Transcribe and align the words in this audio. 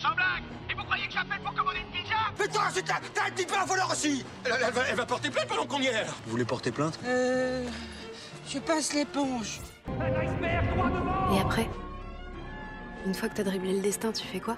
Sans 0.00 0.14
blague 0.14 0.42
Et 0.70 0.74
vous 0.74 0.84
croyez 0.84 1.06
que 1.06 1.12
j'appelle 1.12 1.40
pour 1.40 1.54
commander 1.54 1.78
une 1.78 1.86
pizza 2.00 2.14
Putain, 2.38 2.60
c'est 2.70 2.82
t'as 2.82 3.00
t'as 3.14 3.26
un 3.26 3.30
petit 3.30 3.46
peu 3.46 3.54
un 3.56 3.64
voleur 3.64 3.90
aussi 3.90 4.24
Elle, 4.44 4.52
elle 4.66 4.72
va, 4.72 4.82
elle 4.88 4.96
va 4.96 5.06
porter 5.06 5.30
plainte 5.30 5.48
pendant 5.48 5.66
qu'on 5.66 5.80
y 5.80 5.86
est. 5.86 6.04
Vous 6.24 6.30
voulez 6.32 6.44
porter 6.44 6.70
plainte 6.70 6.98
Euh. 7.04 7.66
Je 8.48 8.58
passe 8.58 8.92
l'éponge. 8.92 9.60
Et 11.34 11.40
après 11.40 11.68
Une 13.06 13.14
fois 13.14 13.28
que 13.28 13.34
t'as 13.36 13.44
dribblé 13.44 13.74
le 13.74 13.80
destin, 13.80 14.12
tu 14.12 14.26
fais 14.26 14.40
quoi? 14.40 14.56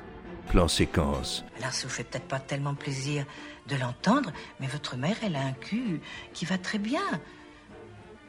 Plan 0.48 0.68
séquence. 0.68 1.44
Alors 1.58 1.72
ça 1.72 1.86
vous 1.86 1.92
fait 1.92 2.04
peut-être 2.04 2.28
pas 2.28 2.38
tellement 2.40 2.74
plaisir 2.74 3.24
de 3.66 3.76
l'entendre, 3.76 4.30
mais 4.60 4.66
votre 4.68 4.96
mère, 4.96 5.16
elle 5.22 5.34
a 5.36 5.40
un 5.40 5.52
cul 5.52 6.00
qui 6.32 6.44
va 6.44 6.56
très 6.58 6.78
bien. 6.78 7.02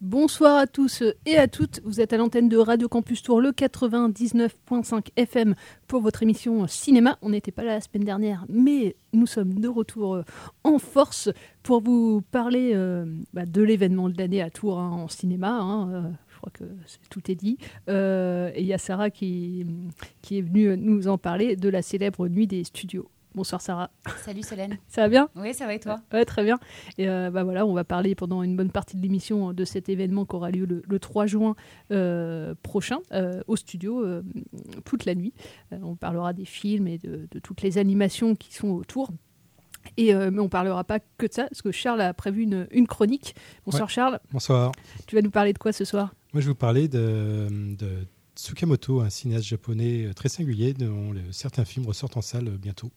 Bonsoir 0.00 0.56
à 0.56 0.68
tous 0.68 1.02
et 1.26 1.38
à 1.38 1.48
toutes. 1.48 1.80
Vous 1.84 2.00
êtes 2.00 2.12
à 2.12 2.18
l'antenne 2.18 2.48
de 2.48 2.56
Radio 2.56 2.88
Campus 2.88 3.20
Tour, 3.20 3.40
le 3.40 3.50
99.5 3.50 5.08
FM 5.16 5.56
pour 5.88 6.02
votre 6.02 6.22
émission 6.22 6.68
cinéma. 6.68 7.18
On 7.20 7.30
n'était 7.30 7.50
pas 7.50 7.64
là 7.64 7.74
la 7.74 7.80
semaine 7.80 8.04
dernière, 8.04 8.46
mais 8.48 8.94
nous 9.12 9.26
sommes 9.26 9.54
de 9.54 9.66
retour 9.66 10.14
euh, 10.14 10.22
en 10.62 10.78
force 10.78 11.30
pour 11.64 11.82
vous 11.82 12.22
parler 12.30 12.74
euh, 12.76 13.06
bah, 13.32 13.44
de 13.44 13.60
l'événement 13.60 14.08
de 14.08 14.16
l'année 14.16 14.40
à 14.40 14.50
Tours 14.50 14.78
hein, 14.78 14.88
en 14.92 15.08
cinéma. 15.08 15.50
hein, 15.50 15.90
euh, 15.92 16.02
je 16.28 16.36
crois 16.36 16.52
que 16.52 16.64
tout 17.10 17.28
est 17.28 17.34
dit. 17.34 17.58
Et 17.88 18.60
il 18.60 18.66
y 18.66 18.72
a 18.72 18.78
Sarah 18.78 19.10
qui 19.10 19.66
est 20.30 20.42
venue 20.42 20.76
nous 20.76 21.08
en 21.08 21.18
parler 21.18 21.56
de 21.56 21.68
la 21.68 21.82
célèbre 21.82 22.28
Nuit 22.28 22.46
des 22.46 22.62
studios. 22.62 23.10
Bonsoir 23.34 23.60
Sarah. 23.60 23.90
Salut 24.24 24.42
Solène. 24.42 24.78
Ça 24.88 25.02
va 25.02 25.08
bien 25.08 25.28
Oui, 25.36 25.54
ça 25.54 25.66
va 25.66 25.74
et 25.74 25.80
toi? 25.80 26.00
Ouais, 26.12 26.24
très 26.24 26.42
bien. 26.42 26.58
Et 26.96 27.08
euh, 27.08 27.30
bah 27.30 27.44
voilà, 27.44 27.66
on 27.66 27.72
va 27.74 27.84
parler 27.84 28.14
pendant 28.14 28.42
une 28.42 28.56
bonne 28.56 28.70
partie 28.70 28.96
de 28.96 29.02
l'émission 29.02 29.52
de 29.52 29.64
cet 29.64 29.88
événement 29.88 30.24
qui 30.24 30.34
aura 30.34 30.50
lieu 30.50 30.64
le, 30.64 30.82
le 30.88 30.98
3 30.98 31.26
juin 31.26 31.54
euh, 31.92 32.54
prochain 32.62 32.98
euh, 33.12 33.40
au 33.46 33.56
studio 33.56 34.02
euh, 34.04 34.22
toute 34.84 35.04
la 35.04 35.14
nuit. 35.14 35.34
Euh, 35.72 35.78
on 35.82 35.94
parlera 35.94 36.32
des 36.32 36.46
films 36.46 36.88
et 36.88 36.98
de, 36.98 37.28
de 37.30 37.38
toutes 37.38 37.62
les 37.62 37.78
animations 37.78 38.34
qui 38.34 38.54
sont 38.54 38.70
autour. 38.70 39.10
Et, 39.96 40.14
euh, 40.14 40.30
mais 40.32 40.40
on 40.40 40.48
parlera 40.48 40.82
pas 40.84 40.98
que 40.98 41.26
de 41.26 41.32
ça, 41.32 41.44
parce 41.44 41.62
que 41.62 41.70
Charles 41.70 42.00
a 42.00 42.12
prévu 42.14 42.42
une, 42.42 42.66
une 42.72 42.86
chronique. 42.86 43.34
Bonsoir 43.64 43.84
Ouais. 43.88 43.92
Charles, 43.92 44.20
Bonsoir. 44.32 44.72
tu 45.06 45.14
vas 45.16 45.22
nous 45.22 45.30
parler 45.30 45.52
de 45.52 45.58
quoi 45.58 45.72
ce 45.72 45.84
soir? 45.84 46.14
Moi, 46.34 46.40
je 46.40 46.46
vais 46.46 46.52
vous 46.52 46.54
parler 46.58 46.88
de, 46.88 47.46
de 47.50 47.88
Tsukamoto, 48.38 49.00
un 49.00 49.10
cinéaste 49.10 49.46
japonais 49.46 50.06
euh, 50.06 50.12
très 50.12 50.28
singulier 50.28 50.72
dont 50.72 51.12
certains 51.32 51.64
films 51.64 51.86
ressortent 51.86 52.16
en 52.16 52.22
salle 52.22 52.46
euh, 52.46 52.56
bientôt. 52.56 52.92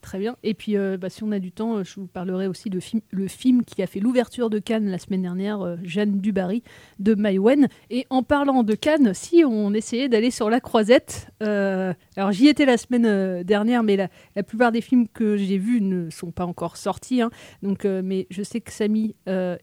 Très 0.00 0.18
bien. 0.18 0.36
Et 0.42 0.52
puis, 0.52 0.76
euh, 0.76 0.96
bah, 0.96 1.08
si 1.10 1.22
on 1.22 1.30
a 1.30 1.38
du 1.38 1.52
temps, 1.52 1.84
je 1.84 1.94
vous 1.94 2.08
parlerai 2.08 2.48
aussi 2.48 2.70
de 2.70 2.80
film, 2.80 3.00
le 3.12 3.28
film 3.28 3.62
qui 3.64 3.84
a 3.84 3.86
fait 3.86 4.00
l'ouverture 4.00 4.50
de 4.50 4.58
Cannes 4.58 4.88
la 4.88 4.98
semaine 4.98 5.22
dernière, 5.22 5.76
Jeanne 5.84 6.20
Dubarry, 6.20 6.64
de 6.98 7.14
Maïwen. 7.14 7.68
Et 7.90 8.04
en 8.10 8.24
parlant 8.24 8.64
de 8.64 8.74
Cannes, 8.74 9.14
si 9.14 9.44
on 9.46 9.72
essayait 9.74 10.08
d'aller 10.08 10.32
sur 10.32 10.50
la 10.50 10.58
croisette, 10.58 11.28
alors 11.40 12.32
j'y 12.32 12.48
étais 12.48 12.64
la 12.64 12.78
semaine 12.78 13.42
dernière, 13.42 13.82
mais 13.82 13.96
la, 13.96 14.08
la 14.36 14.42
plupart 14.42 14.72
des 14.72 14.80
films 14.80 15.06
que 15.06 15.36
j'ai 15.36 15.58
vus 15.58 15.82
ne 15.82 16.08
sont 16.08 16.30
pas 16.32 16.46
encore 16.46 16.78
sortis. 16.78 17.20
hein. 17.20 17.30
donc, 17.62 17.84
mais 17.84 18.26
je 18.30 18.42
sais 18.42 18.62
que 18.62 18.72
Samy 18.72 19.14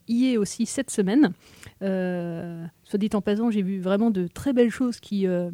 y 0.08 0.28
est 0.28 0.38
aussi 0.38 0.68
cette 0.68 0.92
semaine. 0.92 1.34
Euh, 1.84 2.66
soit 2.84 3.00
dit 3.00 3.10
en 3.14 3.22
passant, 3.22 3.52
j'ai 3.52 3.62
vu 3.62 3.80
vraiment 3.80 4.12
de 4.12 4.28
très 4.28 4.54
belles 4.54 4.72
choses 4.72 5.00
qui, 5.00 5.28
euh, 5.28 5.52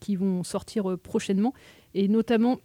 qui 0.00 0.16
vont 0.16 0.42
sortir 0.42 0.90
euh, 0.90 0.96
prochainement. 0.96 1.54
Et 1.94 2.08
notamment 2.08 2.58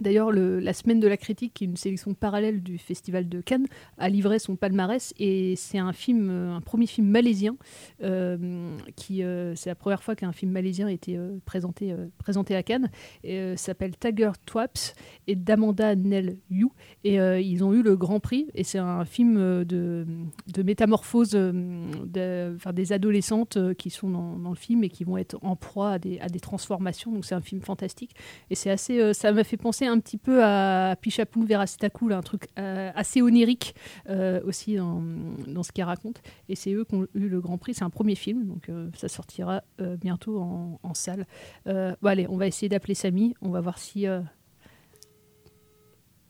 D'ailleurs, 0.00 0.30
le- 0.32 0.58
la 0.60 0.72
semaine 0.72 1.00
de 1.00 1.08
la 1.08 1.16
critique, 1.16 1.52
qui 1.54 1.64
est 1.64 1.66
une 1.66 1.76
sélection 1.76 2.14
parallèle 2.14 2.62
du 2.62 2.78
Festival 2.78 3.28
de 3.28 3.40
Cannes, 3.40 3.66
a 3.98 4.08
livré 4.08 4.38
son 4.38 4.56
palmarès 4.56 5.12
et 5.18 5.54
c'est 5.56 5.78
un 5.78 5.92
film, 5.92 6.28
euh, 6.30 6.54
un 6.56 6.60
premier 6.60 6.86
film 6.86 7.06
malaisien. 7.08 7.56
euh, 8.02 8.76
qui, 8.96 9.22
euh, 9.22 9.54
c'est 9.54 9.68
la 9.70 9.74
première 9.74 10.02
fois 10.02 10.14
qu'un 10.16 10.32
film 10.32 10.52
malaisien 10.52 10.86
a 10.86 10.92
été 10.92 11.18
présenté, 11.44 11.94
présenté 12.18 12.54
à 12.56 12.62
Cannes. 12.62 12.90
Et, 13.24 13.56
s'appelle 13.56 13.96
Tiger 13.98 14.30
Twaps 14.46 14.94
et 15.26 15.34
d'Amanda 15.36 15.94
Nell 15.94 16.38
Yu. 16.50 16.68
Et 17.04 17.16
ils 17.16 17.62
ont 17.64 17.72
eu 17.74 17.82
le 17.82 17.96
Grand 17.96 18.20
Prix. 18.20 18.48
Et 18.54 18.64
c'est 18.64 18.78
un 18.78 19.04
film 19.04 19.64
de, 19.64 20.06
de 20.54 20.62
métamorphose 20.62 21.34
enfin, 21.36 22.72
des 22.72 22.92
adolescentes 22.92 23.58
qui 23.74 23.90
sont 23.90 24.08
dans, 24.10 24.38
dans 24.38 24.50
le 24.50 24.56
film 24.56 24.84
et 24.84 24.88
qui 24.88 25.04
vont 25.04 25.16
être 25.16 25.36
en 25.42 25.56
proie 25.56 25.92
à 25.92 25.98
des, 25.98 26.18
à 26.20 26.28
des 26.28 26.40
transformations. 26.40 27.12
Donc 27.12 27.24
c'est 27.24 27.34
un 27.34 27.40
film 27.40 27.60
fantastique. 27.60 28.14
Et 28.50 28.54
c'est 28.54 28.70
assez, 28.70 29.12
ça 29.14 29.32
m'a 29.32 29.44
fait 29.44 29.56
penser 29.56 29.86
un 29.90 30.00
petit 30.00 30.16
peu 30.16 30.42
à 30.44 30.96
Pichapou 31.00 31.44
Veracitaku, 31.44 32.08
là, 32.08 32.16
un 32.18 32.22
truc 32.22 32.48
euh, 32.58 32.90
assez 32.94 33.20
onirique 33.22 33.74
euh, 34.08 34.40
aussi 34.44 34.76
dans, 34.76 35.02
dans 35.46 35.62
ce 35.62 35.72
qu'il 35.72 35.84
raconte. 35.84 36.22
Et 36.48 36.56
c'est 36.56 36.72
eux 36.72 36.84
qui 36.84 36.94
ont 36.94 37.06
eu 37.14 37.28
le 37.28 37.40
Grand 37.40 37.58
Prix. 37.58 37.74
C'est 37.74 37.84
un 37.84 37.90
premier 37.90 38.14
film, 38.14 38.46
donc 38.46 38.68
euh, 38.68 38.88
ça 38.96 39.08
sortira 39.08 39.62
bientôt 39.78 40.40
en, 40.40 40.78
en 40.82 40.94
salle. 40.94 41.26
Bon, 41.66 41.96
allez, 42.04 42.26
on 42.28 42.36
va 42.36 42.46
essayer 42.46 42.68
d'appeler 42.68 42.94
Samy. 42.94 43.34
On 43.42 43.50
va 43.50 43.60
voir 43.60 43.78
si. 43.78 44.06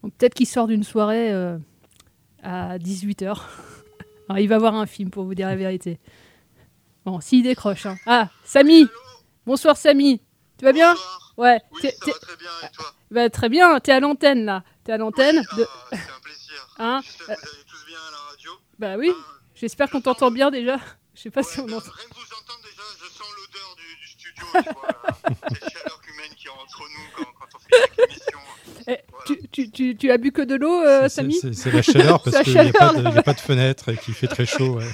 bon, 0.02 0.10
Peut-être 0.10 0.34
qu'il 0.34 0.46
sort 0.46 0.66
d'une 0.66 0.84
soirée 0.84 1.30
à 2.42 2.78
18h. 2.78 3.38
Alors, 4.28 4.38
il 4.38 4.48
va 4.48 4.58
voir 4.58 4.74
un 4.74 4.86
film 4.86 5.10
pour 5.10 5.24
vous 5.24 5.34
dire 5.34 5.48
la 5.48 5.56
vérité. 5.56 5.98
Bon, 7.04 7.20
s'il 7.20 7.42
décroche. 7.42 7.86
hein. 7.86 7.96
Ah, 8.06 8.28
Samy 8.44 8.86
Bonsoir 9.46 9.76
Samy 9.76 10.20
Tu 10.58 10.64
vas 10.64 10.72
bien? 10.72 10.94
Ouais. 11.36 11.60
Oui, 11.72 11.80
ça 11.82 11.88
va 12.06 12.12
très 12.18 12.36
bien, 12.36 12.50
et 12.68 12.70
toi? 12.72 12.84
Bah, 13.10 13.28
très 13.30 13.48
bien, 13.48 13.78
t'es 13.80 13.92
à 13.92 14.00
l'antenne 14.00 14.44
là. 14.44 14.62
T'es 14.84 14.92
à 14.92 14.96
l'antenne. 14.98 15.36
de... 15.56 15.66
C'est 15.90 15.96
un 15.96 16.20
plaisir. 16.22 16.68
Hein 16.78 17.00
J'espère 17.04 17.36
que 17.36 17.42
vous 17.42 17.48
allez 17.54 17.64
tous 17.64 17.86
bien 17.86 17.98
à 17.98 18.10
la 18.10 18.16
radio. 18.30 18.50
Bah 18.78 18.96
oui, 18.96 19.12
j'espère 19.54 19.90
qu'on 19.90 20.00
t'entend 20.00 20.30
bien 20.30 20.50
déjà. 20.50 20.78
Je 21.14 21.20
sais 21.22 21.30
pas 21.30 21.42
si 21.42 21.60
on 21.60 21.64
entend. 21.64 21.90
Rien 21.90 22.08
que 22.08 22.14
vous 22.14 22.34
entendre 22.34 22.60
déjà, 22.62 22.82
je 22.98 23.06
sens 23.10 23.26
l'odeur 23.36 23.76
du, 23.76 23.96
du 24.00 24.08
studio, 24.08 24.44
tu 24.46 24.72
vois, 24.72 24.88
là. 24.88 25.34
cette 25.52 25.72
chaleur 25.72 26.00
humaine 26.08 26.34
qui 26.36 26.46
est 26.46 26.50
entre 26.50 26.80
nous 26.80 27.06
quand, 27.16 27.32
quand 27.38 27.48
on 27.54 27.58
fait 27.58 27.76
chaque 27.82 27.98
émission. 28.08 28.38
Eh, 28.86 28.98
tu, 29.26 29.48
tu, 29.50 29.70
tu, 29.70 29.96
tu 29.96 30.10
as 30.10 30.16
bu 30.16 30.32
que 30.32 30.40
de 30.42 30.54
l'eau, 30.54 30.80
euh, 30.82 31.02
C'est- 31.02 31.16
Samy 31.16 31.38
C'est 31.54 31.70
la 31.70 31.82
chaleur 31.82 32.22
parce 32.24 32.42
qu'il 32.44 32.52
n'y 32.54 32.58
a, 32.58 32.62
a 32.62 33.22
pas 33.22 33.34
de 33.34 33.40
fenêtre 33.40 33.90
et 33.90 33.96
qu'il 33.98 34.14
fait 34.14 34.28
très 34.28 34.46
chaud. 34.46 34.78
ouais. 34.78 34.88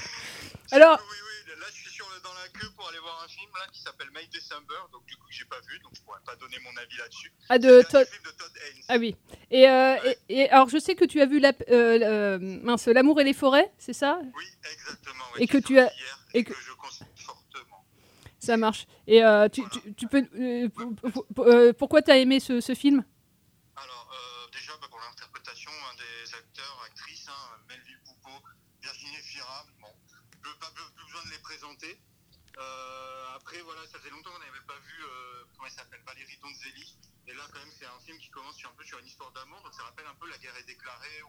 Alors, 0.73 0.99
Là, 0.99 1.67
je 1.71 1.75
suis 1.83 1.91
sur 1.91 2.07
dans 2.25 2.35
la 2.35 2.49
queue 2.49 2.69
pour 2.77 2.89
aller 2.89 2.99
voir 2.99 3.23
un 3.25 3.29
film 3.29 3.51
là, 3.55 3.67
qui 3.73 3.81
s'appelle 3.81 4.09
May 4.13 4.27
December, 4.33 4.75
donc 4.93 5.07
du 5.07 5.15
coup 5.17 5.27
que 5.29 5.33
j'ai 5.35 5.45
pas 5.45 5.61
vu, 5.69 5.79
donc 5.79 5.93
je 5.95 6.01
pourrais 6.03 6.19
pas 6.27 6.35
donner 6.37 6.57
mon 6.65 6.77
avis 6.83 6.97
là-dessus. 6.97 7.33
Ah, 7.49 7.59
de 7.59 7.83
Todd- 7.83 8.07
Ah 8.89 8.97
oui. 8.99 9.17
Et, 9.51 9.69
euh, 9.69 9.97
et, 10.29 10.43
et 10.43 10.51
alors, 10.51 10.69
je 10.69 10.79
sais 10.79 10.95
que 10.95 11.05
tu 11.05 11.21
as 11.21 11.27
vu 11.27 11.39
la, 11.41 11.53
euh, 11.71 12.39
mince, 12.41 12.87
L'amour 12.87 13.21
et 13.21 13.25
les 13.25 13.33
forêts, 13.33 13.73
c'est 13.79 13.93
ça? 13.93 14.21
Oui, 14.23 14.45
exactement. 14.73 15.25
Et 15.39 15.47
que 15.47 15.59
tu 15.59 15.79
as. 15.79 15.91
Et 16.35 16.45
que, 16.45 16.53
je 16.55 16.73
conseille 16.73 17.07
fortement. 17.17 17.85
Ça 18.39 18.57
marche. 18.57 18.87
Et 19.07 19.25
euh, 19.25 19.49
tu, 19.49 19.63
tu, 19.71 19.95
tu 19.95 20.07
peux. 20.07 20.25
euh, 20.39 20.69
pour- 21.35 21.47
euh, 21.47 21.73
pourquoi 21.73 22.03
t'as 22.03 22.17
aimé 22.17 22.39
ce, 22.41 22.61
ce 22.61 22.75
film? 22.75 23.03
Alors, 23.77 24.09
euh, 24.13 24.51
déjà, 24.53 24.73
bah, 24.81 24.87
pour 24.91 25.01
l'interprétation, 25.01 25.71
un 25.71 25.95
des 25.97 26.35
acteurs, 26.35 26.83
actrices, 26.87 27.27
hein, 27.29 27.59
Melville 27.69 27.99
Poupeau, 28.05 28.39
Virginie 28.83 29.17
Fira, 29.23 29.67
bon, 29.81 29.89
je 30.43 30.49
n'ai 30.49 30.55
pas 30.61 30.71
besoin 30.77 31.25
de 31.25 31.31
les 31.31 31.39
présenter. 31.43 31.99
Euh, 32.59 33.35
après, 33.35 33.61
voilà, 33.63 33.87
ça 33.87 33.99
faisait 33.99 34.11
longtemps 34.11 34.31
qu'on 34.33 34.39
n'avait 34.39 34.67
pas 34.67 34.79
vu, 34.79 35.05
euh, 35.05 35.45
comment 35.55 35.67
elle 35.67 35.73
s'appelle, 35.73 36.01
Valérie 36.07 36.39
Donzelli. 36.39 36.97
Et 37.29 37.35
là, 37.35 37.45
quand 37.53 37.59
même, 37.59 37.73
c'est 37.79 37.87
un 37.87 38.01
film 38.01 38.19
qui 38.19 38.31
commence 38.31 38.57
sur, 38.57 38.71
un 38.71 38.75
peu 38.75 38.85
sur 38.85 38.99
une 38.99 39.07
histoire 39.07 39.31
d'amour, 39.33 39.61
donc 39.63 39.75
ça 39.75 39.83
rappelle 39.85 40.07
un 40.07 40.15
peu 40.15 40.29
La 40.29 40.39
guerre 40.39 40.57
est 40.57 40.65
déclarée. 40.65 41.23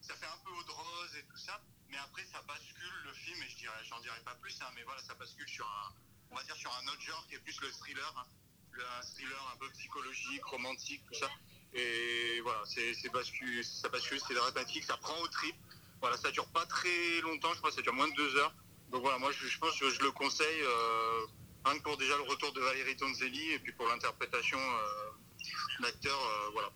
Ça 0.00 0.14
fait 0.14 0.26
un 0.26 0.38
peu 0.44 0.50
eau 0.50 0.62
de 0.62 1.18
et 1.18 1.24
tout 1.24 1.36
ça, 1.36 1.60
mais 1.88 1.98
après, 1.98 2.24
ça 2.32 2.40
bascule 2.42 2.94
le 3.04 3.12
film, 3.12 3.42
et 3.42 3.48
je 3.48 3.56
dirais, 3.56 3.84
j'en 3.88 4.00
dirais 4.00 4.20
pas 4.24 4.34
plus, 4.36 4.56
hein, 4.62 4.70
mais 4.74 4.82
voilà, 4.84 5.02
ça 5.02 5.14
bascule 5.14 5.48
sur 5.48 5.66
un, 5.66 5.94
on 6.30 6.36
va 6.36 6.42
dire, 6.44 6.56
sur 6.56 6.72
un 6.72 6.86
autre 6.88 7.00
genre 7.00 7.26
qui 7.28 7.34
est 7.34 7.40
plus 7.40 7.60
le 7.60 7.70
thriller, 7.72 8.14
hein. 8.16 8.26
Le- 8.72 8.84
thriller 9.14 9.50
un 9.52 9.56
peu 9.56 9.68
psychologique, 9.70 10.44
romantique, 10.44 11.04
tout 11.06 11.14
ça. 11.18 11.28
Et 11.72 12.40
voilà, 12.42 12.62
c'est 12.66 12.94
c'est 12.94 13.08
bascule, 13.10 13.64
ça 13.64 13.88
bascule, 13.88 14.20
c'est 14.26 14.34
dramatique, 14.34 14.84
ça 14.84 14.96
prend 14.96 15.18
au 15.18 15.28
trip. 15.28 15.56
Voilà, 16.00 16.16
ça 16.16 16.30
dure 16.30 16.46
pas 16.48 16.64
très 16.66 17.20
longtemps, 17.20 17.52
je 17.52 17.58
crois 17.58 17.70
que 17.70 17.76
ça 17.76 17.82
dure 17.82 17.92
moins 17.92 18.08
de 18.08 18.14
deux 18.14 18.36
heures. 18.36 18.54
Donc 18.90 19.02
voilà, 19.02 19.18
moi 19.18 19.30
je, 19.32 19.46
je 19.46 19.58
pense 19.58 19.78
que 19.78 19.88
je 19.90 20.00
le 20.02 20.10
conseille. 20.12 20.62
euh, 20.62 21.26
Rien 21.64 21.76
que 21.78 21.82
pour 21.82 21.98
déjà 21.98 22.16
le 22.16 22.22
retour 22.22 22.52
de 22.54 22.60
Valérie 22.60 22.96
Tonzelli 22.96 23.52
et 23.52 23.58
puis 23.58 23.72
pour 23.72 23.86
l'interprétation 23.86 24.58
euh, 24.58 25.82
d'acteur, 25.82 26.18
euh, 26.18 26.50
voilà. 26.54 26.70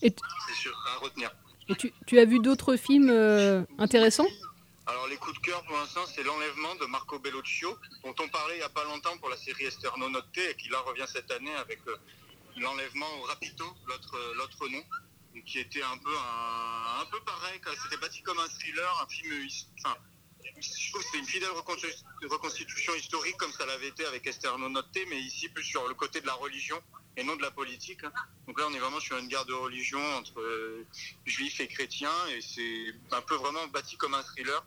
Et, 0.00 0.10
C'est 0.48 0.54
sûr, 0.54 0.74
à 0.88 0.96
retenir. 0.98 1.30
et 1.68 1.74
tu, 1.76 1.92
tu 2.06 2.18
as 2.18 2.24
vu 2.24 2.38
d'autres 2.40 2.76
films 2.76 3.10
euh, 3.10 3.62
intéressants? 3.78 4.26
Alors 4.86 5.06
les 5.06 5.16
coups 5.16 5.34
de 5.38 5.42
cœur 5.46 5.62
pour 5.64 5.76
l'instant 5.76 6.04
c'est 6.06 6.24
l'enlèvement 6.24 6.74
de 6.76 6.86
Marco 6.86 7.18
Bellocchio 7.20 7.78
dont 8.04 8.14
on 8.18 8.28
parlait 8.28 8.54
il 8.56 8.58
n'y 8.58 8.64
a 8.64 8.68
pas 8.68 8.82
longtemps 8.84 9.16
pour 9.18 9.28
la 9.28 9.36
série 9.36 9.64
Esterno 9.64 10.08
et 10.36 10.56
qui 10.56 10.68
là 10.70 10.80
revient 10.80 11.06
cette 11.06 11.30
année 11.30 11.54
avec 11.54 11.78
euh, 11.86 11.96
l'enlèvement 12.56 13.06
au 13.20 13.22
Rapito, 13.22 13.64
l'autre 13.86 14.16
euh, 14.16 14.34
l'autre 14.34 14.66
nom, 14.68 14.82
qui 15.46 15.60
était 15.60 15.82
un 15.82 15.98
peu 15.98 16.10
un, 16.16 17.00
un 17.02 17.04
peu 17.12 17.20
pareil, 17.20 17.60
quoi. 17.60 17.72
c'était 17.82 17.96
bâti 17.98 18.22
comme 18.22 18.38
un 18.40 18.48
thriller, 18.48 19.00
un 19.04 19.08
film, 19.08 19.46
enfin 19.78 19.96
je 20.60 20.90
trouve 20.90 21.00
que 21.02 21.06
c'était 21.06 21.18
une 21.18 21.26
fidèle 21.26 21.50
reconstitu- 21.50 22.04
reconstitution 22.30 22.94
historique 22.94 23.36
comme 23.36 23.52
ça 23.52 23.66
l'avait 23.66 23.88
été 23.88 24.04
avec 24.06 24.26
Esterno 24.26 24.68
Notte, 24.68 24.98
mais 25.08 25.20
ici 25.20 25.48
plus 25.48 25.64
sur 25.64 25.86
le 25.88 25.94
côté 25.94 26.20
de 26.20 26.26
la 26.26 26.34
religion 26.34 26.80
et 27.16 27.24
non 27.24 27.36
de 27.36 27.42
la 27.42 27.50
politique. 27.50 28.04
hein. 28.04 28.12
Donc 28.46 28.58
là 28.58 28.66
on 28.68 28.74
est 28.74 28.78
vraiment 28.78 29.00
sur 29.00 29.16
une 29.18 29.28
guerre 29.28 29.44
de 29.44 29.52
religion 29.52 30.02
entre 30.16 30.40
euh, 30.40 30.86
juifs 31.26 31.60
et 31.60 31.68
chrétiens 31.68 32.26
et 32.28 32.40
c'est 32.40 32.94
un 33.14 33.22
peu 33.22 33.34
vraiment 33.36 33.66
bâti 33.68 33.96
comme 33.96 34.14
un 34.14 34.22
thriller. 34.22 34.64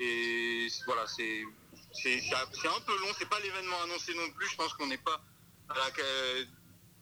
Et 0.00 0.66
voilà, 0.86 1.06
c'est 1.06 1.44
c'est 1.92 2.20
c'est 2.20 2.34
un 2.34 2.46
c'est 2.52 2.84
peu 2.84 2.98
long, 2.98 3.08
c'est 3.18 3.28
pas 3.28 3.38
l'événement 3.40 3.80
annoncé 3.82 4.12
non 4.14 4.28
plus. 4.30 4.48
Je 4.48 4.56
pense 4.56 4.74
qu'on 4.74 4.88
n'est 4.88 4.98
pas 4.98 5.22
à 5.68 5.74
la, 5.78 5.90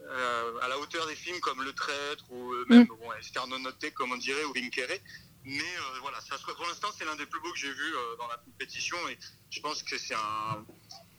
euh, 0.02 0.58
à 0.60 0.68
la 0.68 0.78
hauteur 0.78 1.06
des 1.06 1.16
films 1.16 1.40
comme 1.40 1.62
Le 1.62 1.72
Traître 1.72 2.24
ou 2.30 2.52
euh, 2.52 2.66
même 2.68 2.86
bon, 2.86 3.58
Notte, 3.58 3.90
comme 3.94 4.12
on 4.12 4.16
dirait, 4.16 4.44
ou 4.44 4.52
Vincere. 4.52 4.98
Mais 5.44 5.58
euh, 5.58 5.98
voilà, 6.00 6.18
ça 6.20 6.36
pour 6.56 6.66
l'instant, 6.66 6.88
c'est 6.96 7.04
l'un 7.04 7.16
des 7.16 7.26
plus 7.26 7.40
beaux 7.40 7.52
que 7.52 7.58
j'ai 7.58 7.72
vu 7.72 7.94
euh, 7.94 8.16
dans 8.18 8.28
la 8.28 8.36
compétition 8.36 8.96
et 9.10 9.18
je 9.50 9.60
pense 9.60 9.82
que 9.82 9.98
c'est 9.98 10.14
un, 10.14 10.64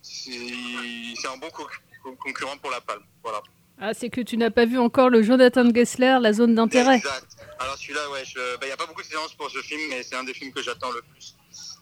c'est 0.02 1.28
un 1.28 1.36
bon 1.36 1.50
co- 1.50 1.68
co- 2.02 2.16
concurrent 2.16 2.56
pour 2.58 2.70
la 2.70 2.80
palme. 2.80 3.02
Voilà. 3.22 3.42
Ah, 3.80 3.92
c'est 3.92 4.08
que 4.08 4.20
tu 4.20 4.36
n'as 4.36 4.50
pas 4.50 4.66
vu 4.66 4.78
encore 4.78 5.10
le 5.10 5.22
Jonathan 5.22 5.68
Gessler, 5.74 6.18
La 6.20 6.32
zone 6.32 6.54
d'intérêt. 6.54 6.96
Exact. 6.96 7.26
Alors 7.58 7.76
celui-là, 7.76 8.08
ouais, 8.10 8.22
il 8.62 8.66
n'y 8.66 8.72
a 8.72 8.76
pas 8.76 8.86
beaucoup 8.86 9.02
de 9.02 9.06
séances 9.06 9.34
pour 9.34 9.50
ce 9.50 9.58
film, 9.62 9.80
mais 9.90 10.02
c'est 10.02 10.14
un 10.14 10.24
des 10.24 10.34
films 10.34 10.52
que 10.52 10.62
j'attends 10.62 10.92
le 10.92 11.02
plus. 11.02 11.34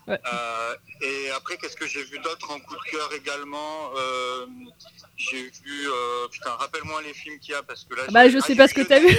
Ouais. 0.09 0.19
Euh, 0.33 0.75
et 1.03 1.31
après, 1.31 1.57
qu'est-ce 1.59 1.77
que 1.77 1.87
j'ai 1.87 2.03
vu 2.03 2.19
d'autre 2.19 2.51
en 2.51 2.59
coup 2.59 2.75
de 2.75 2.91
cœur 2.91 3.13
également 3.15 3.93
Euh, 3.97 4.47
J'ai 5.17 5.43
vu, 5.65 5.89
euh, 5.89 6.27
putain, 6.29 6.51
rappelle-moi 6.51 7.03
les 7.03 7.15
films 7.15 7.39
qu'il 7.39 7.53
y 7.53 7.55
a 7.55 7.63
parce 7.63 7.85
que 7.85 7.95
là. 7.95 8.03
Bah, 8.11 8.29
je 8.29 8.39
ah, 8.39 8.41
sais 8.41 8.57
pas 8.57 8.67
ce 8.67 8.75
que 8.75 8.81
t'as 8.83 8.99
vu. 8.99 9.07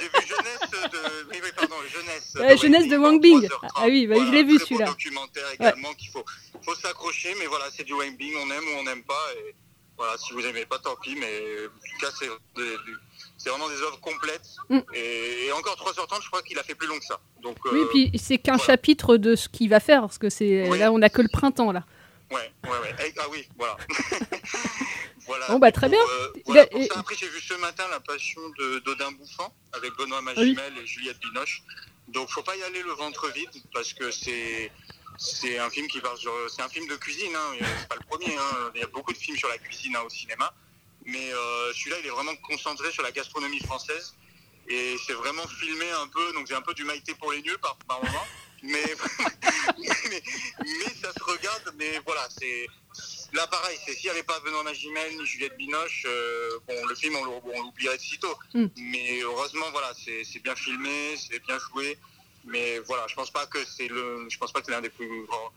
J'ai 0.00 0.06
vu 0.08 0.26
Jeunesse 0.26 0.70
de, 0.92 1.30
oui, 1.30 1.38
oui, 1.42 1.50
pardon, 1.56 1.74
Jeunesse. 1.92 2.32
Ouais, 2.36 2.56
Jeunesse 2.56 2.88
de 2.88 2.96
Wang 2.96 3.20
Bing. 3.20 3.48
Ah 3.76 3.84
oui, 3.86 4.06
bah, 4.06 4.16
je 4.18 4.30
l'ai 4.32 4.42
vu 4.44 4.56
Très 4.56 4.58
beau 4.58 4.64
celui-là. 4.66 4.86
documentaire 4.86 5.44
également 5.54 5.92
qu'il 5.94 6.08
faut, 6.10 6.24
faut 6.62 6.74
s'accrocher, 6.74 7.34
mais 7.38 7.46
voilà, 7.46 7.66
c'est 7.76 7.84
du 7.84 7.92
Wang 7.92 8.16
Bing, 8.16 8.34
on 8.36 8.50
aime 8.50 8.64
ou 8.64 8.78
on 8.78 8.84
n'aime 8.84 9.02
pas. 9.04 9.26
Et 9.38 9.54
voilà, 9.96 10.16
si 10.16 10.32
vous 10.32 10.40
aimez 10.46 10.64
pas, 10.64 10.78
tant 10.78 10.96
pis, 11.02 11.14
mais 11.16 11.66
en 11.66 11.68
tout 11.68 12.06
cas, 12.06 12.12
c'est 12.18 12.28
c'est 13.36 13.50
vraiment 13.50 13.68
des 13.68 13.80
œuvres 13.82 14.00
complètes. 14.00 14.48
Mm. 14.68 14.78
Et, 14.94 15.46
et 15.46 15.52
encore 15.52 15.74
3h30, 15.76 16.22
je 16.22 16.28
crois 16.28 16.42
qu'il 16.42 16.58
a 16.58 16.62
fait 16.62 16.74
plus 16.74 16.88
long 16.88 16.98
que 16.98 17.04
ça. 17.04 17.20
Donc, 17.42 17.56
Oui, 17.72 17.80
euh, 17.80 17.86
puis 17.90 18.10
c'est 18.18 18.38
qu'un 18.38 18.58
chapitre 18.58 19.16
de 19.16 19.34
ce 19.36 19.48
qu'il 19.48 19.68
va 19.70 19.80
faire, 19.80 20.00
parce 20.02 20.18
que 20.18 20.30
c'est 20.30 20.68
là, 20.78 20.92
on 20.92 21.00
a 21.02 21.08
que 21.10 21.22
le 21.22 21.28
printemps 21.28 21.72
là. 21.72 21.84
Ouais, 22.30 22.52
ouais, 22.64 22.70
ouais. 22.70 22.94
Eh, 23.06 23.12
Ah 23.18 23.26
oui, 23.30 23.46
voilà. 23.58 23.76
voilà. 25.30 25.46
Bon, 25.48 25.58
bah, 25.58 25.72
très 25.72 25.88
bien. 25.88 26.00
Euh, 26.00 26.28
voilà, 26.46 26.66
pour 26.66 26.80
Et- 26.80 26.86
ça, 26.88 26.98
après, 26.98 27.14
j'ai 27.16 27.28
vu 27.28 27.40
ce 27.40 27.54
matin 27.54 27.86
La 27.88 28.00
Passion 28.00 28.40
d'Odin 28.84 29.12
Bouffant 29.12 29.54
avec 29.72 29.92
Benoît 29.96 30.20
Magimel 30.22 30.72
et 30.78 30.86
Juliette 30.86 31.18
Binoche. 31.20 31.62
Donc, 32.08 32.28
faut 32.30 32.42
pas 32.42 32.56
y 32.56 32.62
aller 32.64 32.82
le 32.82 32.92
ventre 32.92 33.30
vide 33.32 33.50
parce 33.72 33.92
que 33.92 34.10
c'est. 34.10 34.70
C'est 35.18 35.58
un 35.58 35.68
film 35.68 35.86
qui 35.86 36.00
parle 36.00 36.16
sur- 36.16 36.32
c'est 36.50 36.62
un 36.62 36.68
film 36.70 36.86
de 36.88 36.96
cuisine, 36.96 37.34
hein. 37.36 37.48
c'est 37.60 37.88
pas 37.88 37.96
le 37.96 38.06
premier. 38.08 38.34
hein. 38.36 38.70
Il 38.74 38.80
y 38.80 38.84
a 38.84 38.86
beaucoup 38.86 39.12
de 39.12 39.18
films 39.18 39.36
sur 39.36 39.48
la 39.48 39.58
cuisine 39.58 39.94
hein, 39.94 40.00
au 40.06 40.08
cinéma, 40.08 40.50
mais 41.04 41.30
euh, 41.34 41.72
celui-là 41.74 41.96
il 42.00 42.06
est 42.06 42.10
vraiment 42.10 42.34
concentré 42.36 42.90
sur 42.90 43.02
la 43.02 43.12
gastronomie 43.12 43.60
française 43.60 44.14
et 44.66 44.96
c'est 45.06 45.12
vraiment 45.12 45.46
filmé 45.46 45.90
un 45.90 46.08
peu, 46.08 46.32
donc 46.32 46.46
j'ai 46.46 46.54
un 46.54 46.62
peu 46.62 46.72
du 46.72 46.84
maïté 46.84 47.14
pour 47.16 47.32
les 47.32 47.42
nuls 47.42 47.58
par, 47.58 47.76
par 47.86 48.02
moment, 48.02 48.26
mais, 48.62 48.82
mais, 49.78 50.22
mais 50.62 50.94
ça 51.02 51.12
se 51.12 51.22
regarde, 51.22 51.74
mais 51.76 52.00
voilà, 52.06 52.26
c'est 52.38 52.66
là 53.32 53.46
pareil, 53.46 53.78
c'est 53.86 53.94
s'il 53.94 54.04
n'y 54.04 54.10
avait 54.10 54.22
pas 54.22 54.38
Benoît 54.40 54.62
Magimel 54.62 55.16
ni 55.16 55.26
Juliette 55.26 55.56
Binoche, 55.56 56.04
euh, 56.06 56.58
bon 56.66 56.86
le 56.86 56.94
film 56.94 57.16
on 57.16 57.24
l'ou- 57.24 57.40
on 57.54 57.62
l'oublierait 57.62 57.96
de 57.96 58.02
sitôt, 58.02 58.34
Mm. 58.54 58.66
mais 58.76 59.20
heureusement 59.22 59.66
voilà, 59.72 59.92
c'est 60.02 60.42
bien 60.42 60.54
filmé, 60.56 61.16
c'est 61.16 61.38
bien 61.40 61.58
joué, 61.58 61.98
mais 62.44 62.78
voilà, 62.80 63.06
je 63.08 63.14
pense 63.14 63.30
pas 63.30 63.46
que 63.46 63.58
c'est 63.64 63.88
le, 63.88 64.26
je 64.28 64.38
pense 64.38 64.52
pas 64.52 64.60
que 64.60 64.66
c'est 64.66 64.72
l'un 64.72 64.80
des 64.80 64.90
plus 64.90 65.26
grands, 65.26 65.52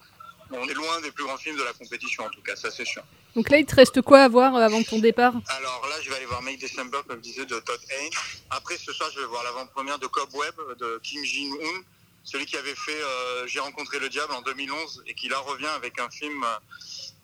on 0.52 0.68
est 0.68 0.74
loin 0.74 1.02
des 1.02 1.12
plus 1.12 1.24
grands 1.24 1.38
films 1.38 1.58
de 1.58 1.64
la 1.64 1.74
compétition 1.74 2.24
en 2.26 2.30
tout 2.30 2.42
cas, 2.42 2.56
ça 2.56 2.70
c'est 2.72 2.86
sûr. 2.86 3.04
Donc 3.36 3.50
là, 3.50 3.58
il 3.58 3.66
te 3.66 3.74
reste 3.76 4.00
quoi 4.04 4.20
à 4.22 4.28
voir 4.30 4.56
euh, 4.56 4.60
avant 4.62 4.84
ton 4.84 5.00
départ? 5.00 5.34
Alors 5.48 5.88
là, 5.90 5.96
je 6.04 6.10
vais 6.10 6.18
aller 6.18 6.28
voir 6.28 6.44
May 6.44 6.56
December, 6.56 7.00
comme 7.08 7.18
je 7.18 7.22
disais, 7.24 7.46
de 7.48 7.60
Todd 7.62 7.80
Haynes. 7.90 8.12
Après, 8.52 8.78
ce 8.78 8.94
soir, 8.94 9.10
je 9.12 9.22
vais 9.22 9.26
voir 9.26 9.44
l'avant-première 9.44 9.98
de 9.98 10.06
Cobweb 10.06 10.54
de 10.78 11.00
Kim 11.02 11.24
Jin-un, 11.26 11.82
celui 12.24 12.46
qui 12.46 12.56
avait 12.58 12.76
fait 12.76 13.02
euh, 13.02 13.48
J'ai 13.48 13.60
rencontré 13.60 14.00
le 14.00 14.10
diable 14.10 14.34
en 14.34 14.42
2011 14.42 15.04
et 15.08 15.14
qui 15.14 15.28
là 15.30 15.40
revient 15.40 15.66
avec 15.68 16.00
un 16.00 16.10
film 16.10 16.46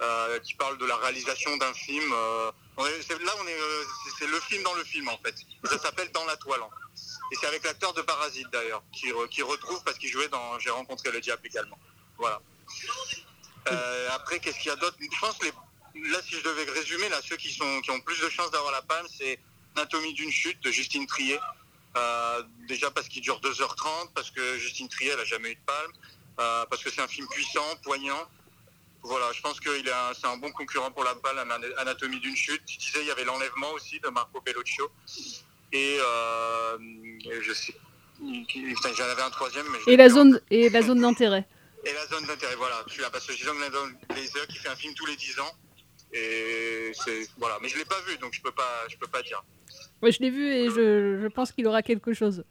euh, 0.01 0.40
qui 0.40 0.54
parle 0.56 0.78
de 0.78 0.86
la 0.86 0.96
réalisation 0.98 1.56
d'un 1.57 1.74
film. 1.74 2.12
euh, 2.13 2.51
là, 2.78 3.34
on 3.42 3.48
est, 3.48 3.60
euh, 3.60 3.84
c'est- 4.18 4.28
le 4.28 4.40
film 4.42 4.63
dans 4.63 4.74
le 4.74 4.84
film 4.84 5.07
en 5.10 5.18
fait. 5.19 5.36
Ça 5.66 5.78
s'appelle 5.80 6.12
Dans 6.12 6.25
la 6.25 6.38
toile. 6.38 6.62
Et 7.31 7.36
c'est 7.40 7.48
avec 7.48 7.63
l'acteur 7.63 7.94
de 7.94 8.01
Parasite 8.01 8.48
d'ailleurs, 8.51 8.84
qui, 8.94 9.07
qui 9.31 9.42
retrouve 9.42 9.84
parce 9.84 9.98
qu'il 9.98 10.10
jouait 10.12 10.30
dans 10.30 10.57
J'ai 10.60 10.69
rencontré 10.69 11.12
le 11.12 11.19
diable 11.22 11.42
également. 11.46 11.78
Voilà. 12.18 12.42
Euh, 13.72 14.10
après, 14.12 14.40
qu'est-ce 14.40 14.57
qu'il 14.57 14.68
y 14.68 14.72
a 14.72 14.75
d'autre? 14.75 14.98
Je 15.00 15.19
pense 15.19 15.38
les- 15.44 15.54
là, 16.10 16.19
si 16.28 16.36
je 16.36 16.42
devais 16.44 16.63
résumer, 16.72 17.10
là, 17.10 17.19
ceux 17.22 17.36
qui, 17.38 17.51
sont, 17.54 17.81
qui 17.81 17.92
ont 17.92 18.00
plus 18.01 18.19
de 18.22 18.30
chances 18.30 18.51
d'avoir 18.51 18.72
la 18.72 18.81
palme, 18.81 19.07
c'est 19.16 19.40
Anatomie 19.75 20.13
d'une 20.13 20.31
chute 20.31 20.60
de 20.62 20.72
Justine 20.72 21.06
Trier. 21.07 21.40
Euh, 21.97 22.44
déjà 22.68 22.91
parce 22.91 23.07
qu'il 23.09 23.21
dure 23.21 23.39
2h30, 23.41 24.13
parce 24.13 24.30
que 24.31 24.57
Justine 24.57 24.88
Trier, 24.89 25.12
elle 25.12 25.19
a 25.19 25.25
jamais 25.25 25.51
eu 25.51 25.56
de 25.56 25.62
palme, 25.65 25.91
euh, 26.39 26.65
parce 26.69 26.83
que 26.83 26.89
c'est 26.91 27.01
un 27.01 27.07
film 27.07 27.27
puissant, 27.30 27.65
poignant. 27.83 28.27
Voilà, 29.01 29.31
je 29.31 29.41
pense 29.41 29.59
que 29.59 29.69
c'est 30.13 30.27
un 30.27 30.38
bon 30.38 30.51
concurrent 30.51 30.91
pour 30.91 31.03
la 31.03 31.15
palme, 31.15 31.39
Ana- 31.51 31.77
Anatomie 31.77 32.19
d'une 32.19 32.36
chute. 32.36 32.62
Je 32.68 32.77
disais, 32.77 33.00
il 33.01 33.07
y 33.07 33.12
avait 33.12 33.24
l'enlèvement 33.24 33.71
aussi 33.71 34.00
de 34.01 34.09
Marco 34.09 34.41
Bellocchio. 34.41 34.91
Et, 35.71 35.97
euh, 36.01 36.77
et 37.31 37.41
je 37.41 37.53
sais. 37.53 37.74
J'en 38.21 39.03
avais 39.06 39.21
un 39.21 39.30
troisième, 39.30 39.65
mais 39.71 39.80
Et 39.94 39.95
la 39.95 40.09
zone 40.09 40.41
et 40.51 40.69
la 40.69 40.81
zone 40.81 41.00
d'intérêt. 41.01 41.47
et 41.86 41.94
la 41.94 42.06
zone 42.07 42.25
d'intérêt, 42.25 42.56
voilà. 42.56 42.83
Tu 42.89 43.00
l'as 43.00 43.09
parce 43.09 43.25
que 43.25 43.33
Jason 43.33 43.56
Blazer 44.09 44.47
qui 44.47 44.57
fait 44.57 44.68
un 44.69 44.75
film 44.75 44.94
tous 44.95 45.06
les 45.06 45.15
10 45.15 45.39
ans. 45.39 45.51
Et 46.12 46.91
c'est 47.05 47.29
voilà, 47.38 47.58
mais 47.62 47.69
je 47.69 47.77
l'ai 47.77 47.86
pas 47.86 48.01
vu, 48.01 48.17
donc 48.17 48.34
je 48.34 48.41
peux 48.41 48.51
pas, 48.51 48.84
je 48.89 48.98
peux 48.98 49.08
pas 49.08 49.22
dire. 49.22 49.41
Ouais, 50.01 50.12
je 50.12 50.20
l'ai 50.20 50.29
vu 50.29 50.48
et 50.48 50.70
je, 50.70 51.27
pense 51.27 51.51
qu'il 51.51 51.68
aura 51.68 51.82
quelque 51.82 52.13
chose. 52.13 52.44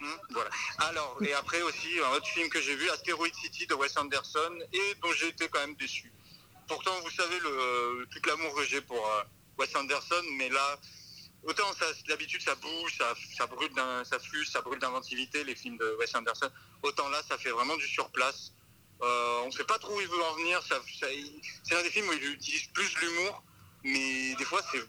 Hmm, 0.00 0.06
voilà. 0.30 0.50
Alors 0.78 1.18
et 1.22 1.32
après 1.34 1.62
aussi 1.62 1.88
un 2.04 2.16
autre 2.16 2.26
film 2.26 2.48
que 2.48 2.60
j'ai 2.60 2.76
vu, 2.76 2.88
Asteroid 2.90 3.28
City 3.42 3.66
de 3.66 3.74
Wes 3.74 3.96
Anderson, 3.96 4.58
et 4.72 4.94
dont 5.02 5.12
j'ai 5.12 5.28
été 5.28 5.48
quand 5.48 5.60
même 5.60 5.76
déçu. 5.76 6.12
Pourtant, 6.68 6.92
vous 7.02 7.10
savez 7.10 7.38
le 7.40 8.06
tout 8.10 8.20
l'amour 8.28 8.54
que 8.54 8.64
j'ai 8.64 8.80
pour 8.80 9.04
euh, 9.04 9.22
Wes 9.58 9.74
Anderson, 9.74 10.22
mais 10.38 10.48
là, 10.48 10.78
autant 11.44 11.64
d'habitude 12.08 12.40
ça 12.40 12.54
bouge, 12.54 12.96
ça, 12.98 13.14
ça 13.36 13.46
brûle, 13.46 13.70
ça 14.04 14.18
fuse, 14.20 14.50
ça 14.50 14.60
brûle 14.60 14.78
d'inventivité 14.78 15.42
les 15.44 15.56
films 15.56 15.78
de 15.78 15.96
Wes 15.98 16.14
Anderson. 16.14 16.50
Autant 16.82 17.08
là, 17.08 17.20
ça 17.28 17.36
fait 17.36 17.50
vraiment 17.50 17.76
du 17.76 17.86
surplace. 17.88 18.52
Euh, 19.02 19.40
on 19.42 19.46
ne 19.46 19.50
sait 19.50 19.64
pas 19.64 19.78
trop 19.78 19.96
où 19.96 20.00
il 20.00 20.06
veut 20.06 20.22
en 20.22 20.34
venir. 20.34 20.62
C'est 20.62 21.74
un 21.74 21.82
des 21.82 21.90
films 21.90 22.08
où 22.08 22.12
il 22.12 22.24
utilise 22.30 22.66
plus 22.68 22.96
l'humour, 23.00 23.42
mais 23.82 24.34
des 24.36 24.44
fois 24.44 24.60
c'est 24.70 24.82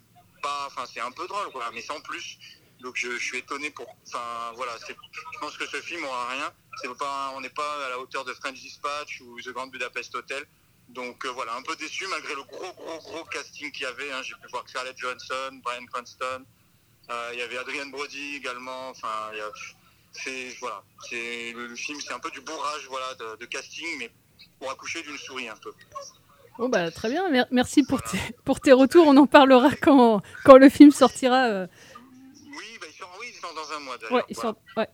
enfin 0.68 0.86
c'est 0.92 1.00
un 1.00 1.12
peu 1.12 1.28
drôle, 1.28 1.52
mais 1.74 1.82
sans 1.82 2.00
plus. 2.02 2.38
Donc 2.80 2.98
je, 2.98 3.18
suis 3.18 3.38
étonné 3.38 3.70
pour, 3.72 3.88
enfin 4.08 4.52
voilà, 4.56 4.74
je 4.88 5.40
pense 5.40 5.58
que 5.58 5.66
ce 5.66 5.82
film 5.82 6.04
aura 6.04 6.30
rien. 6.30 6.54
C'est 6.82 6.94
pas, 6.98 7.32
on 7.36 7.42
n'est 7.42 7.50
pas 7.50 7.86
à 7.86 7.90
la 7.90 8.00
hauteur 8.00 8.26
de 8.26 8.34
French 8.34 8.60
Dispatch 8.60 9.22
ou 9.22 9.40
The 9.42 9.50
Grand 9.50 9.68
Budapest 9.68 10.14
Hotel. 10.16 10.46
Donc 10.90 11.24
euh, 11.26 11.30
voilà, 11.30 11.56
un 11.56 11.62
peu 11.62 11.76
déçu 11.78 12.06
malgré 12.08 12.36
le 12.36 12.44
gros 12.44 12.74
gros 12.74 12.98
gros 13.00 13.24
casting 13.26 13.72
qu'il 13.72 13.84
y 13.84 13.86
avait. 13.86 14.12
hein. 14.12 14.22
J'ai 14.22 14.36
pu 14.36 14.50
voir 14.52 14.68
Scarlett 14.68 14.98
Johansson, 14.98 15.62
Brian 15.64 15.86
Cranston, 15.86 16.46
euh, 17.10 17.30
il 17.34 17.40
y 17.40 17.42
avait 17.42 17.58
Adrian 17.58 17.88
Brody 17.88 18.36
également. 18.36 18.90
Enfin, 18.90 19.32
c'est 20.12 20.50
voilà, 20.60 20.84
c'est 21.10 21.54
le, 21.54 21.68
le 21.68 21.76
film, 21.76 22.02
c'est 22.02 22.14
un 22.14 22.20
peu 22.20 22.32
du 22.32 22.42
bourrage 22.42 22.86
voilà 22.90 23.14
de, 23.16 23.38
de 23.38 23.46
casting, 23.46 23.98
mais 23.98 24.12
pour 24.60 24.70
accoucher 24.72 25.02
d'une 25.04 25.18
souris 25.18 25.48
un 25.48 25.58
peu. 25.58 25.72
Bon 26.60 26.70
bah 26.70 26.92
très 26.92 27.10
bien, 27.10 27.30
Mer- 27.30 27.48
merci 27.52 27.84
pour 27.84 28.02
tes, 28.04 28.18
pour 28.46 28.60
tes 28.60 28.72
retours. 28.74 29.08
On 29.08 29.18
en 29.18 29.26
parlera 29.28 29.72
quand, 29.82 30.22
quand 30.46 30.58
le 30.58 30.70
film 30.70 30.92
sortira. 30.92 31.46
euh. 31.48 31.68
Oui, 32.46 32.78
bah, 32.80 32.88
oui, 33.20 33.28
ils 33.34 33.40
sont 33.40 33.54
dans 33.54 33.72
un 33.76 33.80
mois 33.80 33.98
d'ailleurs. 33.98 34.14
Ouais, 34.14 34.24
ils 34.30 34.36
voilà. 34.36 34.52
sont- 34.52 34.80
ouais. 34.80 34.88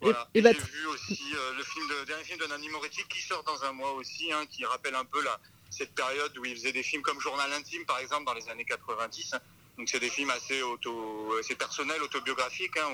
Voilà. 0.00 0.28
Et- 0.34 0.38
et 0.38 0.40
Et 0.40 0.42
bah, 0.42 0.50
j'ai 0.52 0.58
vu 0.60 0.86
aussi 0.86 1.18
euh, 1.34 1.54
le 1.56 1.62
film 1.64 1.84
de, 1.88 2.04
dernier 2.06 2.22
film 2.24 2.38
de 2.38 2.46
Nanny 2.46 2.68
Moretti 2.68 3.02
qui 3.08 3.20
sort 3.20 3.42
dans 3.44 3.64
un 3.64 3.72
mois 3.72 3.92
aussi, 3.94 4.32
hein, 4.32 4.44
qui 4.48 4.64
rappelle 4.64 4.94
un 4.94 5.04
peu 5.04 5.22
la, 5.24 5.38
cette 5.70 5.94
période 5.94 6.36
où 6.38 6.44
il 6.44 6.54
faisait 6.54 6.72
des 6.72 6.82
films 6.84 7.02
comme 7.02 7.20
Journal 7.20 7.50
intime, 7.52 7.84
par 7.86 7.98
exemple, 7.98 8.24
dans 8.24 8.34
les 8.34 8.48
années 8.48 8.64
90. 8.64 9.34
hein. 9.34 9.40
Donc 9.78 9.88
c'est 9.88 9.98
des 10.00 10.08
films 10.10 10.30
assez 10.30 10.62
auto, 10.62 11.34
assez 11.40 11.54
personnels, 11.56 12.00
autobiographiques, 12.02 12.76
hein, 12.78 12.88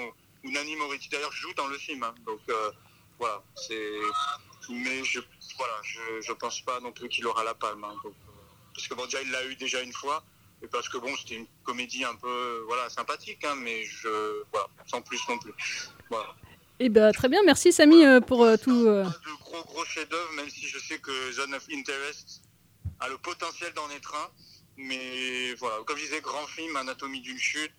où, 0.45 0.49
où 0.49 0.51
Nanny 0.51 0.75
Moretti 0.77 1.09
d'ailleurs 1.11 1.33
joue 1.33 1.53
dans 1.55 1.67
le 1.67 1.77
film. 1.77 2.05
Donc 2.25 2.41
euh, 2.49 2.71
voilà, 3.19 3.43
c'est. 3.55 3.91
Mais 4.71 5.03
je, 5.05 5.21
voilà, 5.57 5.75
je, 5.83 6.21
je 6.21 6.33
pense 6.33 6.61
pas 6.63 6.81
non 6.81 6.93
plus 6.93 7.09
qu'il 7.09 7.27
aura 7.27 7.45
la 7.45 7.55
palme. 7.55 7.85
hein. 7.85 7.95
Donc, 8.05 8.15
euh, 8.29 8.31
parce 8.75 8.89
que 8.89 8.95
bon, 8.95 9.05
déjà, 9.05 9.21
il 9.23 9.31
l'a 9.31 9.45
eu 9.47 9.57
déjà 9.57 9.81
une 9.83 9.93
fois, 9.93 10.25
et 10.63 10.67
parce 10.69 10.89
que 10.89 10.99
bon, 10.99 11.15
c'était 11.17 11.37
une 11.37 11.47
comédie 11.65 12.05
un 12.05 12.15
peu, 12.15 12.65
voilà, 12.67 12.89
sympathique, 12.91 13.45
hein, 13.45 13.55
mais 13.57 13.85
je, 13.85 14.43
voilà, 14.53 14.69
sans 14.87 15.03
plus 15.03 15.21
non 15.29 15.39
plus. 15.39 15.53
Voilà. 16.11 16.35
Et 16.79 16.89
bah, 16.89 17.13
très 17.13 17.29
bien, 17.29 17.43
merci 17.45 17.73
Samy 17.73 18.05
euh, 18.05 18.21
pour 18.21 18.43
euh, 18.45 18.57
tout. 18.57 18.87
euh, 18.87 19.05
De 19.05 19.43
gros 19.43 19.63
gros 19.65 19.85
chefs-d'œuvre, 19.85 20.33
même 20.33 20.49
si 20.51 20.67
je 20.67 20.79
sais 20.79 20.99
que 20.99 21.33
Zone 21.33 21.55
of 21.55 21.65
Interest 21.71 22.43
a 23.01 23.09
le 23.09 23.19
potentiel 23.19 23.73
d'en 23.75 23.89
être 23.91 24.15
un, 24.15 24.31
mais 24.77 25.55
voilà, 25.55 25.77
comme 25.85 25.97
je 25.99 26.05
disais, 26.05 26.21
grand 26.21 26.47
film, 26.47 26.75
Anatomie 26.77 27.21
d'une 27.21 27.39
chute, 27.39 27.73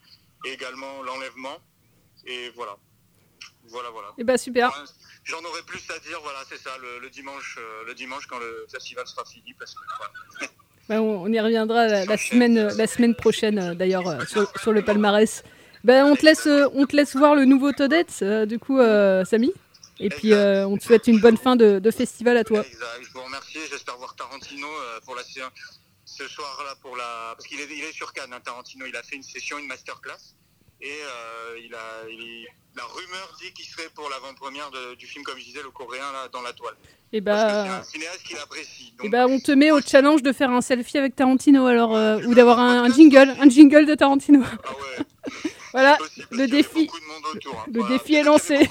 et 0.46 0.52
également 0.54 1.02
L'enlèvement, 1.04 1.58
et 2.26 2.50
voilà. 2.52 2.78
Voilà, 3.70 3.90
voilà. 3.92 4.10
Et 4.18 4.24
bah 4.24 4.38
super. 4.38 4.72
J'en 5.24 5.40
aurai 5.44 5.62
plus 5.64 5.82
à 5.90 6.00
dire, 6.00 6.20
voilà, 6.22 6.40
c'est 6.50 6.58
ça, 6.58 6.72
le, 6.82 7.00
le 7.00 7.10
dimanche, 7.10 7.58
euh, 7.60 7.84
le 7.88 7.94
dimanche 7.94 8.28
quand 8.28 8.40
le 8.40 8.66
festival 8.72 9.08
sera 9.08 9.24
fini, 9.26 9.54
parce 9.58 9.74
que 9.74 9.80
voilà. 9.98 10.52
Bah, 10.90 11.02
on, 11.02 11.22
on 11.24 11.32
y 11.32 11.40
reviendra 11.40 11.88
la, 11.88 12.04
la 12.04 12.18
semaine, 12.18 12.68
la 12.76 12.88
semaine 12.88 13.16
prochaine, 13.16 13.58
euh, 13.58 13.74
d'ailleurs, 13.74 14.06
euh, 14.06 14.26
sur, 14.26 14.52
sur 14.60 14.74
le 14.74 14.82
palmarès. 14.84 15.42
Ben, 15.86 16.04
on, 16.06 16.16
te 16.18 16.26
laisse, 16.26 16.46
on 16.46 16.86
te 16.86 16.94
laisse 16.94 17.16
voir 17.16 17.36
le 17.36 17.46
nouveau 17.46 17.72
Toadette, 17.72 18.20
euh, 18.22 18.46
du 18.46 18.60
coup, 18.60 18.80
euh, 18.80 19.24
Samy. 19.24 19.54
Et 20.02 20.10
puis, 20.10 20.34
euh, 20.34 20.68
on 20.68 20.76
te 20.78 20.84
souhaite 20.84 21.08
une 21.08 21.22
bonne 21.22 21.38
fin 21.38 21.56
de, 21.56 21.80
de 21.80 21.92
festival 21.92 22.36
à 22.36 22.44
toi. 22.44 22.66
Exact. 22.66 23.00
Je 23.02 23.14
vous 23.14 23.22
remercie. 23.22 23.60
J'espère 23.72 23.96
voir 23.98 24.14
Tarantino 24.18 24.68
pour 25.06 25.16
la 25.16 25.22
ce 26.06 26.28
soir-là 26.28 26.76
pour 26.82 26.96
la 26.98 27.34
parce 27.36 27.48
qu'il 27.48 27.60
est, 27.60 27.68
il 27.72 27.84
est 27.86 27.94
sur 27.94 28.12
Cannes. 28.14 28.34
hein, 28.34 28.40
Tarantino, 28.44 28.86
il 28.86 28.96
a 28.96 29.04
fait 29.04 29.16
une 29.16 29.24
session, 29.24 29.58
une 29.58 29.68
masterclass, 29.68 30.36
et 30.84 30.92
euh, 30.92 31.60
il 31.66 31.74
a 31.74 32.10
il- 32.10 32.48
la 32.76 32.84
rumeur 32.86 33.38
dit 33.40 33.54
qu'il 33.54 33.66
serait 33.66 33.88
pour 33.94 34.10
l'avant-première 34.10 34.72
du 34.98 35.06
film, 35.06 35.24
comme 35.24 35.38
je 35.38 35.44
disais, 35.44 35.62
le 35.62 35.70
coréen 35.70 36.12
là 36.12 36.28
dans 36.30 36.42
la 36.42 36.54
toile. 36.54 36.74
Et 37.12 37.22
bah, 37.22 37.78
un 37.80 37.84
cinéaste 37.84 38.24
qu'il 38.24 38.36
apprécie. 38.38 38.92
et 39.04 39.10
bah, 39.10 39.28
on 39.30 39.40
te 39.40 39.52
met 39.52 39.70
au 39.72 39.80
challenge 39.80 40.24
de 40.24 40.34
faire 40.34 40.50
un 40.50 40.62
selfie 40.62 40.98
avec 40.98 41.16
Tarantino, 41.16 41.68
alors, 41.68 41.96
euh, 41.96 42.20
ou 42.26 42.34
d'avoir 42.34 42.58
un, 42.60 42.86
un 42.86 42.92
jingle, 42.92 43.32
un 43.40 43.48
jingle 43.48 43.86
de 43.86 43.94
Tarantino. 43.94 44.42
voilà, 45.72 46.00
le 46.32 46.48
défi, 46.48 46.90
le 47.72 47.88
défi 47.90 48.16
est 48.16 48.24
lancé. 48.24 48.68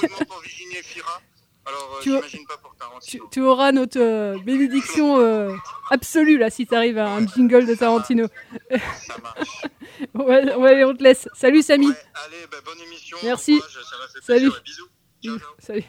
Alors, 1.64 1.94
euh, 1.96 2.02
Tu- 2.02 2.10
j'imagine 2.10 2.46
pas 2.46 2.56
pour 2.58 2.72
Tu, 2.72 2.78
Tarantino. 2.78 3.28
tu 3.30 3.40
auras 3.40 3.72
notre 3.72 4.00
euh, 4.00 4.36
bénédiction 4.44 5.18
euh, 5.18 5.54
absolue 5.90 6.36
là 6.38 6.50
si 6.50 6.66
tu 6.66 6.74
arrives 6.74 6.98
à 6.98 7.08
un 7.14 7.26
jingle 7.26 7.66
de 7.66 7.74
Tarantino. 7.74 8.26
Ça 8.70 9.16
marche. 9.22 9.62
ouais, 10.14 10.54
ouais, 10.56 10.84
on 10.84 10.94
te 10.94 11.02
laisse. 11.04 11.28
Salut 11.34 11.62
Samy. 11.62 11.86
Allez, 11.86 12.46
bah, 12.50 12.56
bonne 12.64 12.80
émission. 12.86 13.16
Merci. 13.22 13.52
bon 13.52 13.58
courage, 13.58 13.72
ça 13.84 13.96
m'a 13.96 14.08
fait 14.08 14.20
plaisir. 14.20 14.24
Salut. 14.24 14.48
Ouais, 14.48 14.62
Bisous. 14.64 14.88
Ciao, 15.22 15.38
ciao. 15.38 15.48
Salut. 15.60 15.84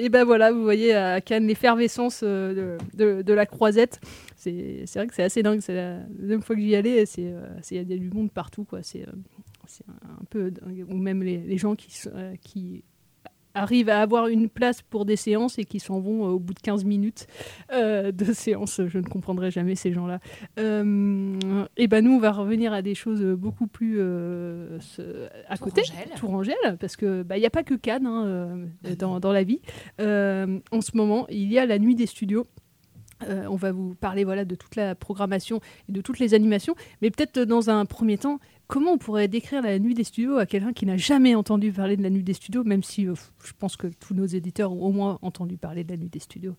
Et 0.00 0.08
ben 0.10 0.24
voilà, 0.24 0.52
vous 0.52 0.62
voyez 0.62 0.94
à 0.94 1.20
Cannes 1.20 1.46
l'effervescence 1.48 2.22
de, 2.22 2.78
de, 2.94 3.22
de 3.22 3.32
la 3.32 3.46
croisette. 3.46 4.00
C'est 4.36 4.84
vrai 4.94 5.08
que 5.08 5.14
c'est 5.14 5.24
assez 5.24 5.42
dingue. 5.42 5.60
C'est 5.60 5.74
la 5.74 5.98
deuxième 6.08 6.40
fois 6.42 6.54
que 6.54 6.62
j'y 6.62 6.74
allais. 6.76 7.02
Il 7.16 7.44
y 7.70 7.78
a 7.80 7.84
du 7.84 8.10
monde 8.10 8.30
partout 8.32 8.64
quoi. 8.64 8.80
C'est 8.82 9.04
un 9.06 10.24
peu 10.30 10.50
dingue. 10.52 10.84
ou 10.88 10.96
même 10.96 11.22
les, 11.24 11.38
les 11.38 11.58
gens 11.58 11.74
qui 11.74 11.90
arrivent 13.58 13.88
à 13.88 14.00
avoir 14.00 14.28
une 14.28 14.48
place 14.48 14.82
pour 14.82 15.04
des 15.04 15.16
séances 15.16 15.58
et 15.58 15.64
qui 15.64 15.80
s'en 15.80 16.00
vont 16.00 16.26
euh, 16.26 16.30
au 16.30 16.38
bout 16.38 16.54
de 16.54 16.60
15 16.60 16.84
minutes 16.84 17.26
euh, 17.72 18.12
de 18.12 18.24
séance. 18.32 18.80
Je 18.86 18.98
ne 18.98 19.06
comprendrai 19.06 19.50
jamais 19.50 19.74
ces 19.74 19.92
gens-là. 19.92 20.20
Euh, 20.58 21.66
et 21.76 21.88
ben 21.88 22.04
nous, 22.04 22.12
on 22.12 22.20
va 22.20 22.32
revenir 22.32 22.72
à 22.72 22.82
des 22.82 22.94
choses 22.94 23.22
beaucoup 23.22 23.66
plus 23.66 23.96
euh, 23.98 24.78
à 25.48 25.56
côté. 25.56 25.82
Tourangelles, 26.16 26.76
parce 26.80 26.96
que 26.96 27.22
bah, 27.22 27.36
il 27.36 27.40
n'y 27.40 27.46
a 27.46 27.50
pas 27.50 27.62
que 27.62 27.74
Cannes 27.74 28.06
hein, 28.06 28.58
dans, 28.98 29.20
dans 29.20 29.32
la 29.32 29.42
vie. 29.42 29.60
En 29.98 30.80
ce 30.80 30.96
moment, 30.96 31.26
il 31.28 31.52
y 31.52 31.58
a 31.58 31.66
la 31.66 31.78
nuit 31.78 31.94
des 31.94 32.06
studios. 32.06 32.46
Euh, 33.26 33.46
on 33.48 33.56
va 33.56 33.72
vous 33.72 33.94
parler 33.94 34.24
voilà, 34.24 34.44
de 34.44 34.54
toute 34.54 34.76
la 34.76 34.94
programmation 34.94 35.60
et 35.88 35.92
de 35.92 36.00
toutes 36.00 36.18
les 36.18 36.34
animations. 36.34 36.74
Mais 37.02 37.10
peut-être 37.10 37.40
dans 37.40 37.70
un 37.70 37.84
premier 37.84 38.18
temps, 38.18 38.38
comment 38.68 38.92
on 38.92 38.98
pourrait 38.98 39.26
décrire 39.26 39.62
la 39.62 39.78
nuit 39.80 39.94
des 39.94 40.04
studios 40.04 40.36
à 40.36 40.46
quelqu'un 40.46 40.72
qui 40.72 40.86
n'a 40.86 40.96
jamais 40.96 41.34
entendu 41.34 41.72
parler 41.72 41.96
de 41.96 42.02
la 42.02 42.10
nuit 42.10 42.22
des 42.22 42.34
studios, 42.34 42.62
même 42.62 42.84
si 42.84 43.08
euh, 43.08 43.14
je 43.44 43.52
pense 43.58 43.76
que 43.76 43.88
tous 43.88 44.14
nos 44.14 44.26
éditeurs 44.26 44.72
ont 44.72 44.86
au 44.86 44.92
moins 44.92 45.18
entendu 45.22 45.56
parler 45.56 45.82
de 45.82 45.90
la 45.90 45.96
nuit 45.96 46.10
des 46.10 46.20
studios 46.20 46.54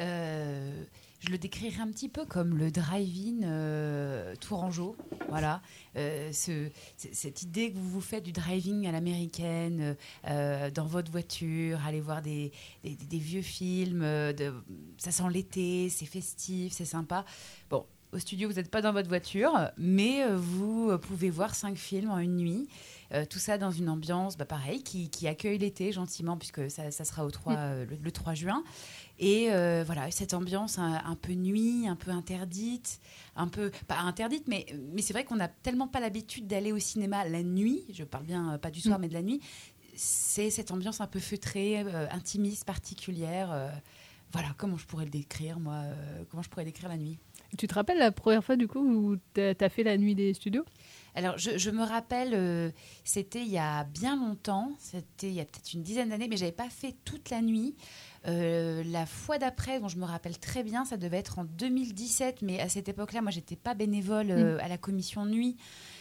Euh, 0.00 0.84
je 1.20 1.30
le 1.30 1.38
décrirais 1.38 1.80
un 1.80 1.88
petit 1.88 2.08
peu 2.08 2.26
comme 2.26 2.58
le 2.58 2.70
drive-in 2.70 3.44
euh, 3.44 4.34
Tourangeau. 4.36 4.96
Voilà. 5.28 5.62
Cette 6.32 7.42
idée 7.42 7.72
que 7.72 7.78
vous 7.78 7.88
vous 7.88 8.00
faites 8.00 8.24
du 8.24 8.32
driving 8.32 8.86
à 8.86 8.92
l'américaine, 8.92 9.96
dans 10.24 10.86
votre 10.86 11.10
voiture, 11.10 11.80
aller 11.86 12.00
voir 12.00 12.20
des, 12.20 12.52
vieux 13.10 13.42
films, 13.42 14.04
ça 14.98 15.12
sent 15.12 15.30
l'été, 15.32 15.88
c'est 15.88 16.06
festif, 16.06 16.74
c'est 16.74 16.84
sympa. 16.84 17.24
Bon, 17.70 17.86
au 18.14 18.18
studio, 18.18 18.48
vous 18.48 18.54
n'êtes 18.54 18.70
pas 18.70 18.80
dans 18.80 18.92
votre 18.92 19.08
voiture, 19.08 19.52
mais 19.76 20.22
euh, 20.22 20.36
vous 20.36 20.90
euh, 20.90 20.98
pouvez 20.98 21.30
voir 21.30 21.54
cinq 21.54 21.76
films 21.76 22.10
en 22.10 22.18
une 22.18 22.36
nuit. 22.36 22.68
Euh, 23.12 23.24
tout 23.28 23.38
ça 23.38 23.58
dans 23.58 23.70
une 23.70 23.88
ambiance, 23.88 24.36
bah, 24.36 24.44
pareil, 24.44 24.82
qui, 24.82 25.10
qui 25.10 25.28
accueille 25.28 25.58
l'été 25.58 25.92
gentiment, 25.92 26.36
puisque 26.36 26.70
ça, 26.70 26.90
ça 26.90 27.04
sera 27.04 27.24
au 27.24 27.30
3, 27.30 27.52
Mm. 27.52 27.56
euh, 27.58 27.84
le, 27.86 27.96
le 28.02 28.10
3 28.12 28.34
juin. 28.34 28.64
Et 29.18 29.52
euh, 29.52 29.84
voilà, 29.86 30.10
cette 30.10 30.32
ambiance 30.34 30.78
un, 30.78 31.00
un 31.04 31.14
peu 31.14 31.32
nuit, 31.34 31.86
un 31.86 31.96
peu 31.96 32.10
interdite, 32.10 33.00
un 33.36 33.46
peu 33.48 33.70
pas 33.86 33.98
interdite, 34.00 34.48
mais, 34.48 34.66
mais 34.94 35.02
c'est 35.02 35.12
vrai 35.12 35.24
qu'on 35.24 35.36
n'a 35.36 35.48
tellement 35.48 35.86
pas 35.86 36.00
l'habitude 36.00 36.46
d'aller 36.46 36.72
au 36.72 36.78
cinéma 36.78 37.28
la 37.28 37.42
nuit. 37.42 37.84
Je 37.92 38.04
parle 38.04 38.24
bien 38.24 38.58
pas 38.58 38.70
du 38.70 38.80
soir, 38.80 38.98
Mm. 38.98 39.02
mais 39.02 39.08
de 39.08 39.14
la 39.14 39.22
nuit. 39.22 39.40
C'est 39.96 40.50
cette 40.50 40.70
ambiance 40.72 41.00
un 41.00 41.06
peu 41.06 41.20
feutrée, 41.20 41.78
intimiste, 42.10 42.64
particulière. 42.64 43.70
voilà, 44.32 44.48
comment 44.56 44.76
je 44.76 44.86
pourrais 44.86 45.04
le 45.04 45.10
décrire, 45.10 45.60
moi 45.60 45.82
Comment 46.30 46.42
je 46.42 46.48
pourrais 46.48 46.64
décrire 46.64 46.88
la 46.88 46.96
nuit? 46.96 47.18
Tu 47.58 47.66
te 47.68 47.74
rappelles 47.74 47.98
la 47.98 48.12
première 48.12 48.44
fois 48.44 48.56
du 48.56 48.66
coup 48.68 48.80
où 48.80 49.16
tu 49.34 49.40
as 49.40 49.68
fait 49.68 49.82
la 49.82 49.96
nuit 49.96 50.14
des 50.14 50.34
studios? 50.34 50.64
Alors, 51.16 51.38
je, 51.38 51.56
je 51.58 51.70
me 51.70 51.84
rappelle, 51.84 52.30
euh, 52.34 52.70
c'était 53.04 53.42
il 53.42 53.48
y 53.50 53.58
a 53.58 53.84
bien 53.84 54.16
longtemps, 54.16 54.72
c'était 54.80 55.28
il 55.28 55.34
y 55.34 55.40
a 55.40 55.44
peut-être 55.44 55.72
une 55.72 55.82
dizaine 55.84 56.08
d'années, 56.08 56.26
mais 56.28 56.36
j'avais 56.36 56.50
pas 56.50 56.68
fait 56.68 56.96
toute 57.04 57.30
la 57.30 57.40
nuit. 57.40 57.76
Euh, 58.26 58.82
la 58.86 59.06
fois 59.06 59.38
d'après, 59.38 59.78
dont 59.78 59.86
je 59.86 59.96
me 59.98 60.04
rappelle 60.06 60.38
très 60.40 60.64
bien, 60.64 60.84
ça 60.84 60.96
devait 60.96 61.18
être 61.18 61.38
en 61.38 61.44
2017, 61.44 62.42
mais 62.42 62.58
à 62.60 62.68
cette 62.68 62.88
époque-là, 62.88 63.22
moi, 63.22 63.30
j'étais 63.30 63.54
pas 63.54 63.74
bénévole 63.74 64.30
euh, 64.32 64.56
Mm. 64.56 64.60
à 64.60 64.68
la 64.68 64.76
commission 64.78 65.24
nuit. 65.24 65.56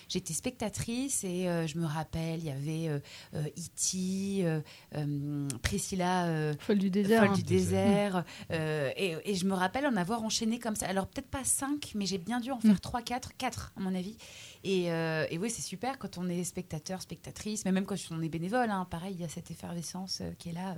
J'étais 0.10 0.34
spectatrice 0.34 1.24
et 1.24 1.48
euh, 1.48 1.68
je 1.68 1.78
me 1.78 1.86
rappelle, 1.86 2.40
il 2.40 2.46
y 2.46 2.52
avait 2.52 2.90
euh, 2.90 3.00
euh, 3.36 3.50
euh, 3.96 4.62
euh, 4.96 5.48
Priscilla, 5.62 6.54
Folle 6.60 6.80
du 6.80 6.90
désert, 6.90 7.22
Folle 7.22 7.30
hein. 7.32 7.36
du 7.36 7.44
désert, 7.44 8.26
et, 8.52 9.16
et 9.26 9.36
je 9.36 9.46
me 9.46 9.54
rappelle 9.54 9.86
en 9.86 9.96
avoir 9.96 10.24
enchaîné 10.24 10.60
comme 10.60 10.76
ça. 10.76 10.88
Alors 10.88 11.08
peut-être 11.08 11.30
pas 11.30 11.44
5, 11.44 11.94
mais 11.96 12.06
j'ai 12.06 12.18
bien 12.18 12.40
dû 12.40 12.52
en 12.52 12.60
faire 12.60 12.80
3, 12.80 13.02
4, 13.02 13.38
4 13.38 13.74
à 13.76 13.80
mon 13.80 13.94
avis. 13.96 14.18
Et, 14.64 14.86
et 14.86 15.38
oui, 15.38 15.50
c'est 15.50 15.62
super 15.62 15.98
quand 15.98 16.18
on 16.18 16.30
est 16.30 16.44
spectateur, 16.44 17.02
spectatrice, 17.02 17.66
mais 17.66 17.72
même 17.72 17.86
quand 17.86 17.96
on 18.12 18.22
est 18.22 18.30
bénévole, 18.30 18.70
hein, 18.70 18.88
pareil, 18.90 19.14
il 19.16 19.22
y 19.22 19.26
a 19.26 19.30
cette 19.30 19.52
effervescence 19.52 20.22
qui 20.40 20.50
est 20.50 20.54
là 20.54 20.76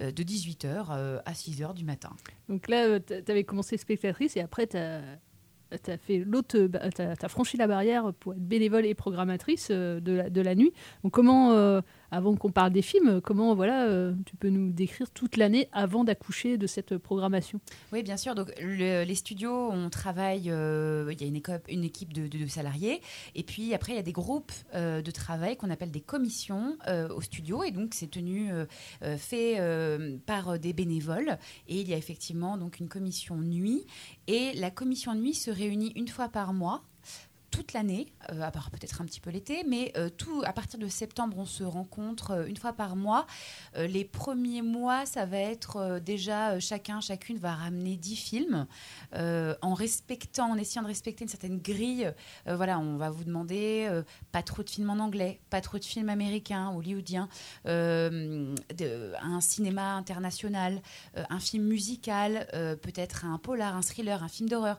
de 0.00 0.22
18h 0.22 1.22
à 1.24 1.32
6h 1.32 1.74
du 1.74 1.84
matin. 1.84 2.10
Donc 2.48 2.68
là, 2.68 2.98
tu 3.00 3.14
avais 3.28 3.44
commencé 3.44 3.76
spectatrice 3.76 4.36
et 4.36 4.40
après, 4.40 4.66
tu 4.66 4.76
as, 4.76 5.02
fait 5.96 6.18
l'autre, 6.18 6.58
bah, 6.66 6.90
t'as 6.94 7.14
as 7.20 7.28
franchi 7.28 7.56
la 7.56 7.66
barrière 7.66 8.12
pour 8.20 8.34
être 8.34 8.40
bénévole 8.40 8.86
et 8.86 8.94
programmatrice 8.94 9.68
euh, 9.70 10.00
de, 10.00 10.12
la, 10.12 10.30
de 10.30 10.40
la 10.40 10.54
nuit. 10.54 10.72
Donc 11.02 11.12
comment, 11.12 11.52
euh, 11.52 11.80
avant 12.12 12.36
qu'on 12.36 12.52
parle 12.52 12.72
des 12.72 12.82
films, 12.82 13.20
comment 13.22 13.54
voilà, 13.54 13.86
euh, 13.86 14.12
tu 14.26 14.36
peux 14.36 14.50
nous 14.50 14.70
décrire 14.70 15.10
toute 15.10 15.38
l'année 15.38 15.68
avant 15.72 16.04
d'accoucher 16.04 16.58
de 16.58 16.66
cette 16.66 16.98
programmation? 16.98 17.58
Oui, 17.92 18.02
bien 18.02 18.18
sûr. 18.18 18.34
Donc, 18.34 18.52
le- 18.60 19.02
les 19.04 19.14
studios, 19.14 19.70
on 19.72 19.88
travaille, 19.88 20.50
euh, 20.50 21.10
il 21.10 21.20
y 21.20 21.24
a 21.24 21.26
une, 21.26 21.40
une 21.70 21.84
équipe 21.84 22.12
de, 22.12 22.28
de- 22.28 22.46
salariés. 22.46 23.00
Et 23.34 23.42
puis, 23.42 23.72
après, 23.72 23.92
il 23.92 23.96
y 23.96 23.98
a 23.98 24.02
des 24.02 24.12
groupes 24.12 24.52
euh, 24.74 25.00
de 25.00 25.10
travail 25.10 25.56
qu'on 25.56 25.70
appelle 25.70 25.90
des 25.90 26.02
commissions 26.02 26.76
au 27.16 27.20
studio. 27.22 27.64
Et 27.64 27.70
donc, 27.70 27.94
c'est 27.94 28.10
tenu, 28.10 28.50
fait 29.16 29.58
par 30.26 30.58
des 30.58 30.74
bénévoles. 30.74 31.38
Et 31.66 31.80
il 31.80 31.88
y 31.88 31.94
a 31.94 31.96
effectivement 31.96 32.58
donc 32.58 32.78
une 32.78 32.88
commission 32.88 33.36
nuit. 33.38 33.86
Et 34.26 34.52
la 34.54 34.70
commission 34.70 35.14
nuit 35.14 35.34
se 35.34 35.50
réunit 35.50 35.92
une 35.96 36.08
fois 36.08 36.28
par 36.28 36.52
mois 36.52 36.84
toute 37.52 37.74
l'année, 37.74 38.12
euh, 38.32 38.40
à 38.40 38.50
part 38.50 38.70
peut-être 38.70 39.02
un 39.02 39.04
petit 39.04 39.20
peu 39.20 39.30
l'été, 39.30 39.62
mais 39.68 39.92
euh, 39.96 40.08
tout 40.08 40.42
à 40.44 40.52
partir 40.52 40.80
de 40.80 40.88
septembre, 40.88 41.36
on 41.38 41.44
se 41.44 41.62
rencontre 41.62 42.32
euh, 42.32 42.46
une 42.46 42.56
fois 42.56 42.72
par 42.72 42.96
mois. 42.96 43.26
Les 43.76 44.04
premiers 44.04 44.62
mois, 44.62 45.04
ça 45.06 45.26
va 45.26 45.36
être 45.36 46.00
déjà 46.00 46.58
chacun, 46.60 47.00
chacune 47.00 47.36
va 47.36 47.54
ramener 47.54 47.96
10 47.96 48.16
films 48.16 48.66
en 49.14 49.74
respectant, 49.74 50.50
en 50.50 50.56
essayant 50.56 50.82
de 50.82 50.88
respecter 50.88 51.24
une 51.24 51.28
certaine 51.28 51.58
grille. 51.58 52.12
Voilà, 52.46 52.78
on 52.78 52.96
va 52.96 53.10
vous 53.10 53.24
demander 53.24 54.02
pas 54.30 54.42
trop 54.42 54.62
de 54.62 54.70
films 54.70 54.90
en 54.90 54.98
anglais, 54.98 55.40
pas 55.50 55.60
trop 55.60 55.78
de 55.78 55.84
films 55.84 56.08
américains, 56.08 56.70
hollywoodiens, 56.70 57.28
un 57.64 58.54
cinéma 59.40 59.94
international, 59.94 60.80
un 61.14 61.40
film 61.40 61.64
musical, 61.64 62.46
peut-être 62.82 63.24
un 63.24 63.38
polar, 63.38 63.76
un 63.76 63.82
thriller, 63.82 64.22
un 64.22 64.28
film 64.28 64.48
d'horreur 64.48 64.78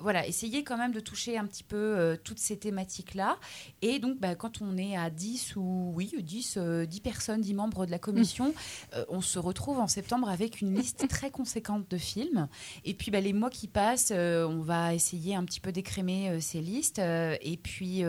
voilà, 0.00 0.26
essayer 0.26 0.64
quand 0.64 0.76
même 0.76 0.92
de 0.92 1.00
toucher 1.00 1.38
un 1.38 1.46
petit 1.46 1.64
peu 1.64 1.76
euh, 1.76 2.16
toutes 2.22 2.38
ces 2.38 2.56
thématiques-là. 2.58 3.38
Et 3.82 3.98
donc, 3.98 4.18
bah, 4.18 4.34
quand 4.34 4.62
on 4.62 4.76
est 4.76 4.96
à 4.96 5.10
10 5.10 5.56
ou 5.56 5.92
oui, 5.94 6.12
10, 6.18 6.54
euh, 6.56 6.86
10 6.86 7.00
personnes, 7.00 7.40
10 7.40 7.54
membres 7.54 7.86
de 7.86 7.90
la 7.90 7.98
commission, 7.98 8.54
euh, 8.94 9.04
on 9.08 9.20
se 9.20 9.38
retrouve 9.38 9.78
en 9.78 9.88
septembre 9.88 10.28
avec 10.28 10.60
une 10.60 10.74
liste 10.74 11.06
très 11.08 11.30
conséquente 11.30 11.90
de 11.90 11.98
films. 11.98 12.48
Et 12.84 12.94
puis, 12.94 13.10
bah, 13.10 13.20
les 13.20 13.32
mois 13.32 13.50
qui 13.50 13.68
passent, 13.68 14.12
euh, 14.14 14.46
on 14.46 14.60
va 14.60 14.94
essayer 14.94 15.34
un 15.34 15.44
petit 15.44 15.60
peu 15.60 15.72
d'écrémer 15.72 16.40
ces 16.40 16.60
listes 16.60 16.98
et 16.98 17.56
puis 17.56 18.04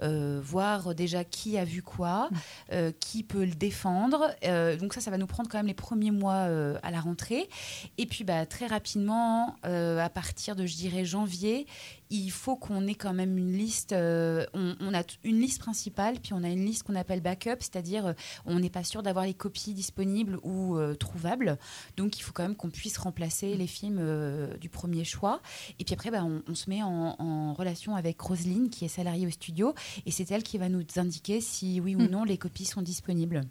voir 0.00 0.94
déjà 0.94 1.24
qui 1.24 1.58
a 1.58 1.64
vu 1.64 1.82
quoi, 1.82 2.28
euh, 2.72 2.92
qui 3.00 3.22
peut 3.22 3.44
le 3.44 3.54
défendre. 3.54 4.34
Donc 4.78 4.94
ça, 4.94 5.00
ça 5.00 5.10
va 5.10 5.18
nous 5.18 5.26
prendre 5.26 5.48
quand 5.48 5.58
même 5.58 5.66
les 5.66 5.74
premiers 5.74 6.10
mois 6.10 6.48
à 6.82 6.90
la 6.90 7.00
rentrée. 7.00 7.48
Et 7.98 8.06
puis 8.06 8.24
bah, 8.24 8.46
très 8.46 8.66
rapidement, 8.66 9.56
à 9.62 10.10
partir 10.10 10.56
de, 10.56 10.66
je 10.66 10.76
dirais, 10.76 11.04
janvier, 11.04 11.31
il 12.10 12.30
faut 12.30 12.56
qu'on 12.56 12.86
ait 12.86 12.94
quand 12.94 13.14
même 13.14 13.38
une 13.38 13.52
liste. 13.56 13.92
euh, 13.92 14.44
on, 14.54 14.74
on 14.80 14.94
a 14.94 15.02
une 15.24 15.40
liste 15.40 15.60
principale, 15.60 16.16
puis 16.22 16.32
on 16.34 16.44
a 16.44 16.48
une 16.48 16.64
liste 16.64 16.82
qu'on 16.82 16.94
appelle 16.94 17.20
backup, 17.20 17.56
c'est-à-dire 17.60 18.06
euh, 18.06 18.12
on 18.44 18.58
n'est 18.60 18.70
pas 18.70 18.84
sûr 18.84 19.02
d'avoir 19.02 19.24
les 19.24 19.34
copies 19.34 19.72
disponibles 19.74 20.38
ou 20.42 20.76
euh, 20.76 20.94
trouvables. 20.94 21.58
Donc 21.96 22.18
il 22.18 22.22
faut 22.22 22.32
quand 22.32 22.42
même 22.42 22.56
qu'on 22.56 22.70
puisse 22.70 22.98
remplacer 22.98 23.54
les 23.56 23.66
films 23.66 24.00
du 24.60 24.68
premier 24.68 25.04
choix. 25.04 25.40
Et 25.78 25.84
puis 25.84 25.94
après, 25.94 26.10
bah, 26.10 26.24
on, 26.24 26.42
on 26.48 26.54
se 26.54 26.68
met 26.68 26.82
en, 26.82 27.16
en 27.18 27.54
relation 27.54 27.96
avec 27.96 28.20
Roselyne, 28.20 28.68
qui 28.70 28.84
est 28.84 28.88
salariée 28.88 29.26
au 29.26 29.30
studio, 29.30 29.74
et 30.06 30.10
c'est 30.10 30.30
elle 30.30 30.42
qui 30.42 30.58
va 30.58 30.68
nous 30.68 30.84
indiquer 30.96 31.40
si 31.40 31.80
oui 31.80 31.96
ou 31.96 32.02
Mm. 32.02 32.08
non 32.10 32.24
les 32.24 32.36
copies 32.38 32.64
sont 32.64 32.82
disponibles. 32.82 33.42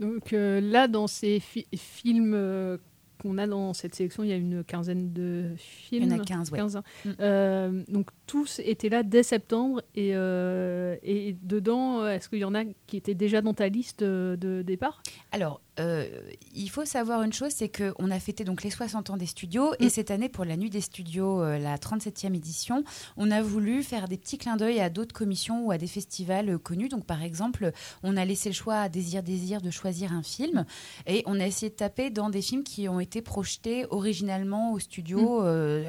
Donc 0.00 0.30
là, 0.32 0.88
dans 0.88 1.06
ces 1.06 1.38
fi- 1.40 1.66
films 1.76 2.78
qu'on 3.22 3.38
a 3.38 3.46
dans 3.46 3.72
cette 3.72 3.94
sélection, 3.94 4.24
il 4.24 4.30
y 4.30 4.32
a 4.32 4.36
une 4.36 4.64
quinzaine 4.64 5.12
de 5.12 5.50
films. 5.56 6.04
Il 6.04 6.10
y 6.10 6.14
en 6.14 6.18
a 6.20 6.24
15, 6.24 6.50
ouais. 6.50 6.60
hein. 6.60 6.82
Mm. 7.04 7.10
Euh, 7.20 7.82
donc 7.88 8.10
tous 8.26 8.60
étaient 8.64 8.88
là 8.88 9.02
dès 9.02 9.22
septembre. 9.22 9.82
Et, 9.94 10.10
euh, 10.14 10.96
et 11.02 11.36
dedans, 11.42 12.06
est-ce 12.06 12.28
qu'il 12.28 12.40
y 12.40 12.44
en 12.44 12.54
a 12.54 12.64
qui 12.86 12.96
étaient 12.96 13.14
déjà 13.14 13.40
dans 13.40 13.54
ta 13.54 13.68
liste 13.68 14.02
euh, 14.02 14.36
de 14.36 14.62
départ? 14.62 15.02
Alors, 15.30 15.60
euh, 15.80 16.06
il 16.54 16.68
faut 16.68 16.84
savoir 16.84 17.22
une 17.22 17.32
chose, 17.32 17.52
c'est 17.54 17.70
qu'on 17.70 18.10
a 18.10 18.20
fêté 18.20 18.44
donc 18.44 18.62
les 18.62 18.70
60 18.70 19.08
ans 19.10 19.16
des 19.16 19.26
studios 19.26 19.72
et 19.80 19.88
cette 19.88 20.10
année 20.10 20.28
pour 20.28 20.44
la 20.44 20.56
nuit 20.56 20.68
des 20.70 20.80
studios, 20.82 21.42
euh, 21.42 21.58
la 21.58 21.76
37e 21.78 22.34
édition, 22.34 22.84
on 23.16 23.30
a 23.30 23.40
voulu 23.40 23.82
faire 23.82 24.06
des 24.08 24.18
petits 24.18 24.36
clins 24.38 24.56
d'œil 24.56 24.80
à 24.80 24.90
d'autres 24.90 25.14
commissions 25.14 25.64
ou 25.64 25.70
à 25.72 25.78
des 25.78 25.86
festivals 25.86 26.50
euh, 26.50 26.58
connus. 26.58 26.88
Donc 26.88 27.06
par 27.06 27.22
exemple, 27.22 27.72
on 28.02 28.16
a 28.18 28.24
laissé 28.24 28.50
le 28.50 28.54
choix 28.54 28.76
à 28.80 28.88
Désir 28.88 29.22
Désir 29.22 29.62
de 29.62 29.70
choisir 29.70 30.12
un 30.12 30.22
film 30.22 30.64
et 31.06 31.22
on 31.26 31.40
a 31.40 31.46
essayé 31.46 31.70
de 31.70 31.76
taper 31.76 32.10
dans 32.10 32.28
des 32.28 32.42
films 32.42 32.64
qui 32.64 32.88
ont 32.88 33.00
été 33.00 33.22
projetés 33.22 33.86
originalement 33.90 34.72
au 34.72 34.78
studio 34.78 35.42
euh, 35.42 35.84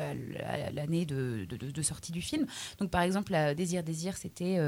à 0.46 0.72
l'année 0.72 1.06
de, 1.06 1.46
de- 1.50 1.58
de- 1.58 1.72
de 1.72 1.82
sortie 1.82 2.12
du 2.12 2.22
film. 2.22 2.46
Donc 2.80 2.90
par 2.90 3.02
exemple, 3.02 3.34
à 3.36 3.54
Désir 3.54 3.84
Désir, 3.84 4.16
c'était 4.18 4.60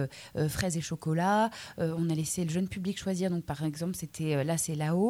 Fraises 0.50 0.76
et 0.78 0.82
chocolat. 0.82 1.50
On 1.78 2.10
a 2.10 2.14
laissé 2.16 2.44
le 2.44 2.50
jeune 2.50 2.68
public 2.68 3.00
choisir. 3.00 3.30
Donc 3.30 3.46
par 3.46 3.64
exemple, 3.64 3.96
c'était 3.96 4.44
Là 4.44 4.58
c'est 4.58 4.76
là-haut. 4.76 5.05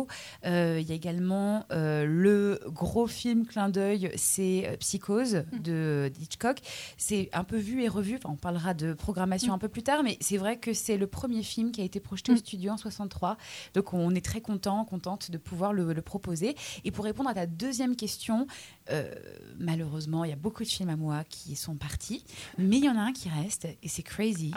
Euh, 0.46 0.80
Il 0.82 0.88
y 0.88 0.92
a 0.92 0.96
également 0.96 1.66
euh, 1.72 2.06
le 2.06 2.60
gros 2.68 3.08
film 3.08 3.46
clin 3.46 3.70
d'œil, 3.70 4.12
c'est 4.16 4.68
euh, 4.68 4.78
Psychose 4.78 5.44
de 5.64 6.12
Hitchcock. 6.20 6.60
C'est 6.98 7.30
un 7.34 7.44
peu 7.44 7.58
vu 7.58 7.84
et 7.84 7.88
revu. 7.88 8.16
Enfin, 8.18 8.30
on 8.34 8.36
parlera 8.38 8.74
de 8.74 8.94
programmation 8.94 9.54
un 9.54 9.58
peu 9.58 9.70
plus 9.70 9.84
tard, 9.84 10.04
mais 10.04 10.18
c'est 10.22 10.38
vrai 10.38 10.58
que 10.58 10.74
c'est 10.74 10.98
le 10.98 11.08
premier 11.08 11.44
film 11.44 11.72
qui 11.72 11.82
a 11.82 11.84
été 11.84 12.00
projeté 12.00 12.32
au 12.32 12.38
studio 12.38 12.72
en 12.72 12.78
63. 12.78 13.38
Donc 13.74 13.94
on 13.94 14.14
est 14.16 14.26
très 14.26 14.42
content, 14.42 14.86
contente 14.86 15.32
de 15.32 15.38
pouvoir 15.38 15.74
le, 15.74 15.94
le 15.94 16.02
proposer. 16.02 16.56
Et 16.84 16.92
pour 16.92 17.06
répondre 17.06 17.30
à 17.30 17.34
ta 17.34 17.46
deuxième 17.46 17.96
question, 17.96 18.48
euh, 18.92 19.14
malheureusement, 19.58 20.24
il 20.24 20.30
y 20.30 20.34
a 20.34 20.38
beaucoup 20.38 20.64
de 20.64 20.68
films 20.68 20.90
à 20.90 20.96
moi 20.96 21.24
qui 21.28 21.56
sont 21.56 21.76
partis, 21.76 22.24
mais 22.58 22.78
il 22.78 22.86
y 22.86 22.90
en 22.90 22.96
a 22.98 23.02
un 23.02 23.14
qui 23.14 23.30
reste 23.30 23.66
et 23.82 23.88
c'est 23.88 24.04
Crazy. 24.04 24.52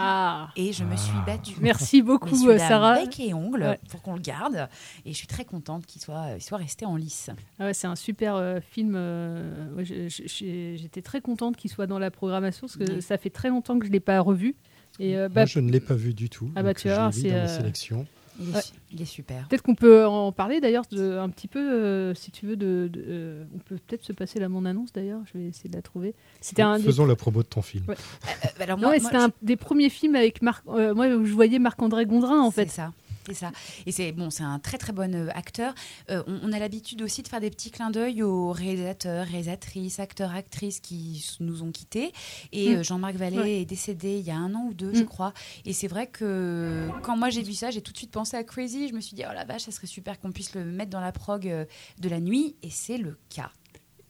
Et 0.56 0.72
je 0.72 0.84
me 0.84 0.96
suis 0.96 1.16
battue. 1.26 1.54
Merci 1.60 2.02
beaucoup, 2.02 2.36
Sarah. 2.58 2.96
Bec 3.04 3.18
et 3.20 3.32
ongles 3.34 3.62
Ouais. 3.62 3.78
pour 3.90 4.02
qu'on 4.02 4.14
le 4.14 4.20
garde. 4.20 4.68
Et 5.04 5.12
je 5.12 5.16
suis 5.16 5.26
très 5.26 5.44
contente 5.44 5.86
qu'il 5.86 6.00
soit, 6.02 6.26
il 6.36 6.42
soit 6.42 6.58
resté 6.58 6.84
en 6.86 6.96
lice. 6.96 7.30
Ah 7.58 7.66
ouais, 7.66 7.74
c'est 7.74 7.86
un 7.86 7.96
super 7.96 8.34
euh, 8.36 8.60
film. 8.60 8.94
euh, 8.96 9.74
ouais, 9.74 9.84
J'étais 9.86 11.02
très 11.02 11.20
contente 11.20 11.56
qu'il 11.56 11.70
soit 11.70 11.86
dans 11.86 11.98
la 11.98 12.10
programmation 12.10 12.66
parce 12.66 12.76
que 12.76 13.00
ça 13.00 13.18
fait 13.18 13.30
très 13.30 13.48
longtemps 13.48 13.78
que 13.78 13.84
je 13.86 13.90
ne 13.90 13.94
l'ai 13.94 14.00
pas 14.00 14.20
revu. 14.20 14.54
Et, 15.00 15.16
euh, 15.16 15.28
bah, 15.28 15.42
Moi, 15.42 15.46
je 15.46 15.60
ne 15.60 15.70
l'ai 15.70 15.80
pas 15.80 15.94
vu 15.94 16.12
du 16.14 16.28
tout. 16.28 16.50
Ah 16.56 16.62
bah, 16.62 16.74
tu 16.74 16.88
je 16.88 16.94
vois, 16.94 17.12
c'est, 17.12 17.32
euh, 17.32 17.46
sélection. 17.46 18.06
Il 18.40 18.50
est, 18.50 18.54
Ouais. 18.54 18.60
il 18.92 19.02
est 19.02 19.06
super. 19.06 19.46
Peut-être 19.48 19.62
qu'on 19.62 19.74
peut 19.74 20.06
en 20.06 20.30
parler 20.32 20.60
d'ailleurs 20.60 20.84
de- 20.92 21.18
un 21.18 21.28
petit 21.28 21.48
peu, 21.48 21.58
euh, 21.58 22.14
si 22.14 22.30
tu 22.30 22.46
veux. 22.46 22.56
De, 22.56 22.88
de- 22.92 23.04
euh, 23.06 23.44
on 23.54 23.58
peut 23.58 23.78
peut-être 23.86 24.04
se 24.04 24.12
passer 24.12 24.38
la 24.38 24.48
bande-annonce 24.48 24.92
d'ailleurs. 24.92 25.20
Je 25.32 25.38
vais 25.38 25.46
essayer 25.46 25.68
de 25.68 25.74
la 25.76 25.82
trouver. 25.82 26.14
C'était 26.40 26.62
un 26.62 26.78
des- 26.78 26.84
Faisons 26.84 27.04
la 27.06 27.16
promo 27.16 27.42
de 27.42 27.48
ton 27.48 27.62
film. 27.62 27.84
Ouais. 27.88 27.96
Euh, 27.96 28.62
alors 28.62 28.78
moi, 28.78 28.88
moi, 28.90 28.98
c'était 29.00 29.16
un 29.16 29.30
des 29.42 29.56
premiers 29.56 29.90
films 29.90 30.14
avec 30.14 30.40
Marc. 30.42 30.64
euh, 30.68 30.94
moi, 30.94 31.06
où 31.08 31.24
je 31.24 31.32
voyais 31.32 31.58
Marc-André 31.58 32.06
Gondrin 32.06 32.40
en 32.40 32.50
fait. 32.50 32.66
C'est 32.68 32.76
ça. 32.76 32.92
C'est 33.28 33.34
ça. 33.34 33.52
Et 33.86 33.92
c'est 33.92 34.12
bon, 34.12 34.30
c'est 34.30 34.42
un 34.42 34.58
très 34.58 34.78
très 34.78 34.92
bon 34.92 35.14
euh, 35.14 35.28
acteur. 35.34 35.74
Euh, 36.10 36.22
on, 36.26 36.40
on 36.44 36.52
a 36.52 36.58
l'habitude 36.58 37.02
aussi 37.02 37.22
de 37.22 37.28
faire 37.28 37.40
des 37.40 37.50
petits 37.50 37.70
clins 37.70 37.90
d'œil 37.90 38.22
aux 38.22 38.52
réalisateurs, 38.52 39.26
réalisatrices, 39.26 39.98
acteurs, 40.00 40.32
actrices 40.34 40.80
qui 40.80 41.24
nous 41.40 41.62
ont 41.62 41.70
quittés. 41.70 42.12
Et 42.52 42.70
Mm. 42.70 42.78
euh, 42.78 42.82
Jean-Marc 42.82 43.14
Vallée 43.16 43.38
Ouais. 43.38 43.60
est 43.60 43.64
décédé 43.64 44.18
il 44.18 44.24
y 44.26 44.30
a 44.30 44.36
un 44.36 44.54
an 44.54 44.64
ou 44.68 44.74
deux, 44.74 44.94
je 44.94 45.02
Mm. 45.02 45.06
crois. 45.06 45.32
Et 45.64 45.72
c'est 45.72 45.88
vrai 45.88 46.06
que 46.06 46.88
quand 47.02 47.16
moi 47.16 47.30
j'ai 47.30 47.42
vu 47.42 47.52
ça, 47.52 47.70
j'ai 47.70 47.82
tout 47.82 47.92
de 47.92 47.98
suite 47.98 48.10
pensé 48.10 48.36
à 48.36 48.44
Crazy. 48.44 48.88
Je 48.88 48.94
me 48.94 49.00
suis 49.00 49.14
dit, 49.14 49.22
oh 49.28 49.32
la 49.34 49.44
vache, 49.44 49.62
ça 49.62 49.70
serait 49.72 49.86
super 49.86 50.18
qu'on 50.20 50.32
puisse 50.32 50.54
le 50.54 50.64
mettre 50.64 50.90
dans 50.90 51.00
la 51.00 51.12
prog 51.12 51.42
de 51.42 52.08
la 52.08 52.20
nuit. 52.20 52.56
Et 52.62 52.70
c'est 52.70 52.98
le 52.98 53.16
cas. 53.28 53.50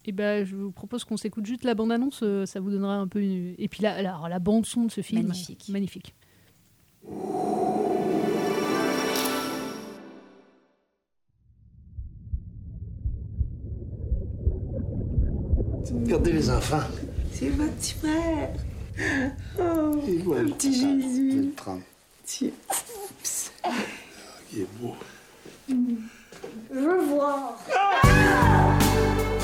Et 0.05 0.13
ben, 0.13 0.45
je 0.47 0.57
vous 0.57 0.71
propose 0.73 1.05
qu'on 1.05 1.17
s'écoute 1.19 1.45
juste 1.45 1.65
la 1.65 1.75
bande-annonce. 1.75 2.25
ça 2.47 2.61
vous 2.61 2.71
donnera 2.71 2.95
un 2.95 3.07
peu. 3.09 3.21
Une... 3.21 3.55
Et 3.59 3.69
puis 3.69 3.83
la, 3.83 4.01
la, 4.01 4.19
la 4.29 4.39
bande 4.39 4.65
son 4.65 4.85
de 4.85 4.91
ce 4.91 5.01
film. 5.03 5.23
Magnifique. 5.27 5.69
magnifique. 5.69 6.15
Regardez 15.93 16.33
les 16.33 16.51
enfants. 16.51 16.81
C'est 17.33 17.49
votre 17.51 17.73
petit 17.73 17.95
frère. 17.95 18.51
Oh, 19.61 20.35
un 20.37 20.49
petit 20.51 20.73
Jésus. 20.73 21.31
Je 21.31 21.37
vais 21.37 21.43
le 21.43 21.51
prendre. 21.53 21.83
Tiens. 22.25 22.51
Il 24.53 24.63
est 24.63 24.67
beau. 24.81 24.95
Je 25.69 25.75
veux 26.75 27.05
voir. 27.07 27.59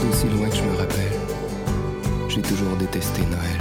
D'aussi 0.03 0.27
loin 0.29 0.49
que 0.49 0.57
je 0.57 0.63
me 0.63 0.77
rappelle, 0.77 1.13
j'ai 2.29 2.43
toujours 2.43 2.77
détesté 2.79 3.23
Noël. 3.23 3.61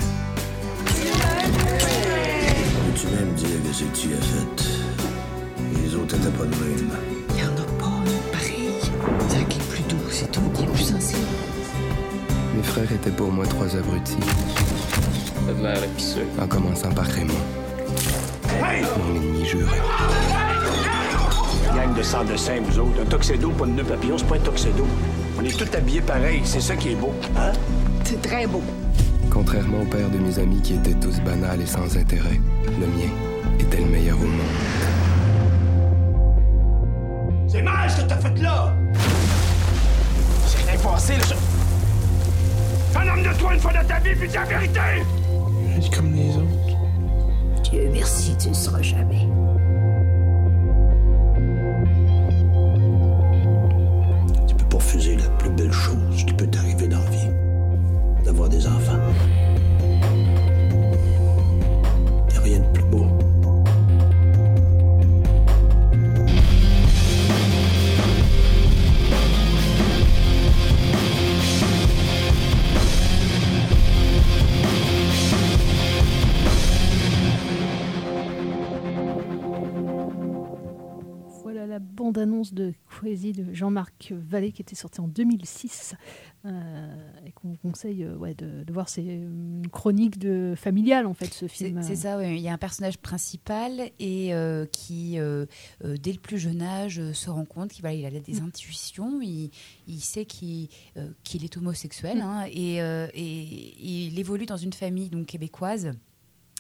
Tu 2.96 3.08
m'aimes 3.08 3.34
dire 3.36 3.48
que 3.64 3.74
c'est 3.74 3.92
que 3.92 3.98
tu 3.98 4.14
as 4.14 4.22
fait. 4.22 4.64
Les 5.80 5.96
autres 5.96 6.16
étaient 6.16 6.38
pas 6.38 6.46
de 6.46 6.56
même. 6.56 7.13
Frères 12.74 12.92
étaient 12.92 13.12
pour 13.12 13.32
moi 13.32 13.46
trois 13.46 13.76
abrutis. 13.76 14.18
En 16.42 16.48
commençant 16.48 16.92
par 16.92 17.06
Raymond. 17.06 17.34
Mon 18.98 19.16
ennemi 19.16 19.46
juré. 19.46 19.78
Gang 21.76 21.94
de 21.96 22.02
sang 22.02 22.24
de 22.24 22.36
saint, 22.36 22.60
vous 22.64 22.80
autres. 22.80 23.02
Un 23.02 23.06
tuxedo, 23.06 23.52
pas 23.52 23.66
de 23.66 23.72
nœud 23.72 23.84
papillon, 23.84 24.18
c'est 24.18 24.28
pas 24.28 24.38
un 24.38 24.40
tuxedo. 24.40 24.88
On 25.40 25.46
est 25.46 25.56
tous 25.56 25.78
habillés 25.78 26.02
pareil, 26.02 26.42
c'est 26.44 26.62
ça 26.62 26.76
qui 26.76 26.94
est 26.94 26.96
beau. 26.96 27.14
Hein? 27.38 27.52
C'est 28.06 28.22
très 28.22 28.48
beau. 28.48 28.64
Contrairement 29.30 29.82
au 29.82 29.86
père 29.86 30.10
de 30.10 30.18
mes 30.18 30.40
amis 30.40 30.62
qui 30.62 30.74
étaient 30.74 30.96
tous 30.96 31.20
banals 31.22 31.62
et 31.62 31.68
sans 31.68 31.96
intérêt, 31.96 32.42
le 32.66 32.88
mien 32.88 33.12
était 33.60 33.82
le 33.82 33.86
meilleur 33.86 34.18
au 34.18 34.26
monde. 34.26 34.54
C'est 37.48 37.62
mal 37.62 37.88
ce 37.88 38.02
que 38.02 38.08
t'as 38.10 38.18
fait 38.18 38.42
là! 38.42 38.74
C'est 40.48 40.72
rien 40.72 40.80
passé, 40.80 41.14
là. 41.18 41.53
De 43.22 43.40
toi 43.40 43.54
une 43.54 43.60
fois 43.60 43.72
dans 43.72 43.86
ta 43.88 44.00
vie, 44.00 44.16
puis 44.16 44.28
dis 44.28 44.34
la 44.34 44.44
vérité! 44.44 44.80
Juste 45.76 45.96
comme 45.96 46.14
les 46.16 46.36
autres. 46.36 47.62
Dieu 47.70 47.90
merci, 47.94 48.36
tu 48.38 48.50
ne 48.50 48.54
seras 48.56 48.82
jamais. 48.82 49.28
Tu 54.48 54.56
peux 54.56 54.66
pas 54.66 54.78
refuser 54.78 55.16
la 55.16 55.30
plus 55.38 55.52
belle 55.52 55.72
chose 55.72 56.26
qui 56.26 56.34
peut 56.34 56.48
t'arriver 56.48 56.73
bande-annonce 82.08 82.54
de 82.54 82.74
Crazy 82.90 83.32
de 83.32 83.54
Jean-Marc 83.54 84.12
Vallée 84.12 84.52
qui 84.52 84.62
était 84.62 84.76
sorti 84.76 85.00
en 85.00 85.08
2006 85.08 85.96
euh, 86.46 86.96
et 87.26 87.32
qu'on 87.32 87.56
conseille 87.56 88.04
euh, 88.04 88.18
ouais, 88.18 88.34
de, 88.34 88.66
de 88.66 88.74
voir. 88.74 88.90
C'est 88.90 89.04
une 89.06 89.66
chronique 89.72 90.20
de 90.20 90.54
familiale 90.58 91.06
en 91.06 91.14
fait 91.14 91.34
ce 91.34 91.48
film. 91.48 91.82
C'est 91.82 91.96
ça, 91.96 92.18
ouais. 92.18 92.36
il 92.36 92.42
y 92.42 92.50
a 92.50 92.54
un 92.54 92.58
personnage 92.58 92.98
principal 92.98 93.90
et 94.00 94.34
euh, 94.34 94.66
qui, 94.66 95.12
dès 95.14 96.12
le 96.12 96.20
plus 96.20 96.38
jeune 96.40 96.62
âge, 96.62 97.02
se 97.14 97.30
rend 97.30 97.46
compte 97.46 97.72
qu'il 97.72 97.82
voilà, 97.82 97.96
il 97.96 98.06
a 98.06 98.10
des 98.20 98.42
Mm. 98.42 98.46
intuitions, 98.48 99.22
il, 99.22 99.50
il 99.88 100.02
sait 100.02 100.26
qu'il 100.26 100.68
qu'il 101.24 101.46
est 101.46 101.56
homosexuel 101.58 102.18
Mm. 102.18 102.22
hein, 102.22 102.46
et, 102.52 102.78
et 102.78 104.08
il 104.08 104.20
évolue 104.20 104.46
dans 104.46 104.58
une 104.58 104.74
famille 104.74 105.10
donc 105.10 105.28
québécoise. 105.28 105.92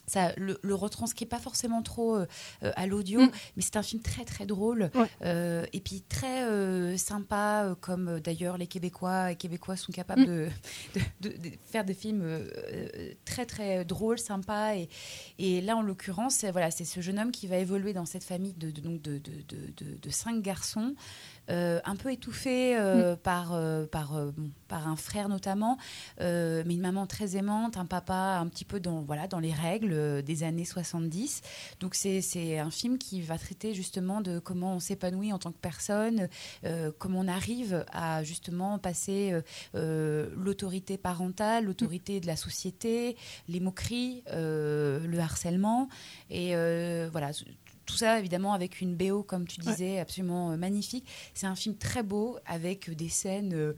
Ça 0.05 0.33
le, 0.35 0.59
le 0.61 0.75
retranscrit 0.75 1.25
pas 1.25 1.39
forcément 1.39 1.81
trop 1.81 2.15
euh, 2.17 2.25
euh, 2.63 2.71
à 2.75 2.87
l'audio, 2.87 3.21
Mm. 3.21 3.31
mais 3.55 3.61
c'est 3.63 3.77
un 3.77 3.83
film 3.83 4.01
très 4.01 4.25
très 4.25 4.45
drôle 4.45 4.91
Ouais. 4.95 5.07
euh, 5.23 5.65
et 5.71 5.79
puis 5.79 6.01
très 6.01 6.43
euh, 6.43 6.97
sympa, 6.97 7.75
comme 7.79 8.19
d'ailleurs 8.19 8.57
les 8.57 8.67
Québécois 8.67 9.31
et 9.31 9.35
Québécois 9.37 9.77
sont 9.77 9.91
capables 9.93 10.21
Mm. 10.23 10.25
de, 10.25 10.49
de- 11.21 11.29
de- 11.29 11.37
de 11.37 11.49
faire 11.65 11.85
des 11.85 11.93
films 11.93 12.23
très 13.25 13.45
très 13.45 13.85
drôles, 13.85 14.19
sympas. 14.19 14.75
Et, 14.75 14.89
et 15.39 15.61
là, 15.61 15.77
en 15.77 15.81
l'occurrence, 15.81 16.35
c'est 16.35 16.51
voilà, 16.51 16.69
c'est 16.71 16.85
ce 16.85 16.99
jeune 17.01 17.17
homme 17.19 17.31
qui 17.31 17.47
va 17.47 17.57
évoluer 17.57 17.93
dans 17.93 18.05
cette 18.05 18.23
famille 18.25 18.53
de, 18.53 18.71
donc 18.71 19.01
de 19.01 20.09
cinq 20.09 20.41
garçons. 20.41 20.95
Euh, 21.49 21.79
un 21.83 21.95
peu 21.95 22.11
étouffé 22.11 22.77
euh, 22.77 23.15
par, 23.15 23.53
euh, 23.53 23.85
par, 23.85 24.15
euh, 24.15 24.31
par 24.67 24.87
un 24.87 24.95
frère 24.95 25.29
notamment, 25.29 25.77
mais 26.19 26.63
une 26.73 26.81
maman 26.81 27.05
très 27.05 27.35
aimante, 27.35 27.77
un 27.77 27.85
papa 27.85 28.37
un 28.39 28.47
petit 28.47 28.65
peu 28.65 28.79
dans, 28.79 29.01
voilà, 29.01 29.27
dans 29.27 29.39
les 29.39 29.51
règles 29.51 30.23
des 30.23 30.43
années 30.43 30.65
70. 30.65 31.41
Donc 31.79 31.95
c'est 31.95 32.59
un 32.59 32.71
film 32.71 32.97
qui 32.97 33.21
va 33.21 33.37
traiter 33.37 33.73
justement 33.73 34.21
de 34.21 34.39
comment 34.39 34.75
on 34.75 34.79
s'épanouit 34.79 35.33
en 35.33 35.39
tant 35.39 35.51
que 35.51 35.57
personne, 35.57 36.27
comment 36.97 37.19
on 37.19 37.27
arrive 37.27 37.85
à 37.91 38.23
justement 38.23 38.79
passer 38.79 39.33
l'autorité 39.73 40.97
parentale, 40.97 41.65
l'autorité 41.65 42.19
de 42.19 42.27
la 42.27 42.35
société, 42.35 43.17
les 43.47 43.59
moqueries, 43.59 44.23
le 44.31 45.17
harcèlement. 45.19 45.89
Et 46.29 46.55
voilà, 47.11 47.31
tout 47.85 47.95
ça 47.95 48.19
évidemment 48.19 48.53
avec 48.53 48.81
une 48.81 48.95
BO, 48.95 49.23
comme 49.23 49.47
tu 49.47 49.59
disais, 49.59 49.99
absolument 49.99 50.51
euh, 50.51 50.57
magnifique. 50.57 51.05
C'est 51.33 51.47
un 51.47 51.55
film 51.55 51.75
très 51.75 52.03
beau 52.03 52.37
avec 52.45 52.89
des 52.95 53.09
scènes. 53.09 53.53
euh, 53.53 53.73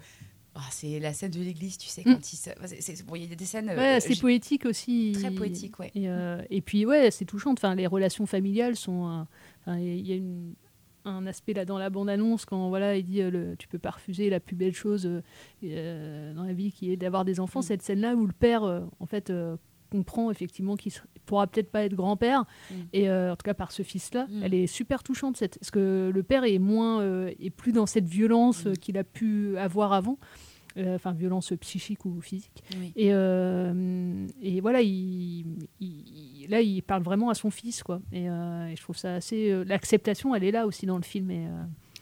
ah, 0.57 0.61
c'est 0.71 0.99
la 0.99 1.11
scène 1.11 1.31
de 1.31 1.39
l'église, 1.41 1.77
tu 1.77 1.87
sais, 1.89 2.01
Mm. 2.05 2.13
quand 2.13 2.31
il 2.33 2.35
se- 2.37 2.49
c'est- 2.65 2.79
c'est- 2.81 3.05
bon, 3.05 3.15
il 3.15 3.29
y 3.29 3.31
a 3.33 3.35
des 3.35 3.43
scènes. 3.45 3.67
euh, 3.69 3.75
Ouais, 3.75 3.99
c'est 3.99 4.13
j- 4.13 4.21
poétique 4.21 4.65
aussi. 4.65 5.11
Très 5.13 5.31
poétique, 5.31 5.77
ouais. 5.79 5.91
Et, 5.95 6.07
euh, 6.09 6.41
et 6.49 6.61
puis, 6.61 6.85
ouais, 6.85 7.11
c'est 7.11 7.25
touchant. 7.25 7.51
Enfin, 7.51 7.75
les 7.75 7.87
relations 7.87 8.25
familiales 8.25 8.75
sont. 8.77 9.25
euh, 9.67 9.77
Il 9.79 10.07
y 10.07 10.13
a 10.13 10.15
une- 10.15 10.53
un 11.07 11.25
aspect 11.27 11.53
là 11.53 11.65
dans 11.65 11.77
la 11.77 11.89
bande-annonce 11.91 12.45
quand 12.45 12.69
voilà, 12.69 12.95
il 12.97 13.03
dit 13.03 13.21
euh, 13.21 13.29
le, 13.29 13.55
tu 13.57 13.67
peux 13.67 13.77
pas 13.79 13.91
refuser 13.91 14.29
la 14.29 14.39
plus 14.39 14.55
belle 14.55 14.73
chose 14.73 15.05
euh, 15.05 15.21
euh, 15.63 16.33
dans 16.33 16.43
la 16.43 16.53
vie 16.53 16.71
qui 16.71 16.91
est 16.91 16.97
d'avoir 16.97 17.25
des 17.25 17.39
enfants. 17.39 17.59
Mm. 17.59 17.63
Cette 17.63 17.81
scène-là 17.81 18.15
où 18.15 18.25
le 18.25 18.33
père, 18.33 18.63
euh, 18.63 18.81
en 18.99 19.05
fait, 19.05 19.29
euh, 19.29 19.57
comprend 19.97 20.31
effectivement 20.31 20.75
qu'il 20.75 20.91
ser- 20.91 21.01
pourra 21.25 21.47
peut-être 21.47 21.71
pas 21.71 21.83
être 21.83 21.95
grand-père. 21.95 22.41
Mm. 22.69 22.73
Et 22.93 23.09
euh, 23.09 23.31
en 23.33 23.35
tout 23.35 23.43
cas, 23.43 23.53
par 23.53 23.71
ce 23.71 23.83
fils-là, 23.83 24.27
elle 24.43 24.53
est 24.53 24.67
super 24.67 25.03
touchante. 25.03 25.37
Cette, 25.37 25.57
parce 25.59 25.71
que 25.71 26.11
le 26.13 26.23
père 26.23 26.43
est 26.43 26.59
moins. 26.59 27.01
euh, 27.01 27.31
est 27.39 27.49
plus 27.49 27.71
dans 27.71 27.85
cette 27.85 28.07
violence 28.07 28.65
Mm. 28.65 28.67
euh, 28.69 28.73
qu'il 28.73 28.97
a 28.97 29.03
pu 29.03 29.57
avoir 29.57 29.93
avant. 29.93 30.17
Euh, 30.77 30.95
Enfin, 30.95 31.13
violence 31.13 31.53
psychique 31.61 32.03
ou 32.05 32.19
physique. 32.19 32.61
Oui. 32.77 32.91
Et, 32.97 33.07
et 34.41 34.59
voilà, 34.61 34.81
il, 34.81 35.45
il- 35.79 36.47
là, 36.49 36.59
il 36.61 36.81
parle 36.83 37.01
vraiment 37.03 37.29
à 37.29 37.33
son 37.33 37.49
fils, 37.49 37.81
quoi. 37.81 38.01
Et, 38.11 38.25
et 38.25 38.75
je 38.75 38.81
trouve 38.81 38.97
ça 38.97 39.15
assez. 39.15 39.63
L'acceptation, 39.65 40.35
elle 40.35 40.43
est 40.43 40.51
là 40.51 40.67
aussi 40.67 40.85
dans 40.85 40.97
le 40.97 41.03
film. 41.03 41.31
Et, 41.31 41.45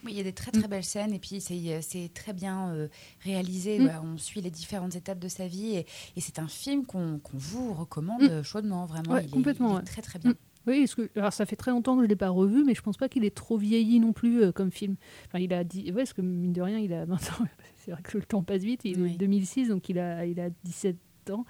Oui, 0.06 0.12
il 0.12 0.18
y 0.18 0.20
a 0.20 0.24
des 0.24 0.34
très 0.34 0.52
Mm. 0.54 0.60
très 0.60 0.68
belles 0.68 0.84
scènes 0.84 1.14
et 1.14 1.20
puis 1.20 1.40
c'est 1.42 1.82
c'est 1.82 2.10
très 2.14 2.34
bien 2.34 2.70
euh, 2.74 2.88
réalisé. 3.22 3.80
Mm. 3.80 3.82
Voilà, 3.84 4.02
on 4.04 4.18
suit 4.18 4.42
les 4.42 4.52
différentes 4.52 4.96
étapes 4.96 5.20
de 5.20 5.28
sa 5.28 5.48
vie 5.48 5.76
et, 5.76 5.86
et 6.16 6.22
c'est 6.22 6.40
un 6.40 6.48
film 6.48 6.86
qu'on 6.86 7.20
vous 7.34 7.74
recommande 7.74 8.22
Mm. 8.24 8.28
euh, 8.30 8.44
chaudement, 8.44 8.86
vraiment. 8.86 9.14
ouais, 9.14 9.24
il 9.24 9.28
est- 9.28 9.32
complètement. 9.32 9.80
est 9.80 9.84
très 9.84 10.02
très 10.02 10.20
bien. 10.20 10.32
Mm. 10.32 10.36
Oui, 10.66 10.86
que, 10.96 11.10
alors 11.18 11.34
ça 11.34 11.46
fait 11.46 11.58
très 11.58 11.72
longtemps 11.72 11.96
que 11.96 12.00
je 12.02 12.06
ne 12.06 12.10
l'ai 12.10 12.16
pas 12.16 12.30
revu, 12.30 12.64
mais 12.64 12.74
je 12.74 12.82
pense 12.82 12.96
pas 12.96 13.10
qu'il 13.10 13.26
est 13.26 13.36
trop 13.36 13.58
vieilli 13.58 14.00
non 14.00 14.14
plus 14.14 14.42
euh, 14.44 14.52
comme 14.54 14.72
film. 14.72 14.96
Enfin, 15.28 15.40
il 15.40 15.54
a 15.54 15.66
dit, 15.66 15.86
ouais, 15.88 15.92
parce 16.04 16.14
que 16.14 16.22
mine 16.22 16.54
de 16.54 16.62
rien, 16.62 16.80
il 16.80 16.94
a 16.94 17.04
20 17.06 17.16
ans. 17.16 17.46
C'est 17.78 17.92
vrai 17.92 18.02
que 18.02 18.18
le 18.18 18.24
temps 18.24 18.44
passe 18.44 18.62
vite. 18.64 18.80
Il 18.86 19.06
est 19.06 19.18
2006, 19.18 19.68
donc 19.68 19.90
il 19.90 20.00
a, 20.00 20.26
il 20.26 20.40
a 20.40 20.50
17 20.64 20.96
ans, 21.32 21.46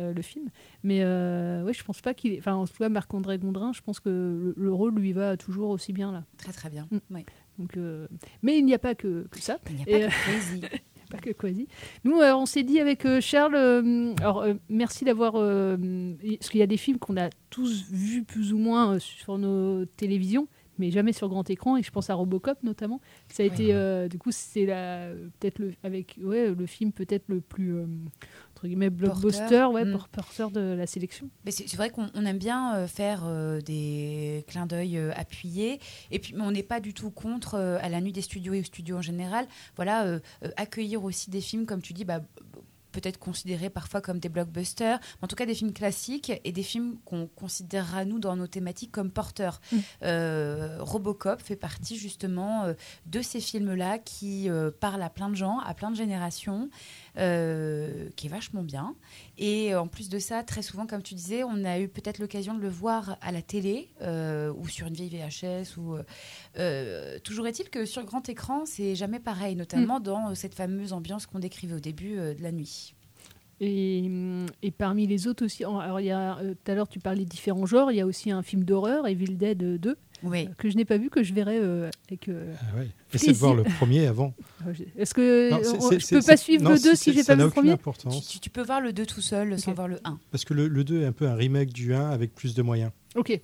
euh, 0.00 0.12
le 0.12 0.20
film. 0.20 0.50
Mais 0.82 1.00
euh, 1.02 1.64
ouais, 1.64 1.72
je 1.72 1.82
pense 1.82 2.02
pas 2.02 2.12
qu'il. 2.12 2.38
Enfin, 2.38 2.54
en 2.56 2.66
tout 2.66 2.74
cas, 2.78 2.90
Marc-André 2.90 3.38
Gondrin, 3.38 3.72
je 3.72 3.80
pense 3.80 4.00
que 4.00 4.10
le, 4.10 4.54
le 4.54 4.72
rôle 4.72 4.94
lui 4.96 5.12
va 5.14 5.38
toujours 5.38 5.70
aussi 5.70 5.94
bien 5.94 6.12
là. 6.12 6.24
Très 6.36 6.52
très 6.52 6.68
bien. 6.68 6.88
Oui. 7.10 7.24
Donc, 7.58 7.76
euh, 7.76 8.06
mais 8.42 8.58
il 8.58 8.64
n'y 8.64 8.74
a 8.74 8.78
pas 8.78 8.94
que, 8.94 9.26
que 9.30 9.40
ça. 9.40 9.58
Il 9.70 9.76
n'y 9.76 9.82
a 9.82 9.88
Et, 9.88 10.00
pas 10.00 10.06
euh, 10.06 10.08
que 10.08 10.54
il 10.54 10.60
n'y 10.60 10.66
a 10.66 10.68
pas 11.10 11.18
que 11.18 11.30
Crazy. 11.30 11.66
Nous, 12.04 12.20
euh, 12.20 12.34
on 12.34 12.46
s'est 12.46 12.62
dit 12.62 12.80
avec 12.80 13.04
euh, 13.04 13.20
Charles, 13.20 13.54
euh, 13.56 14.14
alors 14.20 14.46
merci 14.68 15.04
d'avoir, 15.04 15.32
parce 15.32 16.50
qu'il 16.50 16.60
y 16.60 16.62
a 16.62 16.66
des 16.66 16.76
films 16.76 16.98
qu'on 16.98 17.16
a 17.16 17.30
tous 17.50 17.86
vus 17.90 18.24
plus 18.24 18.52
ou 18.52 18.58
moins 18.58 18.98
sur 18.98 19.38
nos 19.38 19.84
télévisions, 19.84 20.48
mais 20.78 20.90
jamais 20.90 21.12
sur 21.12 21.28
grand 21.28 21.48
écran. 21.50 21.76
Et 21.76 21.82
je 21.82 21.90
pense 21.90 22.10
à 22.10 22.14
Robocop 22.14 22.62
notamment. 22.62 23.00
Ça 23.28 23.42
a 23.42 23.46
été, 23.46 23.74
euh, 23.74 24.08
du 24.08 24.18
coup, 24.18 24.30
c'est 24.32 24.66
peut-être 24.66 25.58
le 25.58 25.72
avec 25.82 26.18
ouais 26.22 26.54
le 26.54 26.66
film 26.66 26.92
peut-être 26.92 27.24
le 27.28 27.40
plus 27.40 27.76
euh, 27.76 27.86
entre 28.54 28.66
guillemets 28.66 28.90
blockbuster, 28.90 29.64
ouais, 29.72 29.84
Mm. 29.84 29.92
por- 29.92 30.08
porteur 30.08 30.50
de 30.50 30.60
la 30.60 30.86
sélection. 30.86 31.28
Mais 31.44 31.50
c'est 31.50 31.76
vrai 31.76 31.90
qu'on 31.90 32.06
on 32.14 32.24
aime 32.26 32.38
bien 32.38 32.74
euh, 32.76 32.86
faire 32.86 33.22
euh, 33.24 33.60
des 33.60 34.44
clins 34.48 34.66
d'œil 34.66 34.98
appuyés. 35.14 35.80
Et 36.10 36.18
puis, 36.18 36.34
mais 36.34 36.42
on 36.42 36.50
n'est 36.50 36.62
pas 36.62 36.80
du 36.80 36.94
tout 36.94 37.10
contre, 37.10 37.54
à 37.56 37.88
la 37.88 38.00
nuit 38.00 38.12
des 38.12 38.22
studios 38.22 38.52
et 38.54 38.60
aux 38.60 38.64
studios 38.64 38.96
en 38.96 39.02
général, 39.02 39.46
voilà, 39.76 40.18
accueillir 40.56 41.04
aussi 41.04 41.30
des 41.30 41.40
films, 41.40 41.66
comme 41.66 41.82
tu 41.82 41.92
dis, 41.92 42.04
bah, 42.04 42.20
peut-être 42.92 43.18
considérés 43.18 43.70
parfois 43.70 44.00
comme 44.00 44.18
des 44.18 44.28
blockbusters, 44.28 44.98
mais 45.00 45.24
en 45.24 45.28
tout 45.28 45.36
cas 45.36 45.46
des 45.46 45.54
films 45.54 45.72
classiques 45.72 46.32
et 46.44 46.52
des 46.52 46.62
films 46.62 46.96
qu'on 47.04 47.26
considérera, 47.26 48.04
nous, 48.04 48.18
dans 48.18 48.36
nos 48.36 48.46
thématiques, 48.46 48.92
comme 48.92 49.10
porteurs. 49.10 49.60
Mm. 49.72 49.76
Euh, 50.02 50.78
Robocop 50.80 51.40
fait 51.42 51.56
partie 51.56 51.96
justement 51.96 52.64
euh, 52.64 52.74
de 53.06 53.22
ces 53.22 53.40
films-là 53.40 53.98
qui 53.98 54.48
euh, 54.48 54.70
parlent 54.70 55.02
à 55.02 55.10
plein 55.10 55.28
de 55.28 55.36
gens, 55.36 55.58
à 55.60 55.74
plein 55.74 55.90
de 55.90 55.96
générations, 55.96 56.70
qui 57.14 57.22
est 58.26 58.30
vachement 58.30 58.62
bien. 58.62 58.94
Et 59.38 59.72
euh, 59.72 59.80
en 59.80 59.86
plus 59.86 60.08
de 60.08 60.18
ça, 60.18 60.42
très 60.42 60.62
souvent, 60.62 60.86
comme 60.86 61.02
tu 61.02 61.14
disais, 61.14 61.44
on 61.44 61.64
a 61.64 61.78
eu 61.78 61.88
peut-être 61.88 62.18
l'occasion 62.18 62.54
de 62.54 62.60
le 62.60 62.68
voir 62.68 63.16
à 63.20 63.30
la 63.30 63.40
télé 63.40 63.88
euh, 64.02 64.52
ou 64.52 64.66
sur 64.66 64.88
une 64.88 64.94
vieille 64.94 65.10
VHS. 65.10 65.76
Ou, 65.78 65.96
euh, 66.58 67.18
toujours 67.20 67.46
est-il 67.46 67.70
que 67.70 67.84
sur 67.84 68.04
grand 68.04 68.28
écran, 68.28 68.66
c'est 68.66 68.96
jamais 68.96 69.20
pareil, 69.20 69.54
notamment 69.54 70.00
dans 70.00 70.30
euh, 70.30 70.34
cette 70.34 70.54
fameuse 70.54 70.92
ambiance 70.92 71.26
qu'on 71.26 71.38
décrivait 71.38 71.76
au 71.76 71.80
début 71.80 72.16
de 72.16 72.42
la 72.42 72.50
nuit. 72.50 72.94
Et, 73.60 74.02
hum, 74.06 74.46
et 74.62 74.72
parmi 74.72 75.06
les 75.06 75.28
autres 75.28 75.44
aussi, 75.44 75.64
alors 75.64 76.00
il 76.00 76.06
y 76.06 76.12
a 76.12 76.36
tout 76.36 76.70
à 76.70 76.74
l'heure 76.74 76.88
tu 76.88 77.00
parlais 77.00 77.24
de 77.24 77.28
différents 77.28 77.66
genres, 77.66 77.90
il 77.90 77.96
y 77.96 78.00
a 78.00 78.06
aussi 78.06 78.30
un 78.30 78.42
film 78.42 78.64
d'horreur, 78.64 79.06
Evil 79.06 79.36
Dead 79.36 79.58
2, 79.58 79.96
Oui. 80.22 80.46
euh, 80.48 80.54
que 80.58 80.68
je 80.70 80.76
n'ai 80.76 80.84
pas 80.84 80.98
vu, 80.98 81.10
que 81.10 81.22
je 81.22 81.32
verrai 81.32 81.58
euh, 81.58 81.90
avec. 82.08 82.28
euh, 82.28 82.52
Ah 82.60 82.78
ouais. 82.78 82.88
De 83.28 83.32
voir 83.34 83.54
le 83.54 83.62
premier 83.64 84.06
avant. 84.06 84.34
Est-ce 84.98 85.14
que 85.14 85.50
Non, 85.50 85.58
c'est- 85.62 85.68
on- 85.76 85.80
c'est- 85.90 86.00
je 86.00 86.08
peux 86.08 86.20
c'est- 86.20 86.26
pas 86.26 86.36
suivre 86.36 86.64
non, 86.64 86.70
le 86.70 86.76
c'est- 86.76 86.88
2 86.90 86.94
si 86.96 87.12
j'ai 87.12 87.24
pas 87.24 87.34
vu 87.34 87.42
le 87.42 87.48
premier. 87.50 87.76
Tu, 88.28 88.40
tu 88.40 88.50
peux 88.50 88.62
voir 88.62 88.80
le 88.80 88.92
2 88.92 89.06
tout 89.06 89.20
seul 89.20 89.58
sans 89.58 89.72
voir 89.74 89.88
le 89.88 89.98
1. 90.04 90.18
Parce 90.30 90.44
que 90.44 90.54
le, 90.54 90.68
le 90.68 90.84
2 90.84 91.02
est 91.02 91.06
un 91.06 91.12
peu 91.12 91.26
un 91.28 91.34
remake 91.34 91.72
du 91.72 91.94
1 91.94 92.10
avec 92.10 92.34
plus 92.34 92.54
de 92.54 92.62
moyens. 92.62 92.90
Ok. 93.16 93.30
Et, 93.30 93.42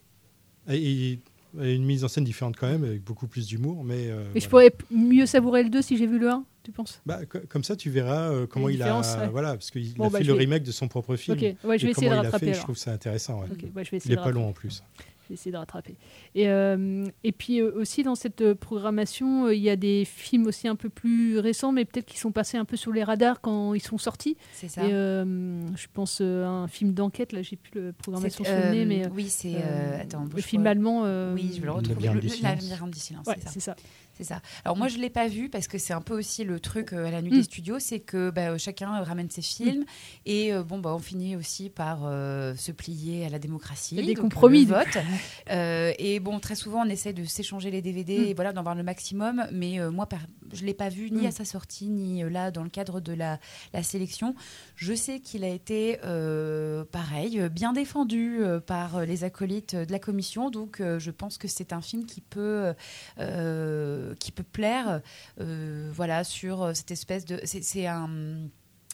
et- 0.70 1.20
et 1.62 1.72
une 1.72 1.84
mise 1.84 2.02
en 2.02 2.08
scène 2.08 2.24
différente 2.24 2.56
quand 2.58 2.66
même, 2.68 2.82
avec 2.82 3.04
beaucoup 3.04 3.28
plus 3.28 3.46
d'humour. 3.46 3.84
Mais, 3.84 4.08
euh, 4.10 4.24
Et 4.34 4.40
je 4.40 4.48
pourrais 4.48 4.72
mieux 4.90 5.24
savourer 5.26 5.62
le 5.62 5.70
2 5.70 5.82
si 5.82 5.96
j'ai 5.96 6.08
vu 6.08 6.18
le 6.18 6.28
1, 6.28 6.44
tu 6.64 6.72
penses? 6.72 7.00
Bah, 7.06 7.24
co- 7.26 7.38
comme 7.48 7.62
ça, 7.62 7.76
tu 7.76 7.90
verras 7.90 8.32
euh, 8.32 8.46
comment 8.48 8.68
il 8.68 8.82
a. 8.82 8.98
ouais. 8.98 9.28
Voilà, 9.30 9.52
parce 9.52 9.70
qu'il 9.70 9.94
Bon, 9.94 10.06
a 10.06 10.10
bah, 10.10 10.18
fait 10.18 10.24
le 10.24 10.32
vais- 10.32 10.40
remake 10.40 10.64
de 10.64 10.72
son 10.72 10.88
propre 10.88 11.14
film. 11.14 11.36
Ok, 11.36 11.42
ouais, 11.62 11.78
je 11.78 11.84
vais 11.86 11.92
essayer 11.92 12.10
de 12.10 12.14
rattraper, 12.16 12.46
fait. 12.46 12.54
Je 12.54 12.60
trouve 12.60 12.76
ça 12.76 12.90
intéressant. 12.92 13.38
ouais. 13.42 13.46
Ok, 13.52 13.62
ouais, 13.76 13.84
je 13.84 13.90
vais 13.92 13.96
essayer 13.98 14.10
il 14.10 14.12
est 14.14 14.16
de 14.16 14.22
pas 14.24 14.32
long 14.32 14.48
en 14.48 14.52
plus. 14.52 14.82
Essayer 15.30 15.52
de 15.52 15.56
rattraper. 15.56 15.96
Et, 16.34 16.48
euh, 16.48 17.06
et 17.24 17.32
puis 17.32 17.60
euh, 17.60 17.72
aussi 17.76 18.02
dans 18.02 18.14
cette 18.14 18.40
euh, 18.42 18.54
programmation, 18.54 19.46
euh, 19.46 19.54
il 19.54 19.62
y 19.62 19.70
a 19.70 19.76
des 19.76 20.04
films 20.04 20.46
aussi 20.46 20.68
un 20.68 20.76
peu 20.76 20.88
plus 20.88 21.38
récents, 21.38 21.72
mais 21.72 21.84
peut-être 21.84 22.06
qui 22.06 22.18
sont 22.18 22.32
passés 22.32 22.56
un 22.58 22.64
peu 22.64 22.76
sur 22.76 22.92
les 22.92 23.02
radars 23.02 23.40
quand 23.40 23.74
ils 23.74 23.80
sont 23.82 23.98
sortis. 23.98 24.36
C'est 24.52 24.68
ça. 24.68 24.84
Et 24.86 24.92
euh, 24.92 25.60
je 25.76 25.86
pense 25.92 26.18
euh, 26.20 26.44
à 26.44 26.48
un 26.48 26.68
film 26.68 26.92
d'enquête, 26.92 27.32
là 27.32 27.42
j'ai 27.42 27.56
plus 27.56 27.80
la 27.86 27.92
programmation 27.94 28.44
sur 28.44 28.52
le 28.54 28.70
nez, 28.70 28.82
euh, 28.82 28.86
mais... 28.86 29.08
oui, 29.14 29.28
c'est, 29.28 29.54
euh, 29.56 30.00
attends, 30.02 30.26
le 30.34 30.42
film 30.42 30.66
allemand... 30.66 31.02
euh, 31.04 31.34
Oui, 31.34 31.52
je 31.54 31.60
vais 31.60 31.66
le 31.66 31.72
retrouver. 31.72 31.94
Labyrinthe 31.94 32.14
Le- 32.16 32.20
du 32.20 32.26
le- 32.28 32.32
silence. 32.34 32.62
Labyrinthe 32.62 32.90
du 32.90 33.00
silence, 33.00 33.26
Ouais, 33.26 33.34
c'est 33.38 33.44
ça. 33.44 33.50
c'est 33.50 33.60
ça. 33.60 33.76
C'est 34.16 34.24
ça. 34.24 34.40
Alors 34.64 34.76
moi 34.76 34.88
je 34.88 34.98
l'ai 34.98 35.10
pas 35.10 35.26
vu 35.28 35.48
parce 35.48 35.66
que 35.68 35.76
c'est 35.76 35.92
un 35.92 36.00
peu 36.00 36.16
aussi 36.16 36.44
le 36.44 36.60
truc 36.60 36.92
euh, 36.92 37.06
à 37.06 37.10
la 37.10 37.20
nuit 37.20 37.32
Mm. 37.32 37.36
des 37.38 37.42
studios, 37.42 37.78
c'est 37.80 38.00
que 38.00 38.30
bah, 38.30 38.50
euh, 38.52 38.58
chacun 38.58 39.02
ramène 39.02 39.28
ses 39.30 39.42
films 39.42 39.84
et 40.24 40.52
euh, 40.52 40.62
bon 40.62 40.78
bah 40.78 40.94
on 40.94 40.98
finit 41.00 41.34
aussi 41.36 41.68
par 41.68 42.02
euh, 42.04 42.54
se 42.54 42.70
plier 42.70 43.26
à 43.26 43.28
la 43.28 43.38
démocratie, 43.40 43.96
Il 43.96 44.00
y 44.00 44.04
a 44.04 44.06
des 44.06 44.14
donc, 44.14 44.24
compromis, 44.24 44.64
le 44.64 44.74
vote. 44.74 44.98
Euh, 45.50 45.92
et 45.98 46.20
bon, 46.20 46.40
très 46.40 46.54
souvent, 46.54 46.82
on 46.86 46.88
essaie 46.88 47.12
de 47.12 47.24
s'échanger 47.24 47.70
les 47.70 47.82
DVD 47.82 48.18
Mm. 48.18 48.24
et 48.24 48.34
voilà, 48.34 48.52
d'en 48.52 48.62
voir 48.62 48.74
le 48.74 48.82
maximum. 48.82 49.44
Mais 49.52 49.80
euh, 49.80 49.90
moi, 49.90 50.08
je 50.52 50.64
l'ai 50.64 50.74
pas 50.74 50.88
vu 50.88 51.10
ni 51.10 51.22
Mm. 51.22 51.26
à 51.26 51.30
sa 51.32 51.44
sortie, 51.44 51.88
ni 51.88 52.22
euh, 52.22 52.30
là, 52.30 52.50
dans 52.50 52.62
le 52.62 52.70
cadre 52.70 53.00
de 53.00 53.12
la, 53.12 53.38
la 53.72 53.82
sélection. 53.82 54.34
Je 54.76 54.94
sais 54.94 55.20
qu'il 55.20 55.44
a 55.44 55.48
été, 55.48 55.98
euh, 56.04 56.84
pareil, 56.84 57.40
euh, 57.40 57.48
bien 57.48 57.72
défendu 57.72 58.38
euh, 58.42 58.60
par 58.60 58.96
euh, 58.98 59.04
les 59.04 59.24
acolytes 59.24 59.74
de 59.76 59.90
la 59.92 59.98
commission. 59.98 60.50
Donc, 60.50 60.80
euh, 60.80 60.98
je 60.98 61.10
pense 61.10 61.36
que 61.38 61.48
c'est 61.48 61.72
un 61.72 61.80
film 61.82 62.06
qui 62.06 62.20
peut, 62.20 62.72
euh, 63.18 64.03
qui 64.18 64.30
peut 64.32 64.42
plaire, 64.42 65.00
euh, 65.40 65.90
voilà, 65.94 66.22
sur 66.24 66.62
euh, 66.62 66.74
cette 66.74 66.90
espèce 66.90 67.24
de... 67.24 67.40
C'est 67.44 67.62
c'est 67.62 67.86
un... 67.86 68.48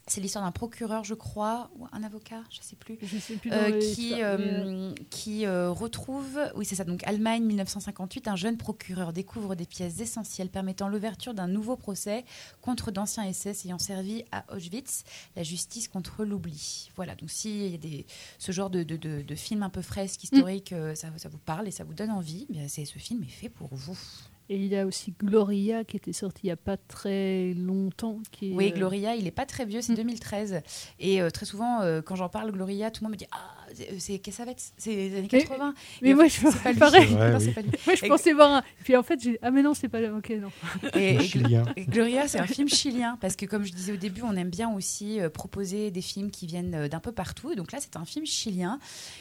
C'est 0.06 0.20
l'histoire 0.20 0.44
d'un 0.44 0.50
procureur, 0.50 1.04
je 1.04 1.14
crois, 1.14 1.70
ou 1.78 1.86
un 1.92 2.02
avocat, 2.02 2.42
je 2.50 2.58
sais 2.62 2.74
plus, 2.74 2.98
Je 3.00 3.16
sais 3.16 3.36
plus 3.36 3.52
euh, 3.52 3.78
qui, 3.78 4.14
euh, 4.16 4.92
qui 5.08 5.46
euh, 5.46 5.70
retrouve, 5.70 6.36
oui 6.56 6.64
c'est 6.64 6.74
ça, 6.74 6.82
donc 6.82 7.06
Allemagne 7.06 7.44
1958, 7.44 8.26
un 8.26 8.34
jeune 8.34 8.56
procureur 8.56 9.12
découvre 9.12 9.54
des 9.54 9.66
pièces 9.66 10.00
essentielles 10.00 10.48
permettant 10.48 10.88
l'ouverture 10.88 11.32
d'un 11.32 11.46
nouveau 11.46 11.76
procès 11.76 12.24
contre 12.60 12.90
d'anciens 12.90 13.32
SS 13.32 13.66
ayant 13.66 13.78
servi 13.78 14.24
à 14.32 14.42
Auschwitz, 14.52 15.04
la 15.36 15.44
justice 15.44 15.86
contre 15.86 16.24
l'oubli. 16.24 16.90
Voilà, 16.96 17.14
donc 17.14 17.30
s'il 17.30 17.68
y 17.68 17.74
a 17.74 17.78
des, 17.78 18.04
ce 18.38 18.50
genre 18.50 18.70
de, 18.70 18.82
de, 18.82 18.96
de, 18.96 19.22
de 19.22 19.34
films 19.36 19.62
un 19.62 19.70
peu 19.70 19.82
fresques, 19.82 20.24
historiques, 20.24 20.72
euh, 20.72 20.96
ça, 20.96 21.08
ça 21.18 21.28
vous 21.28 21.38
parle 21.38 21.68
et 21.68 21.70
ça 21.70 21.84
vous 21.84 21.94
donne 21.94 22.10
envie, 22.10 22.46
bien, 22.48 22.66
c'est, 22.66 22.84
ce 22.84 22.98
film 22.98 23.22
est 23.22 23.26
fait 23.28 23.50
pour 23.50 23.68
vous. 23.72 23.98
Et 24.52 24.56
il 24.56 24.66
y 24.66 24.76
a 24.76 24.84
aussi 24.84 25.14
Gloria 25.22 25.84
qui 25.84 25.96
était 25.96 26.12
sorti 26.12 26.40
il 26.42 26.46
n'y 26.46 26.50
a 26.52 26.56
pas 26.56 26.76
très 26.76 27.54
longtemps. 27.54 28.18
Qui 28.32 28.50
est, 28.50 28.54
Oui, 28.56 28.72
euh, 28.72 28.76
Gloria, 28.76 29.14
il 29.14 29.24
est 29.28 29.30
pas 29.30 29.46
très 29.46 29.64
vieux, 29.64 29.80
c'est 29.80 29.94
2013. 29.94 30.60
Et 30.98 31.22
euh, 31.22 31.30
très 31.30 31.46
souvent, 31.46 31.82
euh, 31.82 32.02
quand 32.02 32.16
j'en 32.16 32.28
parle, 32.28 32.50
Gloria, 32.50 32.90
tout 32.90 33.04
le 33.04 33.06
monde 33.06 33.12
me 33.12 33.16
dit 33.16 33.28
Ah, 33.30 33.54
c'est- 33.98 34.18
Cassavetes, 34.18 34.72
c'est 34.76 34.90
les 34.96 35.16
années 35.16 35.28
Mais- 35.32 35.38
80. 35.44 35.72
Mais 36.02 36.12
en 36.12 36.16
moi, 36.16 36.26
je 36.26 36.32
c'est 36.34 36.62
pas 36.64 36.72
lui. 36.72 36.78
pareil. 36.80 37.06
C'est 37.08 37.14
vrai, 37.14 37.30
Non, 37.30 37.38
oui. 37.38 37.44
c'est 37.44 37.52
pas 37.52 37.60
lui. 37.62 37.70
Moi, 37.86 37.94
je 37.94 38.04
Et- 38.04 38.08
pensais 38.08 38.32
voir 38.32 38.50
un. 38.56 38.62
Puis 38.82 38.96
en 38.96 39.04
fait, 39.04 39.20
j'ai. 39.22 39.38
Ah, 39.40 39.52
mais 39.52 39.62
non, 39.62 39.72
c'est 39.72 39.88
pas. 39.88 40.00
Ok, 40.10 40.30
non. 40.30 40.50
Et, 40.96 41.16
Gloria, 41.86 42.26
c'est 42.26 42.40
un 42.40 42.46
film 42.48 42.68
chilien 42.68 43.16
parce 43.20 43.36
que, 43.36 43.46
comme 43.46 43.64
je 43.64 43.72
disais 43.72 43.92
au 43.92 43.96
début, 43.96 44.22
on 44.22 44.34
aime 44.34 44.50
bien 44.50 44.68
aussi 44.74 45.20
euh, 45.20 45.28
proposer 45.30 45.92
des 45.92 46.02
films 46.02 46.32
qui 46.32 46.46
viennent 46.48 46.74
euh, 46.74 46.88
d'un 46.88 46.98
peu 47.00 47.12
partout. 47.12 47.52
Et 47.52 47.56
donc 47.56 47.70
là, 47.70 47.78
c'est 47.80 47.96
un 47.96 48.04
film 48.04 48.26
chilien. 48.26 48.80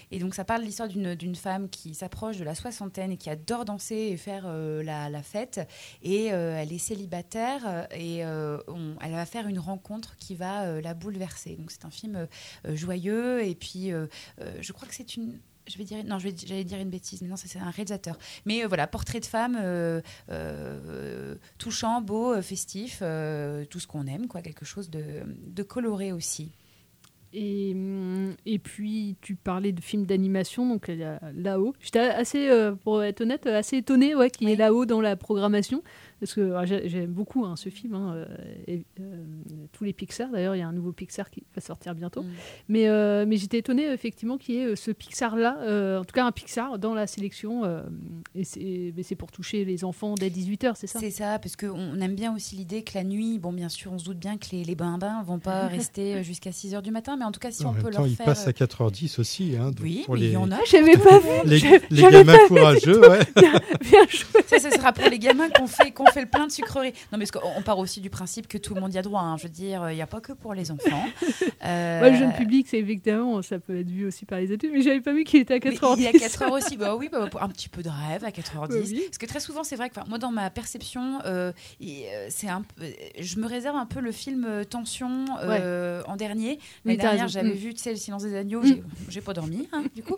Et 0.09 0.17
donc, 0.17 0.33
ça 0.33 0.43
parle 0.43 0.61
de 0.61 0.65
l'histoire 0.65 0.89
d'une 0.89 1.13
d'une 1.13 1.35
femme 1.35 1.69
qui 1.69 1.93
s'approche 1.93 2.37
de 2.37 2.43
la 2.43 2.55
soixantaine 2.55 3.11
et 3.11 3.17
qui 3.17 3.29
adore 3.29 3.65
danser 3.65 3.95
et 4.11 4.17
faire 4.17 4.45
euh, 4.47 4.81
la, 4.81 5.18
fête. 5.23 5.62
Et 6.01 6.32
euh, 6.32 6.60
elle 6.60 6.73
est 6.73 6.79
célibataire 6.79 7.62
euh, 7.65 7.86
et 7.91 8.25
euh, 8.25 8.58
elle 9.01 9.12
va 9.12 9.25
faire 9.25 9.47
une 9.47 9.60
rencontre 9.60 10.15
qui 10.17 10.36
va 10.36 10.82
la 10.82 10.93
bouleverser. 10.93 11.55
Donc, 11.55 11.71
c'est 11.71 11.86
un 11.86 11.89
film 11.89 12.27
joyeux. 12.65 13.43
Et 13.43 13.55
puis, 13.55 13.91
je 14.60 14.71
crois 14.71 14.88
que 14.88 14.95
c'est 14.95 15.15
une 15.15 15.39
je 15.67 15.77
vais 15.77 15.84
dire 15.84 16.03
non 16.03 16.17
j'allais 16.17 16.63
dire 16.63 16.79
une 16.79 16.89
bêtise 16.89 17.21
mais 17.21 17.27
non 17.27 17.36
c'est 17.36 17.60
un 17.60 17.69
réalisateur 17.69 18.17
mais 18.43 18.65
voilà 18.65 18.88
portrait 18.88 19.19
de 19.19 19.25
femme 19.25 19.55
touchant 21.60 22.01
beau 22.01 22.41
festif 22.41 23.03
tout 23.69 23.79
ce 23.79 23.86
qu'on 23.86 24.08
aime 24.08 24.27
quoi 24.27 24.41
quelque 24.41 24.65
chose 24.65 24.89
de 24.89 25.63
coloré 25.63 26.12
aussi 26.12 26.51
Et, 27.33 27.73
hum, 27.75 28.35
et 28.45 28.59
puis, 28.59 29.15
tu 29.21 29.35
parlais 29.35 29.71
de 29.71 29.81
films 29.81 30.05
d'animation, 30.05 30.67
donc 30.67 30.89
là-haut. 31.35 31.73
J'étais 31.79 31.99
assez, 31.99 32.49
euh, 32.49 32.73
pour 32.73 33.03
être 33.03 33.21
honnête, 33.21 33.45
assez 33.45 33.77
étonnée 33.77 34.15
ouais, 34.15 34.29
qu'il 34.29 34.49
y 34.49 34.53
ait 34.53 34.55
là-haut 34.55 34.85
dans 34.85 35.01
la 35.01 35.15
programmation. 35.15 35.83
Parce 36.19 36.34
que 36.34 36.53
ah, 36.53 36.65
j'ai- 36.65 36.89
j'aime 36.89 37.12
beaucoup 37.12 37.45
hein, 37.45 37.55
ce 37.55 37.69
film, 37.69 37.93
hein, 37.95 38.13
euh, 38.15 38.25
et, 38.67 38.84
euh, 38.99 39.23
tous 39.71 39.84
les 39.86 39.93
Pixar. 39.93 40.29
D'ailleurs, 40.32 40.55
il 40.55 40.60
y 40.60 40.62
a 40.62 40.67
un 40.67 40.73
nouveau 40.73 40.91
Pixar 40.91 41.29
qui 41.29 41.43
va 41.55 41.62
sortir 41.62 41.95
bientôt. 41.95 42.23
Mm. 42.23 42.27
Mais, 42.67 42.88
euh, 42.89 43.25
mais 43.27 43.38
j'étais 43.38 43.60
étonnée, 43.60 43.86
effectivement, 43.91 44.38
qu'il 44.38 44.55
y 44.55 44.58
ait 44.60 44.75
ce 44.75 44.91
Pixar-là, 44.91 45.58
euh, 45.62 45.99
en 45.99 46.03
tout 46.05 46.13
cas 46.13 46.25
un 46.25 46.32
Pixar 46.32 46.77
dans 46.79 46.93
la 46.93 47.08
sélection. 47.08 47.63
euh, 47.63 47.82
et 48.36 48.43
c'est 48.43 48.93
mais 48.95 49.03
c'est 49.03 49.15
pour 49.15 49.32
toucher 49.32 49.65
les 49.65 49.84
enfants 49.84 50.15
dès 50.15 50.29
18h, 50.29 50.73
c'est 50.75 50.88
ça? 50.88 50.99
C'est 50.99 51.12
ça 51.12 51.39
parce 51.39 51.55
qu'on 51.55 51.69
on 51.79 51.99
aime 52.01 52.15
bien 52.15 52.36
aussi 52.36 52.55
l'idée 52.55 52.84
que 52.84 52.91
la 52.95 53.03
nuit 53.03 53.39
bon 53.39 53.51
bien 53.53 53.69
sûr 53.69 53.91
on 53.91 53.97
se 53.97 54.05
doute 54.05 54.17
bien 54.19 54.38
que 54.38 54.47
les, 54.51 54.63
les 54.63 54.75
bambins 54.75 55.23
vont 55.25 55.39
pas 55.39 55.67
rester 55.67 56.23
jusqu'à 56.23 56.51
6 56.51 56.75
heures 56.75 56.82
du 56.82 56.91
matin 56.91 57.15
mais 57.17 57.25
en 57.25 57.32
tout 57.32 57.39
cas 57.39 57.51
si 57.51 57.63
en 57.65 57.69
on 57.69 57.73
même 57.73 57.84
peut 57.84 57.91
temps, 57.91 57.99
leur 57.99 58.08
il 58.08 58.15
faire 58.15 58.25
passe 58.25 58.45
euh, 58.47 58.49
à 58.49 58.53
4h10 58.53 59.19
aussi. 59.19 59.55
Hein, 59.58 59.67
donc 59.71 59.79
Oui, 59.82 60.03
pour 60.05 60.15
mais 60.15 60.21
les, 60.21 60.27
il 60.27 60.34
y 60.34 60.38
en 60.38 60.51
a. 60.51 60.58
J'avais 60.69 60.97
pas 60.97 61.19
vu. 61.43 61.49
Les, 61.49 61.60
les 61.89 62.01
gamins 62.12 62.38
courageux, 62.47 62.99
ouais. 63.10 63.19
Bien 63.36 63.53
joué. 64.10 64.41
Ça, 64.47 64.60
ce 64.60 64.69
sera 64.71 64.91
pour 64.93 65.10
les 65.10 65.19
gamins 65.19 65.49
qu'on 65.49 65.67
fait, 65.67 65.91
qu'on 66.10 66.13
fait 66.13 66.22
le 66.22 66.30
plein 66.30 66.48
de 66.48 66.52
sucreries. 66.52 66.93
Non, 67.12 67.17
mais 67.17 67.26
parce 67.26 67.43
on 67.58 67.62
part 67.62 67.78
aussi 67.80 68.02
du 68.02 68.10
principe 68.10 68.48
que 68.48 68.58
tout 68.58 68.74
le 68.76 68.82
monde 68.82 68.93
y 68.93 68.98
a 68.98 69.02
droit. 69.02 69.22
hein. 69.22 69.38
Je 69.38 69.43
veux 69.43 69.50
dire, 69.50 69.89
il 69.91 69.95
n'y 69.95 70.02
a 70.02 70.08
pas 70.08 70.22
que 70.22 70.34
pour 70.34 70.54
les 70.54 70.72
enfants. 70.72 71.04
Euh, 71.65 72.02
Ouais, 72.02 72.12
le 72.12 72.17
jeune 72.17 72.34
public, 72.34 72.67
c'est 72.69 72.78
évidemment, 72.80 73.41
ça 73.41 73.60
peut 73.60 73.80
être 73.80 73.89
vu 73.89 74.06
aussi 74.06 74.26
par 74.26 74.39
les 74.39 74.52
adultes, 74.52 74.74
mais 74.74 74.82
j'avais 74.82 75.02
pas 75.02 75.12
vu 75.13 75.24
qu'il 75.24 75.39
était 75.41 75.56
à 75.56 75.60
mais 75.63 75.72
4h10. 75.76 75.95
Il 75.98 76.04
y 76.04 76.08
a 76.08 76.12
4 76.13 76.41
heures 76.43 76.52
aussi. 76.54 76.78
Bah 76.78 76.95
oui, 76.95 77.10
bah, 77.12 77.28
un 77.41 77.50
petit 77.50 77.69
peu 77.69 77.82
de 77.84 77.89
rêve 77.89 78.24
à 78.24 78.30
4h10. 78.32 78.72
Oui, 78.72 78.80
oui. 78.91 79.02
Parce 79.08 79.17
que 79.17 79.26
très 79.26 79.39
souvent, 79.39 79.63
c'est 79.63 79.76
vrai 79.76 79.89
que 79.89 79.95
moi, 80.08 80.17
dans 80.17 80.32
ma 80.32 80.50
perception, 80.50 81.19
euh, 81.26 81.52
euh, 81.82 82.28
c'est 82.30 82.48
un 82.48 82.62
peu- 82.62 82.84
je 83.19 83.39
me 83.39 83.48
réserve 83.48 83.76
un 83.76 83.86
peu 83.86 84.00
le 84.00 84.12
film 84.12 84.45
euh, 84.48 84.63
Tension 84.63 85.26
euh, 85.43 86.02
en 86.08 86.15
dernier. 86.15 86.60
L'année 86.86 86.98
dernière, 86.98 87.28
j'avais 87.28 87.50
Mm. 87.50 87.54
vu 87.54 87.74
tu 87.74 87.82
sais, 87.82 87.91
Le 87.91 87.98
silence 87.98 88.24
des 88.24 88.36
agneaux. 88.36 88.62
Mm. 88.62 88.82
J'ai- 89.10 89.22
pas 89.22 89.34
dormi, 89.34 89.67
hein, 89.74 89.84
du 89.95 90.02
coup. 90.02 90.15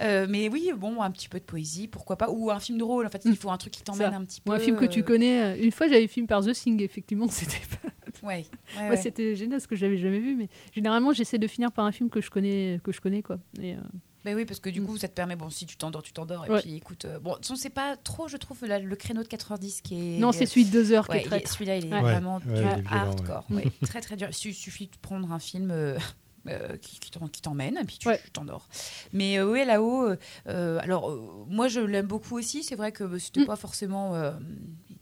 Mais 0.00 0.48
oui, 0.48 0.70
bon, 0.76 1.02
un 1.02 1.10
petit 1.10 1.28
peu 1.28 1.38
de 1.40 1.44
poésie, 1.44 1.88
pourquoi 1.88 2.16
pas. 2.16 2.30
Ou 2.30 2.50
un 2.50 2.60
film 2.60 2.78
de 2.78 2.84
rôle. 2.84 3.06
En 3.06 3.10
fait, 3.10 3.22
il 3.24 3.36
faut 3.36 3.50
un 3.50 3.56
truc 3.56 3.72
qui 3.72 3.82
t'emmène 3.82 4.14
un 4.14 4.24
petit 4.24 4.40
Ou 4.46 4.50
peu. 4.50 4.56
un 4.56 4.58
film 4.60 4.76
que 4.76 4.84
tu 4.84 5.02
connais. 5.02 5.33
Euh, 5.42 5.56
Une 5.62 5.70
fois, 5.72 5.88
j'avais 5.88 6.06
film 6.06 6.26
par 6.26 6.44
The 6.44 6.52
Thing, 6.52 6.80
effectivement, 6.82 7.26
c'était 7.30 7.56
pas. 7.82 7.88
Ouais, 8.26 8.46
ouais, 8.76 8.82
Ouais, 8.82 8.88
ouais. 8.90 8.96
C'était 8.96 9.34
génial 9.36 9.58
parce 9.58 9.66
que 9.66 9.76
j'avais 9.76 9.96
jamais 9.98 10.20
vu, 10.20 10.34
mais 10.36 10.48
généralement, 10.72 11.12
j'essaie 11.12 11.38
de 11.38 11.46
finir 11.46 11.72
par 11.72 11.84
un 11.84 11.92
film 11.92 12.10
que 12.10 12.20
je 12.20 12.30
connais, 12.30 12.80
que 12.82 12.92
je 12.92 13.00
connais 13.00 13.22
quoi. 13.22 13.38
Et, 13.60 13.74
euh, 13.74 13.78
Ben 14.24 14.34
oui, 14.34 14.44
parce 14.46 14.60
que 14.60 14.70
du 14.70 14.80
coup, 14.82 14.96
ça 14.96 15.08
te 15.08 15.12
permet, 15.14 15.36
bon, 15.36 15.50
si 15.50 15.66
tu 15.66 15.76
t'endors, 15.76 16.02
tu 16.02 16.12
t'endors. 16.12 16.46
Et 16.46 16.50
Ouais. 16.50 16.60
puis 16.62 16.74
écoute, 16.76 17.04
euh, 17.04 17.18
bon, 17.18 17.30
de 17.32 17.34
toute 17.36 17.44
façon, 17.46 17.56
c'est 17.56 17.68
pas 17.70 17.96
trop, 17.96 18.26
je 18.28 18.36
trouve, 18.38 18.64
la- 18.64 18.78
le 18.78 18.96
créneau 18.96 19.22
de 19.22 19.28
4h10 19.28 19.82
qui 19.82 20.16
est. 20.16 20.18
Non, 20.18 20.32
c'est 20.32 20.46
celui 20.46 20.64
de 20.64 20.70
deux 20.70 20.92
heures 20.92 21.06
qui 21.06 21.12
Ouais, 21.12 21.18
est 21.20 21.24
il 21.24 21.28
traître. 21.28 21.52
Celui-là, 21.52 21.76
il 21.76 21.86
est 21.86 21.92
Ouais. 21.92 22.00
vraiment 22.00 22.36
Ouais, 22.36 22.42
du 22.46 22.50
il 22.52 22.56
est 22.58 22.80
violent, 22.80 22.80
hardcore. 22.90 23.44
ouais. 23.50 23.56
ouais, 23.64 23.72
très, 23.82 24.00
très 24.00 24.16
dur. 24.16 24.28
Il 24.30 24.54
suffit 24.54 24.86
de 24.86 24.96
prendre 25.02 25.30
un 25.30 25.38
film. 25.38 25.70
euh, 25.70 25.98
euh, 26.48 26.76
qui, 26.76 26.98
qui 27.00 27.10
t'en- 27.10 27.26
qui 27.26 27.40
t'emmène 27.40 27.78
et 27.78 27.84
puis 27.84 27.96
tu 27.98 28.06
Ouais. 28.06 28.20
t'endors. 28.34 28.68
Mais 29.14 29.38
euh, 29.38 29.50
oui, 29.50 29.64
là-haut, 29.64 30.08
euh, 30.46 30.78
alors 30.82 31.10
euh, 31.10 31.22
moi 31.48 31.68
je 31.68 31.80
l'aime 31.80 32.04
beaucoup 32.06 32.36
aussi. 32.36 32.62
C'est 32.62 32.74
vrai 32.76 32.92
que 32.92 33.16
c'était 33.18 33.40
Mm. 33.40 33.46
pas 33.46 33.56
forcément, 33.56 34.14
euh, 34.14 34.30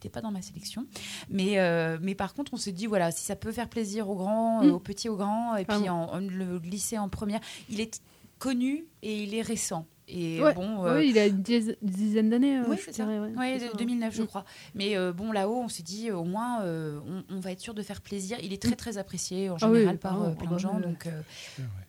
n'était 0.05 0.13
pas 0.13 0.21
dans 0.21 0.31
ma 0.31 0.43
sélection. 0.43 0.87
Mais, 1.31 1.59
euh, 1.59 1.99
mais 2.01 2.15
par 2.15 2.35
contre, 2.35 2.53
on 2.55 2.57
s'est 2.57 2.73
dit 2.73 2.87
voilà, 2.87 3.11
si 3.11 3.25
ça 3.25 3.37
peut 3.37 3.53
faire 3.53 3.69
plaisir 3.69 4.09
aux 4.09 4.17
grands, 4.17 4.65
Mm. 4.65 4.71
aux 4.71 4.79
petits, 4.81 5.09
aux 5.09 5.17
grands, 5.17 5.57
et 5.57 5.65
puis 5.65 5.77
Vraiment. 5.79 6.13
en, 6.13 6.17
en 6.17 6.21
le 6.21 6.59
glisser 6.59 6.99
en 6.99 7.09
première. 7.09 7.41
Il 7.69 7.81
est 7.81 8.01
connu 8.39 8.85
et 9.03 9.23
il 9.23 9.35
est 9.35 9.43
récent. 9.43 9.87
Et 10.09 10.43
ouais. 10.43 10.53
bon, 10.53 10.85
euh, 10.85 11.03
il 11.03 11.17
a 11.17 11.27
une 11.27 11.43
dizaine, 11.43 12.29
d'années. 12.29 12.59
euh, 12.59 12.65
oui, 12.69 12.77
je 12.77 12.83
c'est 12.87 12.93
ça. 12.93 13.05
dirais, 13.05 13.21
ouais. 13.21 13.33
Ouais, 13.37 13.57
C'est 13.61 13.67
de- 13.67 13.71
ça. 13.71 13.77
2009, 13.79 14.15
je 14.15 14.23
Mm. 14.23 14.27
crois. 14.27 14.45
Mais 14.75 14.97
euh, 14.97 15.13
bon, 15.13 15.31
là-haut, 15.33 15.61
on 15.63 15.69
s'est 15.69 15.85
dit, 15.85 16.11
au 16.11 16.25
moins, 16.25 16.61
euh, 16.63 16.99
on, 17.31 17.37
on 17.37 17.41
va 17.41 17.53
être 17.53 17.61
sûr 17.61 17.73
de 17.73 17.83
faire 17.83 18.01
plaisir. 18.03 18.37
Il 18.43 18.53
est 18.53 18.61
très, 18.61 18.75
très 18.75 18.99
apprécié 18.99 19.49
en 19.49 19.57
Ah 19.63 19.71
oui, 19.71 19.77
général 19.79 19.99
par 19.99 20.21
ah, 20.21 20.27
ah 20.33 20.35
plein 20.35 20.49
bah 20.51 20.55
de 20.57 20.59
gens. 20.61 20.81
Donc, 20.81 21.07
euh, 21.07 21.23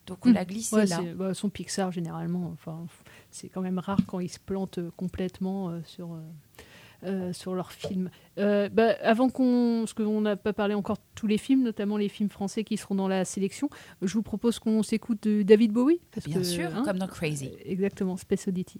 donc 0.06 0.26
on 0.26 0.32
l'a 0.32 0.46
glissé 0.46 0.76
Ouais, 0.76 0.86
là. 0.86 1.02
bah, 1.16 1.34
son 1.34 1.50
Pixar, 1.50 1.92
généralement, 1.92 2.52
enfin, 2.54 2.86
c'est 3.32 3.50
quand 3.50 3.62
même 3.62 3.80
rare 3.80 4.00
quand 4.08 4.20
ils 4.20 4.30
se 4.30 4.40
plantent 4.40 4.78
euh, 4.78 4.92
complètement 4.96 5.70
euh, 5.70 5.80
sur, 5.86 6.14
euh, 7.04 7.30
euh, 7.30 7.34
sur 7.34 7.54
leurs 7.54 7.72
films. 7.72 8.10
Euh, 8.38 8.70
bah, 8.70 8.96
avant 9.02 9.30
qu'on. 9.30 9.82
Parce 9.82 9.94
qu'on 9.94 10.22
n'a 10.22 10.36
pas 10.36 10.54
parlé 10.54 10.74
encore 10.74 10.98
de 10.98 11.02
tous 11.16 11.28
les 11.28 11.38
films, 11.38 11.64
notamment 11.64 11.98
les 11.98 12.10
films 12.10 12.30
français 12.30 12.64
qui 12.64 12.78
seront 12.78 12.96
dans 12.96 13.08
la 13.08 13.26
sélection, 13.26 13.70
je 14.02 14.14
vous 14.14 14.24
propose 14.24 14.60
qu'on 14.60 14.84
s'écoute 14.84 15.24
de 15.24 15.44
David 15.44 15.72
Bowie. 15.72 16.02
Parce 16.12 16.28
Bien 16.28 16.38
que, 16.40 16.44
sûr, 16.44 16.70
hein, 16.76 16.84
comme 16.86 16.98
dans 16.98 17.08
Crazy. 17.08 17.52
Exactement, 17.66 18.18
Space 18.18 18.48
Oddity. 18.48 18.80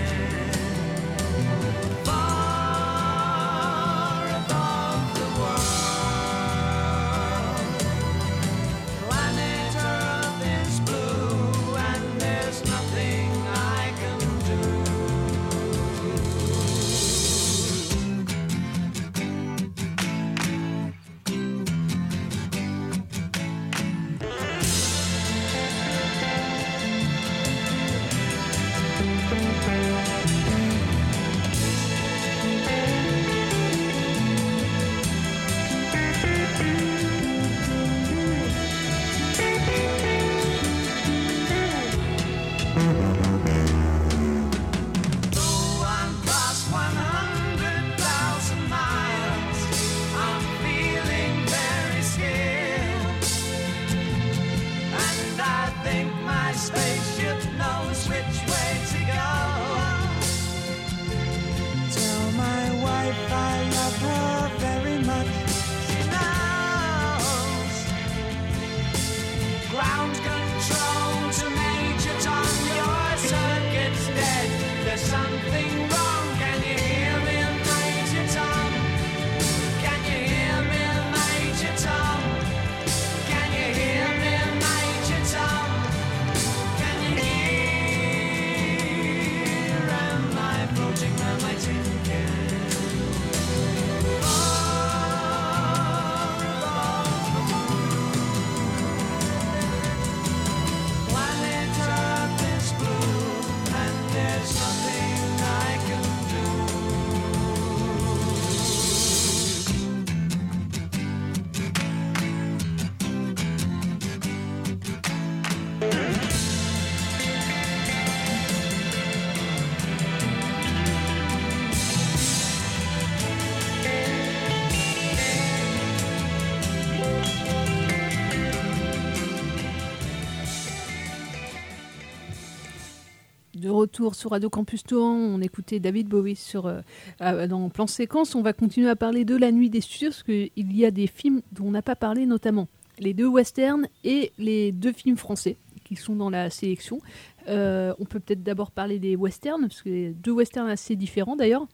Sur 134.09 134.31
Radio 134.31 134.49
Campus 134.49 134.83
Tour, 134.83 135.03
on 135.05 135.39
écoutait 135.41 135.79
David 135.79 136.07
Bowie 136.07 136.35
sur, 136.35 136.65
euh, 136.65 137.47
dans 137.47 137.69
Plan 137.69 137.87
Séquence. 137.87 138.35
On 138.35 138.41
va 138.41 138.53
continuer 138.53 138.89
à 138.89 138.95
parler 138.95 139.25
de 139.25 139.35
La 139.35 139.51
Nuit 139.51 139.69
des 139.69 139.81
Studios, 139.81 140.09
parce 140.09 140.23
qu'il 140.23 140.49
y 140.55 140.85
a 140.85 140.91
des 140.91 141.07
films 141.07 141.41
dont 141.51 141.65
on 141.65 141.71
n'a 141.71 141.81
pas 141.81 141.95
parlé, 141.95 142.25
notamment 142.25 142.67
les 142.99 143.13
deux 143.13 143.27
westerns 143.27 143.87
et 144.03 144.31
les 144.37 144.71
deux 144.71 144.91
films 144.91 145.17
français 145.17 145.57
qui 145.83 145.95
sont 145.95 146.15
dans 146.15 146.29
la 146.29 146.49
sélection. 146.49 146.99
Euh, 147.47 147.93
on 147.99 148.05
peut 148.05 148.19
peut-être 148.19 148.43
d'abord 148.43 148.71
parler 148.71 148.99
des 148.99 149.15
westerns, 149.15 149.61
parce 149.61 149.81
que 149.81 150.11
deux 150.11 150.31
westerns 150.31 150.69
assez 150.69 150.95
différents 150.95 151.35
d'ailleurs. 151.35 151.67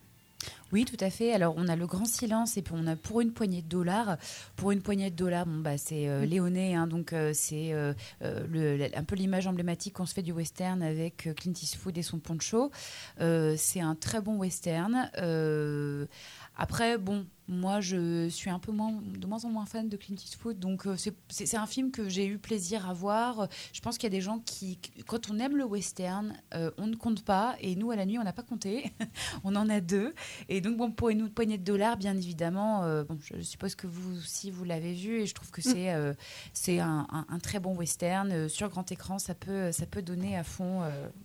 Oui, 0.73 0.83
tout 0.85 0.97
à 0.99 1.09
fait. 1.09 1.31
Alors, 1.33 1.53
on 1.57 1.67
a 1.67 1.75
le 1.75 1.87
grand 1.87 2.05
silence 2.05 2.57
et 2.57 2.61
puis 2.61 2.73
on 2.75 2.87
a 2.87 2.95
pour 2.95 3.21
une 3.21 3.31
poignée 3.31 3.61
de 3.61 3.67
dollars. 3.69 4.17
Pour 4.55 4.71
une 4.71 4.81
poignée 4.81 5.09
de 5.09 5.15
dollars, 5.15 5.45
bon, 5.45 5.59
bah, 5.61 5.77
c'est 5.77 6.09
euh, 6.09 6.25
Léoné, 6.25 6.75
hein, 6.75 6.87
donc 6.87 7.13
euh, 7.13 7.31
c'est 7.33 7.71
euh, 7.73 7.93
un 8.21 9.03
peu 9.03 9.15
l'image 9.15 9.47
emblématique 9.47 9.93
qu'on 9.93 10.05
se 10.05 10.13
fait 10.13 10.23
du 10.23 10.31
western 10.33 10.81
avec 10.81 11.29
Clint 11.37 11.53
Eastwood 11.53 11.97
et 11.97 12.03
son 12.03 12.19
poncho. 12.19 12.71
C'est 13.19 13.79
un 13.81 13.95
très 13.95 14.21
bon 14.21 14.37
western. 14.37 15.09
Après, 16.59 16.97
bon, 16.97 17.25
moi, 17.47 17.81
je 17.81 18.27
suis 18.29 18.49
un 18.49 18.57
peu 18.59 18.71
moins, 18.71 18.91
de 18.91 19.27
moins 19.27 19.45
en 19.45 19.49
moins 19.49 19.65
fan 19.67 19.87
de 19.89 19.95
Clint 19.95 20.15
Eastwood, 20.15 20.57
donc 20.59 20.85
c'est- 20.97 21.55
un 21.55 21.67
film 21.67 21.91
que 21.91 22.09
j'ai 22.09 22.25
eu 22.25 22.37
plaisir 22.39 22.89
à 22.89 22.93
voir. 22.93 23.47
Je 23.73 23.79
pense 23.79 23.97
qu'il 23.97 24.05
y 24.05 24.13
a 24.13 24.17
des 24.17 24.21
gens 24.21 24.39
qui, 24.39 24.79
quand 25.05 25.29
on 25.29 25.39
aime 25.39 25.55
le 25.55 25.63
western, 25.65 26.33
on 26.77 26.87
ne 26.87 26.95
compte 26.95 27.23
pas, 27.23 27.55
et 27.61 27.75
nous, 27.75 27.91
à 27.91 27.95
la 27.95 28.05
nuit, 28.05 28.17
on 28.19 28.23
n'a 28.23 28.33
pas 28.33 28.43
compté. 28.43 28.91
on 29.43 29.55
en 29.55 29.69
a 29.69 29.81
deux. 29.81 30.13
Et 30.49 30.56
donc, 30.61 30.77
bon, 30.77 30.91
pour 30.91 31.09
une 31.09 31.29
poignée 31.29 31.57
de 31.57 31.63
dollars, 31.63 31.97
bien 31.97 32.15
évidemment, 32.15 32.83
euh, 32.83 33.03
bon, 33.03 33.17
je 33.21 33.41
suppose 33.41 33.75
que 33.75 33.87
vous 33.87 34.17
aussi, 34.19 34.51
vous 34.51 34.63
l'avez 34.63 34.93
vu, 34.93 35.21
et 35.21 35.25
je 35.25 35.33
trouve 35.33 35.51
que 35.51 35.61
c'est 35.61 35.93
euh, 35.93 36.13
c'est 36.53 36.79
un, 36.79 37.07
un- 37.11 37.25
un 37.29 37.39
très 37.39 37.59
bon 37.59 37.75
western. 37.75 38.31
Euh, 38.31 38.47
sur 38.49 38.69
grand 38.69 38.91
écran, 38.91 39.19
ça 39.19 39.35
peut, 39.35 39.71
ça 39.71 39.85
peut 39.85 40.01
donner 40.01 40.37
à 40.37 40.43
fond. 40.43 40.81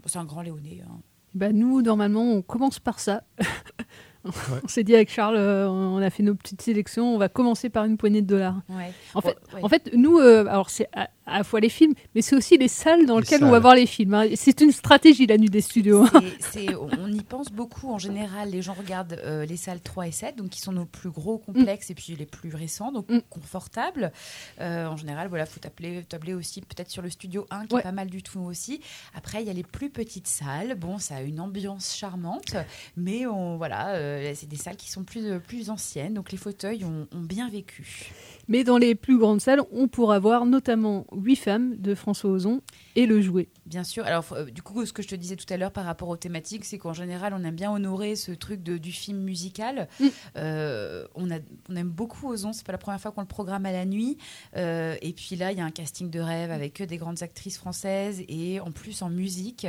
c'est 0.06 0.18
un 0.18 0.24
grand 0.24 0.42
Léoné. 0.42 0.82
hein. 0.88 1.00
Bah, 1.34 1.50
nous, 1.52 1.80
normalement, 1.82 2.24
on 2.24 2.42
commence 2.42 2.78
par 2.78 3.00
ça. 3.00 3.24
On 4.24 4.68
s'est 4.68 4.84
dit 4.84 4.94
avec 4.94 5.10
Charles, 5.10 5.36
euh, 5.36 5.68
on 5.68 6.00
a 6.00 6.08
fait 6.10 6.22
nos 6.22 6.34
petites 6.34 6.62
sélections, 6.62 7.14
on 7.14 7.18
va 7.18 7.28
commencer 7.28 7.68
par 7.70 7.84
une 7.84 7.96
poignée 7.96 8.22
de 8.22 8.26
dollars. 8.28 8.60
Ouais. 8.68 8.92
En, 9.14 9.20
fait, 9.20 9.36
Ouais. 9.54 9.60
en 9.62 9.68
fait, 9.68 9.90
nous, 9.94 10.18
euh, 10.18 10.46
alors 10.46 10.70
c'est 10.70 10.88
à, 10.92 11.08
à 11.26 11.38
la 11.38 11.44
fois 11.44 11.58
les 11.60 11.68
films, 11.68 11.94
mais 12.14 12.22
c'est 12.22 12.36
aussi 12.36 12.56
les 12.56 12.68
salles 12.68 13.06
dans 13.06 13.16
Les 13.16 13.22
lesquelles 13.22 13.42
on 13.44 13.50
va 13.50 13.58
voir 13.58 13.74
les 13.74 13.86
films. 13.86 14.14
hein. 14.14 14.26
C'est 14.36 14.60
une 14.60 14.70
stratégie 14.72 15.26
la 15.26 15.38
nuit 15.38 15.50
des 15.50 15.60
studios. 15.60 16.04
hein. 16.04 16.22
C'est- 16.40 16.66
c'est- 16.68 16.74
on 16.76 17.08
y 17.12 17.22
pense 17.22 17.50
beaucoup. 17.50 17.90
En 17.92 17.98
général, 17.98 18.50
les 18.50 18.62
gens 18.62 18.74
regardent 18.74 19.18
euh, 19.24 19.44
les 19.44 19.56
salles 19.56 19.80
3 19.80 20.06
et 20.06 20.12
7, 20.12 20.36
donc 20.36 20.50
qui 20.50 20.60
sont 20.60 20.72
nos 20.72 20.84
plus 20.84 21.10
gros 21.10 21.38
complexes 21.38 21.90
et 21.90 21.94
puis 21.94 22.14
les 22.16 22.26
plus 22.26 22.54
récents, 22.54 22.92
donc 22.92 23.06
confortables. 23.28 24.12
Euh, 24.60 24.86
en 24.86 24.96
général, 24.96 25.28
voilà, 25.28 25.46
faut 25.46 25.60
tabler, 25.60 26.04
tabler 26.08 26.34
aussi 26.34 26.60
peut-être 26.60 26.90
sur 26.90 27.02
le 27.02 27.10
studio 27.10 27.46
1, 27.50 27.66
qui 27.66 27.74
Ouais. 27.74 27.80
est 27.80 27.84
pas 27.84 27.92
mal 27.92 28.08
du 28.08 28.22
tout 28.22 28.40
aussi. 28.40 28.80
Après, 29.16 29.42
il 29.42 29.46
y 29.46 29.50
a 29.50 29.54
les 29.54 29.62
plus 29.64 29.90
petites 29.90 30.28
salles. 30.28 30.74
Bon, 30.76 30.98
ça 30.98 31.16
a 31.16 31.22
une 31.22 31.40
ambiance 31.40 31.94
charmante, 31.96 32.54
mais 32.96 33.26
on, 33.26 33.56
voilà, 33.56 33.94
euh, 34.12 34.32
c'est 34.34 34.48
des 34.48 34.56
salles 34.56 34.76
qui 34.76 34.90
sont 34.90 35.04
plus, 35.04 35.38
plus 35.40 35.70
anciennes, 35.70 36.14
donc 36.14 36.32
les 36.32 36.38
fauteuils 36.38 36.84
ont, 36.84 37.06
ont 37.12 37.20
bien 37.20 37.48
vécu. 37.48 38.12
Mais 38.48 38.64
dans 38.64 38.78
les 38.78 38.94
plus 38.94 39.18
grandes 39.18 39.40
salles, 39.40 39.62
on 39.72 39.88
pourra 39.88 40.18
voir 40.18 40.46
notamment 40.46 41.06
Huit 41.12 41.36
femmes 41.36 41.76
de 41.76 41.94
François 41.94 42.30
Ozon 42.30 42.60
et 42.96 43.06
Le 43.06 43.20
Jouet. 43.20 43.48
Bien 43.72 43.84
sûr. 43.84 44.04
Alors, 44.04 44.26
euh, 44.32 44.44
du 44.44 44.60
coup, 44.60 44.84
ce 44.84 44.92
que 44.92 45.02
je 45.02 45.08
te 45.08 45.14
disais 45.14 45.34
tout 45.34 45.46
à 45.48 45.56
l'heure 45.56 45.72
par 45.72 45.86
rapport 45.86 46.10
aux 46.10 46.16
thématiques, 46.18 46.66
c'est 46.66 46.76
qu'en 46.76 46.92
général, 46.92 47.32
on 47.34 47.42
aime 47.42 47.54
bien 47.54 47.72
honorer 47.72 48.16
ce 48.16 48.30
truc 48.30 48.62
de, 48.62 48.76
du 48.76 48.92
film 48.92 49.16
musical. 49.20 49.88
Euh, 50.36 51.06
on, 51.14 51.30
a, 51.30 51.36
on 51.70 51.76
aime 51.76 51.88
beaucoup 51.88 52.28
Ozon. 52.28 52.52
C'est 52.52 52.66
pas 52.66 52.72
la 52.72 52.76
première 52.78 53.00
fois 53.00 53.12
qu'on 53.12 53.22
le 53.22 53.26
programme 53.26 53.64
à 53.64 53.72
la 53.72 53.86
nuit. 53.86 54.18
Euh, 54.58 54.94
et 55.00 55.14
puis 55.14 55.36
là, 55.36 55.52
il 55.52 55.58
y 55.58 55.62
a 55.62 55.64
un 55.64 55.70
casting 55.70 56.10
de 56.10 56.20
rêve 56.20 56.50
avec 56.50 56.74
que 56.74 56.84
des 56.84 56.98
grandes 56.98 57.22
actrices 57.22 57.56
françaises 57.56 58.22
et 58.28 58.60
en 58.60 58.72
plus 58.72 59.00
en 59.00 59.08
musique. 59.08 59.66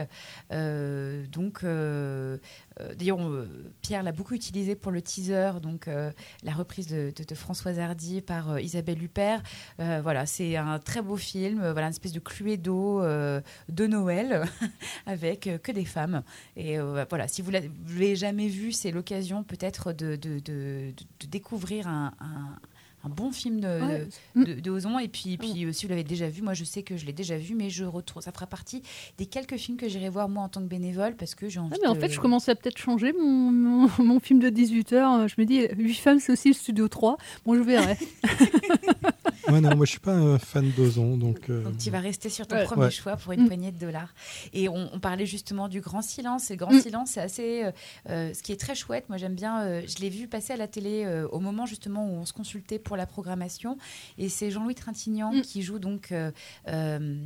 Donc, 0.51 1.63
d'ailleurs, 1.63 3.19
on- 3.19 3.47
Pierre 3.81 4.03
l'a 4.03 4.11
beaucoup 4.11 4.33
utilisé 4.33 4.75
pour 4.75 4.91
le 4.91 5.01
teaser, 5.01 5.51
donc 5.61 5.87
la 5.87 6.51
reprise 6.51 6.87
de, 6.87 7.13
de- 7.15 7.23
de 7.23 7.35
Françoise 7.35 7.79
Hardy 7.79 8.19
par 8.19 8.59
Isabelle 8.59 9.01
Huppert. 9.01 9.41
Voilà, 9.77 10.25
c'est 10.25 10.57
un 10.57 10.79
très 10.79 11.01
beau 11.01 11.15
film, 11.15 11.59
voilà, 11.71 11.83
une 11.87 11.91
espèce 11.93 12.11
de 12.11 12.19
Cluedo 12.19 13.01
de 13.01 13.87
Noël 13.93 14.43
avec 15.05 15.47
euh, 15.47 15.57
que 15.57 15.71
des 15.71 15.85
femmes. 15.85 16.23
Et 16.57 16.79
euh, 16.79 17.05
voilà, 17.09 17.27
si 17.27 17.41
vous 17.41 17.51
ne 17.51 17.59
l'avez 17.59 18.15
jamais 18.15 18.47
vu, 18.47 18.71
c'est 18.71 18.91
l'occasion 18.91 19.43
peut-être 19.43 19.93
de, 19.93 20.15
de- 20.15 20.39
de- 20.39 20.91
de- 20.91 20.93
de 21.21 21.27
découvrir 21.27 21.87
un, 21.87 22.13
un- 22.19 22.57
un 23.05 23.09
bon 23.09 23.33
film 23.33 23.59
de, 23.59 23.67
Ouais. 23.67 24.07
de, 24.45 24.53
de 24.61 24.71
Ozon. 24.71 24.97
Et 24.97 25.09
puis, 25.09 25.35
puis 25.37 25.65
euh, 25.65 25.73
si 25.73 25.85
vous 25.85 25.89
l'avez 25.89 26.05
déjà 26.05 26.29
vu, 26.29 26.41
moi 26.41 26.53
je 26.53 26.63
sais 26.63 26.83
que 26.83 26.95
je 26.95 27.05
l'ai 27.05 27.11
déjà 27.11 27.37
vu, 27.37 27.53
mais 27.53 27.69
je 27.69 27.83
retrouve, 27.83 28.23
ça 28.23 28.31
fera 28.31 28.47
partie 28.47 28.81
des 29.17 29.25
quelques 29.25 29.57
films 29.57 29.75
que 29.77 29.89
j'irai 29.89 30.07
voir 30.07 30.29
moi 30.29 30.43
en 30.43 30.47
tant 30.49 30.61
que 30.61 30.67
bénévole 30.69 31.15
parce 31.17 31.35
que 31.35 31.49
j'ai 31.49 31.59
envie 31.59 31.73
Ah, 31.75 31.79
mais 31.81 31.89
en 31.89 31.95
de- 31.95 31.99
fait, 31.99 32.09
je 32.09 32.19
commence 32.21 32.47
à 32.47 32.55
peut-être 32.55 32.77
changer 32.77 33.11
mon, 33.11 33.51
mon, 33.51 33.89
mon 33.99 34.19
film 34.21 34.39
de 34.39 34.49
18h. 34.49 35.27
Je 35.27 35.35
me 35.37 35.45
dis, 35.45 35.67
Huit 35.77 35.95
femmes, 35.95 36.19
c'est 36.19 36.31
aussi 36.31 36.47
le 36.47 36.53
studio 36.53 36.87
3. 36.87 37.17
Bon, 37.45 37.55
je 37.55 37.61
verrai. 37.61 37.97
Ouais, 39.49 39.59
non, 39.61 39.75
moi 39.75 39.85
je 39.85 39.91
suis 39.91 39.99
pas 39.99 40.13
un 40.13 40.39
fan 40.39 40.71
d'Ozon, 40.71 41.17
donc. 41.17 41.49
euh, 41.49 41.63
Donc 41.63 41.77
tu 41.77 41.89
vas 41.89 41.99
rester 41.99 42.29
sur 42.29 42.47
ton 42.47 42.55
Ouais. 42.55 42.63
premier 42.65 42.83
Ouais. 42.85 42.91
choix 42.91 43.17
pour 43.17 43.33
une 43.33 43.43
Mm. 43.43 43.47
poignée 43.47 43.71
de 43.71 43.77
dollars. 43.79 44.13
Et 44.53 44.69
on, 44.69 44.89
on 44.93 44.99
parlait 44.99 45.25
justement 45.25 45.67
du 45.67 45.81
grand 45.81 46.01
silence. 46.01 46.49
Et 46.49 46.53
le 46.55 46.59
grand 46.59 46.73
Mm. 46.73 46.81
silence, 46.81 47.09
c'est 47.11 47.21
assez. 47.21 47.63
euh, 47.65 47.71
euh, 48.09 48.33
ce 48.33 48.41
qui 48.41 48.51
est 48.51 48.59
très 48.59 48.75
chouette. 48.75 49.09
Moi, 49.09 49.17
j'aime 49.17 49.35
bien. 49.35 49.61
euh, 49.63 49.81
je 49.87 49.97
l'ai 50.01 50.09
vu 50.09 50.27
passer 50.27 50.53
à 50.53 50.57
la 50.57 50.67
télé 50.67 51.03
euh, 51.05 51.27
au 51.29 51.39
moment 51.39 51.65
justement 51.65 52.05
où 52.05 52.11
on 52.13 52.25
se 52.25 52.33
consultait 52.33 52.79
pour 52.79 52.95
la 52.97 53.05
programmation. 53.05 53.77
Et 54.17 54.29
c'est 54.29 54.49
Jean-Louis 54.51 54.75
Trintignant 54.75 55.33
Mm. 55.33 55.41
qui 55.41 55.61
joue 55.61 55.79
donc 55.79 56.11
euh, 56.11 56.31
euh, 56.69 57.17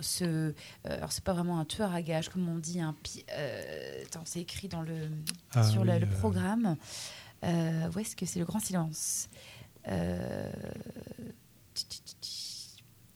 ce. 0.00 0.24
euh, 0.24 0.52
alors 0.84 1.12
c'est 1.12 1.24
pas 1.24 1.32
vraiment 1.34 1.58
un 1.60 1.64
tueur 1.64 1.92
à 1.94 2.00
gages, 2.02 2.28
comme 2.30 2.48
on 2.48 2.58
dit. 2.58 2.80
Un 2.80 2.94
pi- 3.02 3.24
euh, 3.32 4.02
attends, 4.06 4.22
c'est 4.24 4.40
écrit 4.40 4.68
dans 4.68 4.82
le 4.82 4.94
Ah 5.52 5.62
sur 5.64 5.84
le, 5.84 5.92
oui, 5.92 5.98
le 6.00 6.06
euh. 6.06 6.18
programme. 6.18 6.76
Euh, 7.44 7.88
où 7.94 7.98
est-ce 7.98 8.16
que 8.16 8.26
c'est 8.26 8.38
le 8.40 8.44
grand 8.44 8.58
silence? 8.60 9.28
Euh, 9.88 10.50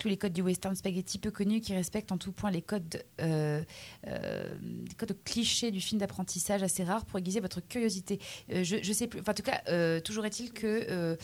tous 0.03 0.09
les 0.09 0.17
codes 0.17 0.33
du 0.33 0.43
western 0.43 0.75
spaghetti 0.75 1.17
peu 1.19 1.31
connus 1.31 1.61
qui 1.61 1.75
respectent 1.75 2.11
en 2.11 2.19
tout 2.19 2.33
point 2.33 2.51
les 2.51 2.61
codes, 2.61 3.05
euh, 3.21 3.63
euh, 4.09 4.55
des 4.61 4.95
codes 4.97 5.17
clichés 5.25 5.71
du 5.71 5.81
film 5.81 6.01
d'apprentissage 6.01 6.65
assez 6.65 6.83
rares 6.83 7.05
pour 7.05 7.21
aiguiser 7.21 7.39
votre 7.39 7.61
curiosité. 7.61 8.19
Euh, 8.53 8.65
je, 8.65 8.79
je 8.83 8.93
sais 8.93 9.07
plus. 9.07 9.21
Enfin, 9.21 9.31
en 9.31 9.35
tout 9.37 9.45
cas, 9.45 10.01
toujours 10.01 10.27
est-il 10.27 10.53
que 10.53 11.17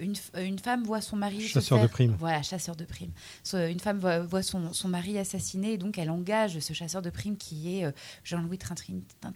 une, 0.00 0.14
une 0.38 0.58
femme 0.60 0.84
voit 0.84 1.00
son 1.00 1.16
mari 1.16 1.40
se 1.42 1.48
Chasseur 1.48 1.82
de 1.82 1.88
primes. 1.88 2.14
Voilà, 2.16 2.42
chasseur 2.42 2.76
de 2.76 2.84
primes. 2.84 3.10
So- 3.42 3.58
Une 3.66 3.80
femme 3.80 3.98
voit, 3.98 4.20
voit 4.20 4.42
son, 4.44 4.72
son 4.72 4.86
mari 4.88 5.18
assassiné 5.18 5.72
et 5.72 5.78
donc 5.78 5.98
elle 5.98 6.10
engage 6.10 6.60
ce 6.60 6.72
chasseur 6.74 7.02
de 7.02 7.10
primes 7.10 7.36
qui 7.36 7.80
est 7.80 7.92
Jean-Louis 8.22 8.58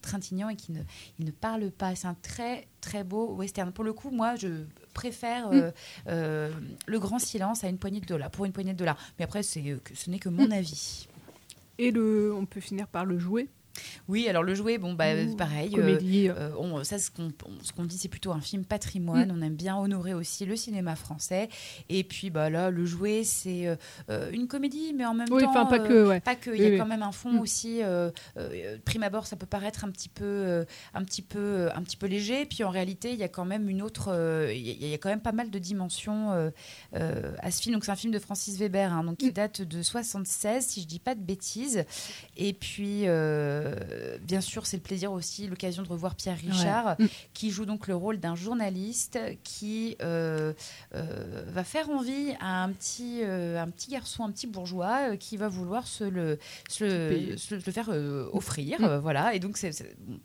Trintignant 0.02 0.48
et 0.48 0.54
qui 0.56 0.70
ne, 0.70 0.82
il 1.18 1.24
ne 1.24 1.32
parle 1.32 1.72
pas. 1.72 1.96
C'est 1.96 2.06
un 2.06 2.14
très 2.22 2.68
très 2.86 3.02
beau 3.02 3.34
western. 3.34 3.72
Pour 3.72 3.84
le 3.84 3.92
coup, 3.92 4.10
moi, 4.10 4.36
je 4.36 4.64
préfère 4.94 5.48
euh, 5.48 5.72
euh, 6.06 6.52
le 6.86 6.98
grand 7.00 7.18
silence 7.18 7.64
à 7.64 7.68
une 7.68 7.78
poignée 7.78 8.00
de 8.00 8.06
dollars, 8.06 8.30
pour 8.30 8.44
une 8.44 8.52
poignée 8.52 8.74
de 8.74 8.78
dollars. 8.78 8.96
Mais 9.18 9.24
après, 9.24 9.42
c'est, 9.42 9.70
euh, 9.70 9.80
ce 9.92 10.08
n'est 10.08 10.20
que 10.20 10.28
mon 10.28 10.50
avis. 10.52 11.08
Et 11.78 11.90
le, 11.90 12.32
on 12.32 12.46
peut 12.46 12.60
finir 12.60 12.86
par 12.86 13.04
le 13.04 13.18
jouet. 13.18 13.48
Oui, 14.08 14.28
alors 14.28 14.42
le 14.42 14.54
jouet, 14.54 14.78
bon, 14.78 14.94
bah, 14.94 15.14
Ouh, 15.14 15.36
pareil. 15.36 15.70
comédie. 15.72 16.28
euh, 16.28 16.50
on- 16.58 16.82
ça, 16.84 16.98
ce 16.98 17.10
qu'on, 17.10 17.30
ce 17.62 17.72
dit, 17.86 17.98
c'est 17.98 18.08
plutôt 18.08 18.32
un 18.32 18.40
film 18.40 18.64
patrimoine. 18.64 19.32
On 19.36 19.42
aime 19.42 19.54
bien 19.56 19.76
honorer 19.76 20.14
aussi 20.14 20.44
le 20.46 20.56
cinéma 20.56 20.96
français. 20.96 21.48
Et 21.88 22.04
puis, 22.04 22.30
bah, 22.30 22.50
là, 22.50 22.70
le 22.70 22.84
jouet, 22.86 23.22
c'est 23.24 23.66
euh, 23.66 23.76
euh, 24.10 24.30
une 24.32 24.46
comédie, 24.48 24.92
mais 24.94 25.04
en 25.04 25.14
même 25.14 25.28
Oui, 25.30 25.42
temps. 25.42 25.50
enfin, 25.50 25.66
pas 25.66 25.78
euh, 25.80 25.88
que, 25.88 26.08
ouais. 26.08 26.20
Pas 26.20 26.34
que. 26.36 26.50
Il 26.50 26.52
Oui, 26.52 26.62
y 26.62 26.66
a 26.66 26.70
oui. 26.70 26.78
quand 26.78 26.86
même 26.86 27.02
un 27.02 27.12
fond 27.12 27.32
Mm. 27.32 27.38
aussi. 27.40 27.82
euh, 27.82 28.10
euh, 28.36 28.76
prime 28.84 29.02
abord, 29.02 29.26
ça 29.26 29.36
peut 29.36 29.46
paraître 29.46 29.84
un 29.84 29.90
petit 29.90 30.08
peu, 30.08 30.24
euh, 30.24 30.64
un 30.94 31.04
petit 31.04 31.22
peu, 31.22 31.38
euh, 31.38 31.68
un 31.74 31.82
petit 31.82 31.96
peu 31.96 32.06
léger. 32.06 32.46
Puis 32.46 32.64
en 32.64 32.70
réalité, 32.70 33.12
il 33.12 33.18
y 33.18 33.22
a 33.24 33.28
quand 33.28 33.44
même 33.44 33.68
une 33.68 33.82
autre. 33.82 34.08
euh, 34.12 34.52
Il 34.54 34.66
y, 34.66 34.70
a- 34.70 34.74
il 34.74 34.88
y 34.88 34.94
a 34.94 34.98
quand 34.98 35.08
même 35.08 35.20
pas 35.20 35.32
mal 35.32 35.50
de 35.50 35.58
dimensions 35.58 36.32
euh, 36.32 36.50
euh, 36.94 37.32
à 37.40 37.50
ce 37.50 37.62
film. 37.62 37.74
Donc, 37.74 37.84
c'est 37.84 37.90
un 37.92 37.96
film 37.96 38.12
de 38.12 38.18
Francis 38.18 38.56
Weber, 38.58 38.92
hein, 38.92 39.04
donc 39.04 39.18
qui 39.18 39.32
date 39.32 39.62
de 39.62 39.82
76, 39.82 40.64
si 40.66 40.82
je 40.82 40.86
dis 40.86 40.98
pas 40.98 41.14
de 41.14 41.20
bêtises. 41.20 41.84
Et 42.36 42.52
puis, 42.52 43.02
euh, 43.06 43.65
bien 44.22 44.40
sûr, 44.40 44.66
c'est 44.66 44.76
le 44.76 44.82
plaisir 44.82 45.12
aussi, 45.12 45.46
l'occasion 45.46 45.82
de 45.82 45.88
revoir 45.88 46.14
Pierre 46.14 46.38
Richard, 46.38 46.96
Ouais. 46.98 47.06
Mm. 47.06 47.08
qui 47.34 47.50
joue 47.50 47.64
donc 47.66 47.86
le 47.88 47.94
rôle 47.96 48.18
d'un 48.18 48.34
journaliste 48.34 49.18
qui 49.44 49.96
euh, 50.02 50.52
euh, 50.94 51.44
va 51.48 51.64
faire 51.64 51.90
envie 51.90 52.32
à 52.40 52.62
un 52.64 52.72
petit, 52.72 53.20
euh, 53.22 53.60
un 53.62 53.68
petit 53.70 53.90
garçon, 53.90 54.24
un 54.24 54.30
petit 54.30 54.46
bourgeois, 54.46 55.10
euh, 55.12 55.16
qui 55.16 55.36
va 55.36 55.48
vouloir 55.48 55.86
se 55.86 56.04
le, 56.04 56.38
se 56.68 56.84
le, 56.84 57.08
payer. 57.08 57.36
se 57.36 57.54
le- 57.54 57.60
se 57.60 57.66
le 57.66 57.72
faire 57.72 57.88
euh, 57.90 58.28
offrir. 58.32 58.80
Mm. 58.80 58.84
euh, 58.84 59.00
voilà. 59.00 59.34
Et 59.34 59.38
donc, 59.40 59.58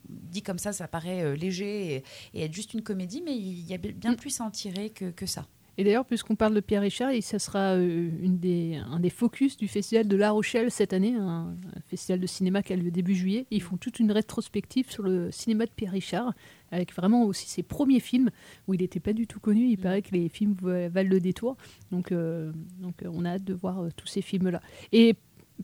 dit 0.09 0.41
comme 0.41 0.59
ça, 0.59 0.73
ça 0.73 0.87
paraît 0.87 1.23
euh, 1.23 1.35
léger 1.35 1.95
et, 1.95 2.03
et 2.33 2.43
être 2.45 2.53
juste 2.53 2.73
une 2.73 2.81
comédie, 2.83 3.21
mais 3.25 3.35
il 3.35 3.65
y 3.69 3.73
a 3.73 3.77
bien 3.77 4.13
plus 4.15 4.39
à 4.41 4.43
en 4.43 4.51
tirer 4.51 4.89
que, 4.89 5.05
que 5.11 5.25
ça. 5.25 5.45
Et 5.77 5.83
d'ailleurs, 5.83 6.05
puisqu'on 6.05 6.35
parle 6.35 6.53
de 6.53 6.59
Pierre 6.59 6.81
Richard, 6.81 7.11
ça 7.21 7.39
sera 7.39 7.75
euh, 7.75 8.09
une 8.21 8.37
des, 8.39 8.75
un 8.75 8.99
des 8.99 9.09
focus 9.09 9.55
du 9.57 9.67
festival 9.67 10.07
de 10.07 10.15
La 10.17 10.31
Rochelle 10.31 10.69
cette 10.69 10.91
année, 10.93 11.15
un, 11.15 11.55
un 11.75 11.81
festival 11.87 12.19
de 12.19 12.27
cinéma 12.27 12.61
qui 12.61 12.73
a 12.73 12.75
lieu 12.75 12.91
début 12.91 13.15
juillet. 13.15 13.45
Ils 13.51 13.61
font 13.61 13.77
toute 13.77 13.99
une 13.99 14.11
rétrospective 14.11 14.91
sur 14.91 15.03
le 15.03 15.31
cinéma 15.31 15.65
de 15.65 15.71
Pierre 15.71 15.93
Richard, 15.93 16.33
avec 16.71 16.93
vraiment 16.93 17.23
aussi 17.23 17.47
ses 17.49 17.63
premiers 17.63 18.01
films 18.01 18.29
où 18.67 18.73
il 18.73 18.81
n'était 18.81 18.99
pas 18.99 19.13
du 19.13 19.27
tout 19.27 19.39
connu. 19.39 19.69
Il 19.69 19.77
paraît 19.77 20.01
que 20.01 20.11
les 20.11 20.27
films 20.29 20.55
va- 20.61 20.89
valent 20.89 21.09
le 21.09 21.19
détour. 21.21 21.55
Donc, 21.91 22.11
euh, 22.11 22.51
donc 22.79 23.01
euh, 23.03 23.09
on 23.13 23.23
a 23.25 23.31
hâte 23.31 23.43
de 23.45 23.53
voir 23.53 23.87
tous 23.95 24.07
ces 24.07 24.21
films-là. 24.21 24.61
Et 24.91 25.15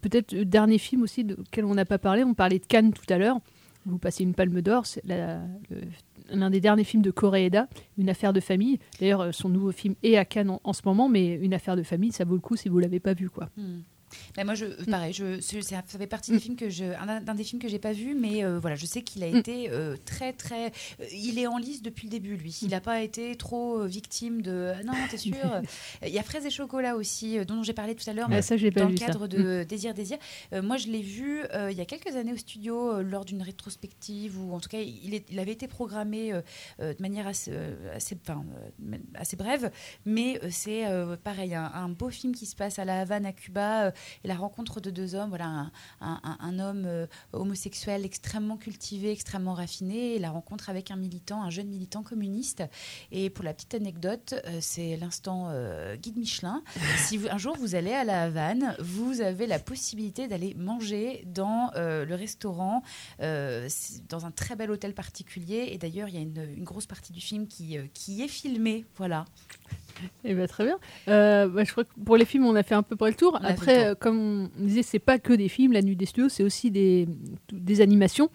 peut-être 0.02 0.32
le 0.32 0.46
dernier 0.46 0.78
film 0.78 1.02
aussi 1.02 1.26
de- 1.26 1.36
auquel 1.36 1.66
on 1.66 1.76
n'a 1.76 1.86
pas 1.86 1.98
parlé, 2.00 2.24
on 2.24 2.34
parlait 2.34 2.60
de 2.60 2.66
Cannes 2.66 2.94
tout 2.94 3.12
à 3.14 3.18
l'heure. 3.18 3.40
Vous 3.86 4.00
passez 4.00 4.24
une 4.24 4.34
palme 4.34 4.62
d'or, 4.62 4.86
c'est 4.86 5.06
la- 5.06 5.42
le- 5.70 5.82
l'un 6.30 6.50
des 6.50 6.60
derniers 6.60 6.84
films 6.84 7.04
de 7.04 7.12
Koreeda, 7.12 7.68
Une 7.98 8.10
affaire 8.10 8.34
de 8.34 8.40
famille. 8.40 8.80
D'ailleurs, 9.00 9.22
euh, 9.22 9.32
son 9.32 9.50
nouveau 9.50 9.72
film 9.72 9.96
est 10.04 10.18
à 10.18 10.26
Cannes 10.26 10.58
en, 10.64 10.74
ce 10.74 10.82
moment, 10.86 11.10
mais 11.10 11.36
Une 11.36 11.54
affaire 11.54 11.76
de 11.76 11.84
famille, 11.84 12.12
ça 12.12 12.26
vaut 12.26 12.36
le 12.36 12.42
coup 12.42 12.56
si 12.56 12.70
vous 12.70 12.80
l'avez 12.80 13.00
pas 13.00 13.14
vu. 13.14 13.30
quoi. 13.30 13.50
Hmm. 13.58 13.80
Mais 14.38 14.44
moi, 14.44 14.56
je, 14.56 14.66
pareil, 14.90 15.14
je, 15.14 15.40
ça 15.42 15.84
ça 15.88 15.98
fait 16.00 16.08
partie 16.08 16.32
des 16.32 16.40
films 16.40 16.56
que 16.56 16.70
je, 16.70 16.86
un, 16.86 17.34
des 17.36 17.44
films 17.44 17.62
que 17.62 17.68
j'ai 17.68 17.80
pas 17.80 17.94
vu, 17.94 18.16
mais 18.16 18.44
euh, 18.44 18.60
voilà, 18.60 18.76
je 18.76 18.86
sais 18.86 19.02
qu'il 19.02 19.24
a 19.24 19.28
été 19.28 19.70
euh, 19.72 19.96
très, 20.06 20.34
très, 20.34 20.68
euh, 21.00 21.06
il 21.14 21.40
est 21.40 21.48
en 21.48 21.58
lice 21.58 21.82
depuis 21.82 22.08
le 22.08 22.12
début, 22.12 22.36
lui. 22.36 22.58
Il 22.62 22.70
n'a 22.70 22.82
pas 22.82 23.02
été 23.02 23.36
trop 23.36 23.82
euh, 23.82 23.86
victime 23.88 24.42
de, 24.42 24.74
Ah 24.78 24.84
non, 24.84 24.94
t'es 25.10 25.18
sûr. 25.18 25.36
Euh, 25.44 25.62
Il 26.04 26.10
y 26.10 26.20
a 26.20 26.24
Fraises 26.24 26.46
et 26.46 26.50
chocolat 26.50 26.96
aussi, 26.96 27.38
euh, 27.38 27.46
dont 27.46 27.64
j'ai 27.64 27.74
parlé 27.74 27.96
tout 27.96 28.10
à 28.10 28.14
l'heure, 28.14 28.30
ça, 28.42 28.56
pas 28.72 28.82
dans 28.82 28.88
vu, 28.88 28.94
le 28.94 29.00
ça. 29.00 29.06
cadre 29.08 29.28
de 29.28 29.64
Désir, 29.64 29.94
Désir. 29.94 30.18
Euh, 30.54 30.62
moi, 30.62 30.78
je 30.78 30.88
l'ai 30.88 31.02
vu 31.02 31.42
euh, 31.54 31.72
il 31.72 31.78
y 31.78 31.82
a 31.82 31.86
quelques 31.86 32.16
années 32.16 32.34
au 32.34 32.38
studio 32.38 32.94
euh, 32.94 33.02
lors 33.04 33.26
d'une 33.26 33.42
rétrospective, 33.42 34.40
ou 34.42 34.54
en 34.54 34.60
tout 34.60 34.70
cas, 34.70 34.80
il, 34.80 35.14
est- 35.14 35.26
il 35.30 35.40
avait 35.40 35.52
été 35.52 35.68
programmé 35.68 36.34
euh, 36.34 36.42
euh, 36.80 36.94
de 36.94 37.02
manière 37.02 37.28
assez, 37.28 37.52
euh, 37.54 37.76
assez, 37.96 38.18
enfin, 38.22 38.44
euh, 38.84 38.98
assez 39.16 39.36
brève, 39.36 39.72
mais 40.06 40.40
euh, 40.44 40.48
c'est 40.52 40.86
euh, 40.88 41.16
pareil, 41.18 41.54
un, 41.56 41.72
un 41.74 41.90
beau 41.90 42.10
film 42.10 42.34
qui 42.34 42.46
se 42.46 42.56
passe 42.56 42.80
à 42.80 42.86
La 42.86 43.02
Havane, 43.02 43.26
à 43.26 43.34
Cuba, 43.34 43.86
euh, 43.88 43.92
et 44.24 44.28
la 44.28 44.36
rencontre 44.36 44.82
de 44.82 44.90
deux 44.90 45.16
hommes, 45.16 45.30
voilà, 45.30 45.46
un, 45.46 45.72
un- 46.02 46.20
un- 46.24 46.38
un 46.40 46.60
homme 46.60 46.84
euh, 46.86 47.08
homosexuel 47.34 48.06
extrêmement 48.06 48.58
cultivé, 48.58 49.12
extrêmement 49.12 49.54
raffiné, 49.54 50.16
et 50.16 50.20
la 50.20 50.30
rencontre 50.32 50.70
avec 50.70 50.92
un 50.92 50.96
militant, 50.96 51.42
un 51.44 51.50
jeune 51.50 51.68
militant 51.68 52.04
communiste. 52.04 52.64
Et 53.12 53.30
pour 53.30 53.44
la 53.44 53.54
petite 53.54 53.74
anecdote, 53.76 54.34
euh, 54.46 54.60
c'est 54.62 54.98
l'instant 54.98 55.48
euh, 55.50 55.96
guide 55.96 56.18
Michelin. 56.18 56.64
si 56.98 57.18
vous, 57.18 57.28
un 57.30 57.38
jour 57.38 57.56
vous 57.58 57.76
allez 57.76 57.94
à 57.94 58.04
la 58.04 58.24
Havane, 58.24 58.76
vous 58.80 59.22
avez 59.22 59.48
la 59.48 59.60
possibilité 59.60 60.28
d'aller 60.28 60.54
manger 60.56 61.24
dans 61.28 61.72
le 61.76 62.14
restaurant, 62.16 62.84
dans 63.20 64.26
un 64.26 64.32
très 64.32 64.56
bel 64.56 64.72
hôtel 64.72 64.94
particulier. 64.94 65.70
Et 65.72 65.78
d'ailleurs, 65.78 66.08
il 66.10 66.16
y 66.16 66.18
a 66.18 66.22
une, 66.22 66.48
une 66.58 66.64
grosse 66.64 66.86
partie 66.86 67.14
du 67.14 67.22
film 67.22 67.48
qui, 67.48 67.78
qui 67.94 68.22
est 68.22 68.28
filmée. 68.28 68.86
Voilà. 68.96 69.26
Eh 70.24 70.34
ben, 70.34 70.48
très 70.48 70.66
bien. 70.66 70.78
Euh, 71.08 71.48
bah, 71.48 71.64
je 71.64 71.72
crois 71.72 71.84
que 71.84 71.90
pour 72.06 72.18
les 72.18 72.26
films, 72.26 72.46
on 72.46 72.56
a 72.56 72.64
fait 72.64 72.76
à 72.76 72.84
peu 72.84 72.96
près 72.96 73.10
le 73.10 73.16
tour. 73.16 73.40
Après, 73.44 73.88
euh, 73.88 73.96
comme 73.96 74.50
on 74.60 74.64
disait, 74.66 74.84
c'est 74.84 75.00
pas 75.00 75.20
que 75.20 75.34
des 75.34 75.50
films, 75.50 75.74
La 75.74 75.82
Nuit 75.82 75.96
des 75.96 76.06
Studios, 76.06 76.30
c'est 76.30 76.44
aussi 76.44 76.72
des, 76.72 77.08
des 77.52 77.82
animations 77.82 78.30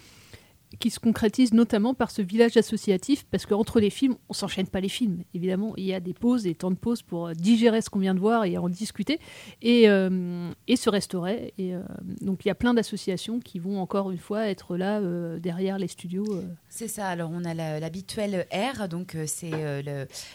qui 0.78 0.90
se 0.90 1.00
concrétisent 1.00 1.52
notamment 1.52 1.94
par 1.94 2.10
ce 2.10 2.22
village 2.22 2.56
associatif, 2.56 3.24
parce 3.30 3.46
qu'entre 3.46 3.80
les 3.80 3.90
films, 3.90 4.16
on 4.28 4.32
s'enchaîne 4.32 4.66
pas 4.66 4.80
les 4.80 4.88
films. 4.88 5.22
Évidemment, 5.34 5.74
il 5.76 5.84
y 5.84 5.94
a 5.94 6.00
des 6.00 6.14
pauses, 6.14 6.44
des 6.44 6.54
temps 6.54 6.70
de 6.70 6.76
pause 6.76 7.02
pour 7.02 7.28
euh, 7.28 7.34
digérer 7.34 7.80
ce 7.80 7.90
qu'on 7.90 7.98
vient 7.98 8.14
de 8.14 8.20
voir 8.20 8.44
et 8.44 8.58
en 8.58 8.68
discuter 8.68 9.18
et, 9.60 9.88
euh, 9.88 10.50
se 10.74 10.90
restaurer. 10.90 11.52
Et, 11.58 11.74
euh, 11.74 11.82
donc, 12.20 12.44
il 12.44 12.48
y 12.48 12.50
a 12.50 12.54
plein 12.54 12.74
d'associations 12.74 13.38
qui 13.38 13.58
vont 13.58 13.80
encore 13.80 14.10
une 14.10 14.18
fois 14.18 14.48
être 14.48 14.76
là 14.76 15.00
derrière 15.38 15.78
les 15.78 15.86
studios. 15.86 16.42
C'est 16.68 16.88
ça. 16.88 17.08
Alors, 17.08 17.30
on 17.32 17.44
a 17.44 17.54
l'habituel 17.54 18.46
R, 18.52 18.88
donc 18.88 19.16
c'est 19.26 19.50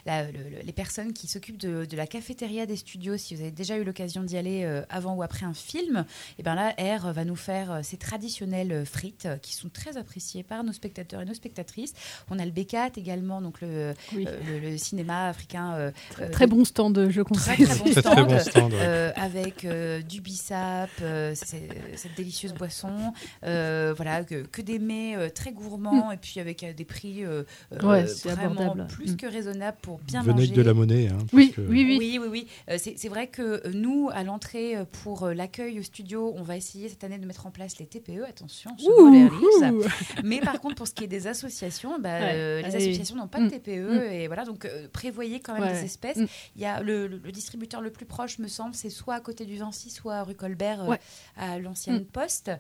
les 0.05 0.71
personnes 0.73 1.11
qui 1.11 1.27
s'occupent 1.27 1.57
de, 1.57 1.95
la 1.95 2.07
cafétéria 2.07 2.65
des 2.65 2.75
studios. 2.75 3.17
Si 3.17 3.35
vous 3.35 3.41
avez 3.41 3.51
déjà 3.51 3.77
eu 3.77 3.83
l'occasion 3.83 4.23
d'y 4.23 4.37
aller 4.37 4.63
avant 4.89 5.15
ou 5.15 5.23
après 5.23 5.45
un 5.45 5.53
film, 5.53 6.05
et 6.37 6.43
ben 6.43 6.55
là, 6.55 6.75
R 6.79 7.11
va 7.11 7.25
nous 7.25 7.35
faire 7.35 7.79
ces 7.83 7.97
traditionnelles 7.97 8.85
frites 8.85 9.27
qui 9.41 9.53
sont 9.53 9.69
très 9.69 9.97
appréciées 9.97 10.26
par 10.43 10.63
nos 10.63 10.71
spectateurs 10.73 11.21
et 11.21 11.25
nos 11.25 11.33
spectatrices. 11.33 11.93
On 12.29 12.39
a 12.39 12.45
le 12.45 12.51
B4 12.51 12.97
également, 12.97 13.41
donc 13.41 13.61
le, 13.61 13.93
Oui. 14.15 14.25
euh, 14.27 14.37
le, 14.61 14.71
le 14.71 14.77
cinéma 14.77 15.27
africain. 15.29 15.73
euh, 15.75 15.91
euh, 16.21 16.29
Très 16.29 16.47
bon 16.47 16.65
stand, 16.65 17.07
je 17.09 17.21
conseille. 17.21 17.65
très 17.65 17.75
bon 17.77 17.83
Très, 17.91 18.01
stand, 18.01 18.13
très 18.13 18.23
bon 18.25 18.39
stand, 18.39 18.73
ouais. 18.73 18.79
euh, 18.81 19.11
avec 19.15 19.65
euh, 19.65 20.01
du 20.01 20.21
bissap, 20.21 20.89
euh, 21.01 21.33
cette 21.35 22.15
délicieuse 22.15 22.53
boisson, 22.53 23.13
euh, 23.43 23.93
voilà 23.95 24.23
que, 24.23 24.43
que 24.45 24.61
des 24.61 24.79
mets 24.79 25.15
euh, 25.15 25.29
très 25.29 25.51
gourmands 25.51 26.11
et 26.11 26.17
puis 26.17 26.39
avec 26.39 26.63
euh, 26.63 26.73
des 26.73 26.85
prix 26.85 27.07
Mm. 27.07 27.85
Ouais, 27.87 28.03
vraiment 28.25 28.61
abordable. 28.61 28.87
plus 28.87 29.11
Mm. 29.13 29.17
que 29.17 29.25
raisonnables 29.27 29.77
pour 29.81 29.99
bien 29.99 30.21
Venez 30.21 30.33
manger. 30.41 30.53
de 30.53 30.61
la 30.61 30.73
monnaie. 30.73 31.07
hein, 31.07 31.17
Oui, 31.33 31.51
que- 31.55 31.61
oui, 31.61 31.85
oui. 31.87 31.97
Oui, 31.99 32.19
oui, 32.21 32.27
oui. 32.29 32.47
Euh, 32.69 32.77
c'est 32.79 33.07
vrai 33.09 33.27
que 33.27 33.67
nous, 33.69 34.09
à 34.13 34.23
l'entrée, 34.23 34.75
pour 35.03 35.27
l'accueil 35.27 35.79
au 35.79 35.83
studio, 35.83 36.33
on 36.35 36.43
va 36.43 36.57
essayer 36.57 36.89
cette 36.89 37.03
année 37.03 37.17
de 37.17 37.25
mettre 37.25 37.45
en 37.47 37.51
place 37.51 37.77
les 37.79 37.85
TPE. 37.85 38.23
Attention, 38.27 38.71
ce 38.77 38.85
Ouh, 38.87 39.07
ouh. 39.07 39.83
Mais 40.23 40.39
par 40.41 40.59
contre, 40.61 40.75
pour 40.75 40.87
ce 40.87 40.93
qui 40.93 41.03
est 41.03 41.07
des 41.07 41.27
associations, 41.27 41.99
bah, 41.99 42.19
Ouais, 42.19 42.33
euh, 42.35 42.61
les 42.61 42.75
associations 42.75 43.15
n'ont 43.15 43.27
pas 43.27 43.39
Mm, 43.39 43.45
de 43.45 43.49
TPE. 43.57 43.69
mm. 44.09 44.11
Et 44.13 44.27
voilà, 44.27 44.45
donc 44.45 44.65
euh, 44.65 44.87
prévoyez 44.91 45.39
quand 45.39 45.53
même 45.53 45.63
Ouais, 45.63 45.73
des 45.73 45.85
espèces. 45.85 46.17
Mm. 46.17 46.25
Il 46.55 46.61
y 46.61 46.65
a 46.65 46.81
le, 46.81 47.07
distributeur 47.31 47.81
le 47.81 47.89
plus 47.91 48.05
proche, 48.05 48.39
me 48.39 48.47
semble, 48.47 48.73
c'est 48.75 48.89
soit 48.89 49.15
à 49.15 49.19
côté 49.19 49.45
du 49.45 49.57
Vinci, 49.57 49.89
soit 49.89 50.23
rue 50.23 50.35
Colbert, 50.35 50.83
euh, 50.83 50.87
Ouais. 50.87 50.99
à 51.37 51.59
l'ancienne 51.59 51.99
Mm. 52.01 52.05
poste. 52.05 52.51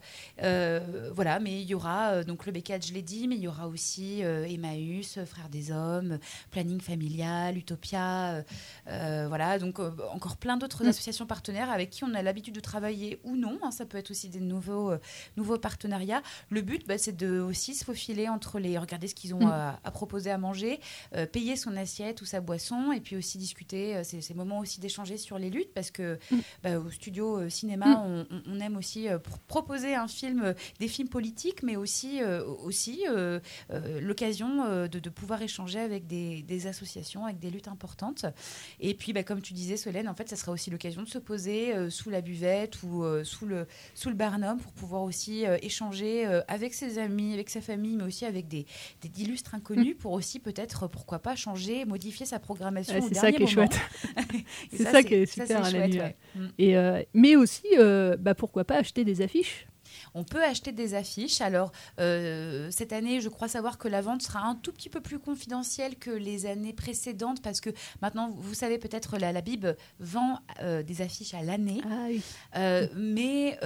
Voilà, 0.41 1.39
mais 1.39 1.61
il 1.61 1.67
y 1.67 1.73
aura 1.73 2.23
donc 2.23 2.45
le 2.45 2.51
B4, 2.51 2.87
je 2.87 2.93
l'ai 2.93 3.01
dit, 3.01 3.27
mais 3.27 3.35
il 3.35 3.41
y 3.41 3.47
aura 3.47 3.67
aussi 3.67 4.21
Emmaüs, 4.21 5.19
Frères 5.25 5.49
des 5.49 5.71
Hommes, 5.71 6.19
Planning 6.51 6.79
Familial, 6.81 7.57
Utopia. 7.57 8.43
voilà, 8.85 9.59
donc 9.59 9.79
encore 9.79 10.37
plein 10.37 10.57
d'autres 10.57 10.83
Mm. 10.83 10.87
associations 10.89 11.25
partenaires 11.25 11.69
avec 11.71 11.89
qui 11.89 12.03
on 12.03 12.13
a 12.13 12.21
l'habitude 12.21 12.53
de 12.55 12.59
travailler 12.59 13.19
ou 13.23 13.35
non. 13.35 13.57
hein, 13.63 13.71
ça 13.71 13.85
peut 13.85 13.97
être 13.97 14.11
aussi 14.11 14.29
des 14.29 14.39
nouveaux, 14.39 14.91
nouveaux 15.35 15.57
partenariats. 15.57 16.21
Le 16.49 16.61
but, 16.61 16.87
bah, 16.87 16.97
c'est 16.97 17.15
de 17.15 17.39
aussi 17.47 17.73
se 17.73 17.83
faufiler 17.83 18.29
entre 18.29 18.59
les, 18.59 18.77
regarder 18.77 19.07
ce 19.07 19.15
qu'ils 19.15 19.33
ont 19.33 19.39
Mm. 19.47 19.51
à, 19.51 19.79
à 19.83 19.91
proposer 19.91 20.29
à 20.31 20.37
manger, 20.37 20.79
euh, 21.15 21.25
payer 21.25 21.55
son 21.55 21.75
assiette 21.75 22.21
ou 22.21 22.25
sa 22.25 22.41
boisson, 22.41 22.91
et 22.91 22.99
puis 23.01 23.15
aussi 23.15 23.37
discuter. 23.37 23.95
euh, 23.95 24.01
c'est 24.03 24.21
ces 24.21 24.33
moments 24.33 24.59
aussi 24.59 24.79
d'échanger 24.79 25.17
sur 25.17 25.37
les 25.39 25.49
luttes 25.49 25.73
parce 25.73 25.91
que 25.91 26.19
Mm. 26.31 26.37
bah, 26.63 26.79
au 26.79 26.89
studio 26.91 27.39
euh, 27.39 27.49
cinéma, 27.49 27.97
Mm. 27.97 28.25
on, 28.47 28.59
aime 28.59 28.77
aussi 28.77 29.07
pro- 29.23 29.37
proposer 29.47 29.95
un 29.95 30.07
film, 30.07 30.53
des 30.79 30.87
films 30.87 31.09
politiques, 31.09 31.63
mais 31.63 31.75
aussi, 31.75 32.19
aussi 32.63 33.03
l'occasion 34.01 34.87
de, 34.87 34.99
de 34.99 35.09
pouvoir 35.09 35.41
échanger 35.41 35.79
avec 35.79 36.07
des, 36.07 36.41
des 36.41 36.67
associations, 36.67 37.25
avec 37.25 37.39
des 37.39 37.49
luttes 37.49 37.67
importantes. 37.67 38.25
Et 38.79 38.93
puis, 38.93 39.13
bah, 39.13 39.23
comme 39.23 39.41
tu 39.41 39.53
disais, 39.53 39.77
Solène, 39.77 40.07
en 40.09 40.13
fait, 40.15 40.29
ça 40.29 40.35
sera 40.35 40.51
aussi 40.51 40.69
l'occasion 40.69 41.03
de 41.03 41.07
se 41.07 41.17
poser 41.19 41.89
sous 41.89 42.09
la 42.09 42.21
buvette 42.21 42.81
ou 42.83 43.03
sous 43.23 43.45
le 43.45 43.67
sous 43.93 44.09
le 44.09 44.15
barnum 44.15 44.59
pour 44.59 44.71
pouvoir 44.73 45.03
aussi 45.03 45.43
échanger 45.61 46.25
avec 46.47 46.73
ses 46.73 46.97
amis, 46.99 47.36
avec 47.37 47.49
sa 47.49 47.61
famille, 47.61 47.95
mais 47.95 48.03
aussi 48.03 48.25
avec 48.25 48.47
des, 48.47 48.65
des 49.01 49.21
illustres 49.23 49.55
inconnus 49.55 49.95
pour 49.97 50.11
aussi 50.11 50.39
peut-être, 50.39 50.87
pourquoi 50.87 51.19
pas, 51.19 51.35
changer, 51.35 51.85
modifier 51.85 52.25
sa 52.25 52.39
programmation. 52.39 52.95
Ouais, 52.95 53.01
c'est 53.07 53.15
ça 53.15 53.31
qui 53.31 53.43
est 53.43 53.55
moment. 53.55 53.67
chouette. 53.67 53.79
Et 54.71 54.77
c'est 54.77 54.83
ça, 54.83 55.03
qui 55.03 55.13
est 55.15 55.25
ça, 55.25 55.45
super 55.45 55.57
à 55.57 55.61
la 55.61 55.69
chouette, 55.69 55.91
nuit. 55.91 55.99
ouais. 55.99 56.15
Mm. 56.35 56.47
Et, 56.57 56.77
euh, 56.77 57.03
mais 57.13 57.35
aussi, 57.35 57.67
euh, 57.77 58.17
bah, 58.17 58.35
pourquoi 58.35 58.63
pas 58.65 58.77
acheter 58.77 59.03
des 59.03 59.21
affiches 59.21 59.67
On 60.17 60.23
peut 60.23 60.43
acheter 60.43 60.71
des 60.71 60.95
affiches. 60.95 61.41
Alors, 61.41 61.71
euh, 61.99 62.69
cette 62.71 62.91
année, 62.91 63.21
je 63.21 63.29
crois 63.29 63.47
savoir 63.47 63.77
que 63.77 63.87
la 63.87 64.01
vente 64.01 64.23
sera 64.23 64.39
un 64.39 64.55
tout 64.55 64.71
petit 64.71 64.89
peu 64.89 64.99
plus 64.99 65.19
confidentielle 65.19 65.95
que 65.95 66.09
les 66.09 66.45
années 66.47 66.73
précédentes 66.73 67.41
parce 67.43 67.61
que 67.61 67.69
maintenant, 68.01 68.31
vous 68.35 68.53
savez 68.55 68.79
peut-être, 68.79 69.17
la, 69.19 69.31
la 69.31 69.41
Bib 69.41 69.67
vend 69.99 70.39
euh, 70.63 70.81
des 70.81 71.01
affiches 71.01 71.33
à 71.35 71.43
l'année. 71.43 71.81
Ah 71.85 72.07
Euh, 72.57 72.87
mais 72.95 73.57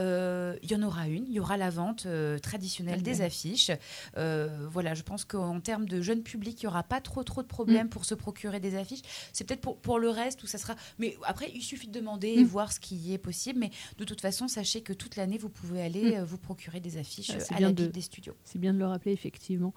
il 0.61 0.71
y 0.71 0.75
en 0.75 0.83
aura 0.83 1.07
une. 1.07 1.25
Il 1.27 1.33
y 1.33 1.39
aura 1.39 1.55
la 1.57 1.69
vente 1.69 2.05
traditionnelle 2.41 3.01
des 3.01 3.21
affiches. 3.21 3.71
Voilà, 4.15 4.93
je 4.93 5.03
pense 5.03 5.23
qu'en 5.25 5.59
termes 5.61 5.85
de 5.85 6.01
jeune 6.01 6.21
public, 6.23 6.61
il 6.61 6.65
n'y 6.65 6.69
aura 6.69 6.83
pas 6.83 7.01
trop, 7.01 7.23
trop 7.23 7.41
de 7.41 7.47
problèmes 7.47 7.87
Mm. 7.87 7.89
pour 7.89 8.03
se 8.05 8.13
procurer 8.15 8.59
des 8.59 8.75
affiches. 8.75 9.01
C'est 9.33 9.45
peut-être 9.45 9.61
pour, 9.61 9.77
pour 9.77 9.99
le 9.99 10.09
reste 10.09 10.43
où 10.43 10.47
ça 10.47 10.57
sera. 10.57 10.75
Mais 10.99 11.15
après, 11.23 11.49
il 11.55 11.61
suffit 11.61 11.87
de 11.87 11.93
demander 11.97 12.27
et 12.29 12.43
Mm. 12.43 12.47
voir 12.47 12.71
ce 12.73 12.79
qui 12.79 13.13
est 13.13 13.17
possible. 13.17 13.59
Mais 13.59 13.71
de 13.97 14.03
toute 14.03 14.19
façon, 14.21 14.47
sachez 14.47 14.81
que 14.81 14.93
toute 14.93 15.15
l'année, 15.15 15.37
vous 15.37 15.49
pouvez 15.49 15.81
aller 15.81 16.19
Mm. 16.19 16.23
vous 16.23 16.37
procurer 16.41 16.79
des 16.79 16.97
affiches 16.97 17.31
Ah, 17.51 17.55
à 17.55 17.59
la 17.61 17.71
de- 17.71 17.85
des 17.87 18.01
studios. 18.01 18.35
C'est 18.43 18.59
bien 18.59 18.73
de 18.73 18.79
le 18.79 18.85
rappeler, 18.85 19.11
effectivement. 19.13 19.73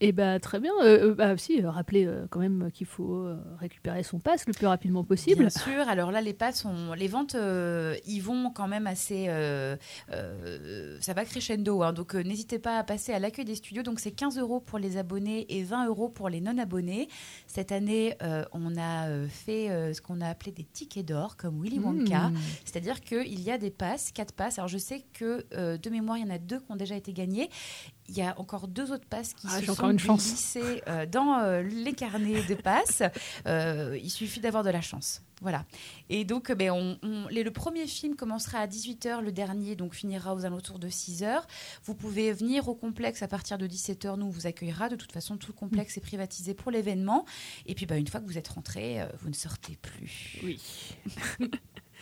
Et 0.00 0.12
bah 0.12 0.38
très 0.40 0.60
bien. 0.60 0.72
Euh, 0.82 1.12
euh, 1.12 1.14
bah 1.14 1.32
aussi, 1.32 1.62
euh, 1.64 1.70
rappeler 1.70 2.04
euh, 2.04 2.26
quand 2.28 2.40
même 2.40 2.70
qu'il 2.70 2.86
faut 2.86 3.14
euh, 3.14 3.38
récupérer 3.58 4.02
son 4.02 4.18
pass 4.18 4.46
le 4.46 4.52
plus 4.52 4.66
rapidement 4.66 5.04
possible. 5.04 5.40
Bien 5.40 5.48
sûr. 5.48 5.88
Alors 5.88 6.10
là, 6.10 6.20
les 6.20 6.34
passes, 6.34 6.66
les 6.98 7.08
ventes, 7.08 7.34
ils 8.06 8.20
vont 8.20 8.50
quand 8.50 8.68
même 8.68 8.86
assez. 8.86 9.28
ça 11.00 11.12
va 11.14 11.24
crescendo. 11.24 11.82
hein. 11.82 11.92
donc 11.94 12.14
n'hésitez 12.14 12.58
pas 12.58 12.78
à 12.78 12.84
passer 12.84 13.12
à 13.12 13.18
l'accueil 13.18 13.44
des 13.46 13.54
studios. 13.54 13.82
Donc 13.82 14.00
c'est 14.00 14.10
15 14.10 14.38
euros 14.38 14.60
pour 14.60 14.78
les 14.78 14.98
abonnés 14.98 15.46
et 15.48 15.62
20 15.62 15.86
euros 15.86 16.08
pour 16.10 16.28
les 16.28 16.40
non-abonnés. 16.42 17.08
Cette 17.56 17.72
année, 17.72 18.14
euh, 18.22 18.44
on 18.52 18.76
a 18.76 19.08
euh, 19.08 19.28
fait 19.28 19.70
euh, 19.70 19.94
ce 19.94 20.02
qu'on 20.02 20.20
a 20.20 20.28
appelé 20.28 20.52
des 20.52 20.64
tickets 20.64 21.06
d'or, 21.06 21.38
comme 21.38 21.62
Willy 21.62 21.78
Wonka. 21.78 22.28
Mmh. 22.28 22.36
C'est-à-dire 22.66 23.00
qu'il 23.00 23.40
y 23.40 23.50
a 23.50 23.56
des 23.56 23.70
passes, 23.70 24.12
quatre 24.12 24.34
passes. 24.34 24.58
Alors 24.58 24.68
je 24.68 24.76
sais 24.76 25.06
que 25.14 25.46
euh, 25.54 25.78
de 25.78 25.88
mémoire, 25.88 26.18
il 26.18 26.26
y 26.26 26.30
en 26.30 26.34
a 26.34 26.36
deux 26.36 26.60
qui 26.60 26.70
ont 26.70 26.76
déjà 26.76 26.96
été 26.96 27.14
gagnés. 27.14 27.48
Il 28.10 28.14
y 28.14 28.20
a 28.20 28.38
encore 28.38 28.68
deux 28.68 28.92
autres 28.92 29.06
passes 29.06 29.32
qui 29.32 29.46
Ah, 29.50 29.60
se 29.60 29.72
sont 29.72 29.90
une 29.90 29.96
glissées 29.96 30.82
dans 31.10 31.62
les 31.62 31.94
carnets 31.94 32.42
de 32.42 32.54
passes. 32.54 33.02
Il 33.46 34.10
suffit 34.10 34.40
d'avoir 34.40 34.62
de 34.62 34.70
la 34.70 34.82
chance. 34.82 35.22
Voilà. 35.42 35.66
Et 36.08 36.24
donc, 36.24 36.48
euh, 36.50 36.54
ben, 36.54 36.70
on, 36.70 36.98
on- 37.02 37.28
les- 37.28 37.42
le 37.42 37.50
premier 37.50 37.86
film 37.86 38.16
commencera 38.16 38.58
à 38.60 38.66
18h, 38.66 39.20
le 39.20 39.32
dernier 39.32 39.76
donc 39.76 39.94
finira 39.94 40.34
aux 40.34 40.44
alentours 40.46 40.78
de 40.78 40.88
6h. 40.88 41.42
Vous 41.84 41.94
pouvez 41.94 42.32
venir 42.32 42.68
au 42.68 42.74
complexe 42.74 43.22
à 43.22 43.28
partir 43.28 43.58
de 43.58 43.66
17h, 43.66 44.16
nous 44.16 44.26
on 44.26 44.30
vous 44.30 44.46
accueillera. 44.46 44.88
De 44.88 44.96
toute 44.96 45.12
façon, 45.12 45.36
tout 45.36 45.48
le 45.52 45.58
complexe 45.58 45.96
est 45.98 46.00
privatisé 46.00 46.54
pour 46.54 46.70
l'événement. 46.70 47.26
Et 47.66 47.74
puis, 47.74 47.84
ben, 47.84 47.96
une 47.98 48.06
fois 48.08 48.20
que 48.20 48.26
vous 48.26 48.38
êtes 48.38 48.48
rentré, 48.48 49.00
euh, 49.02 49.06
vous 49.20 49.28
ne 49.28 49.34
sortez 49.34 49.76
plus. 49.76 50.40
Oui. 50.42 50.58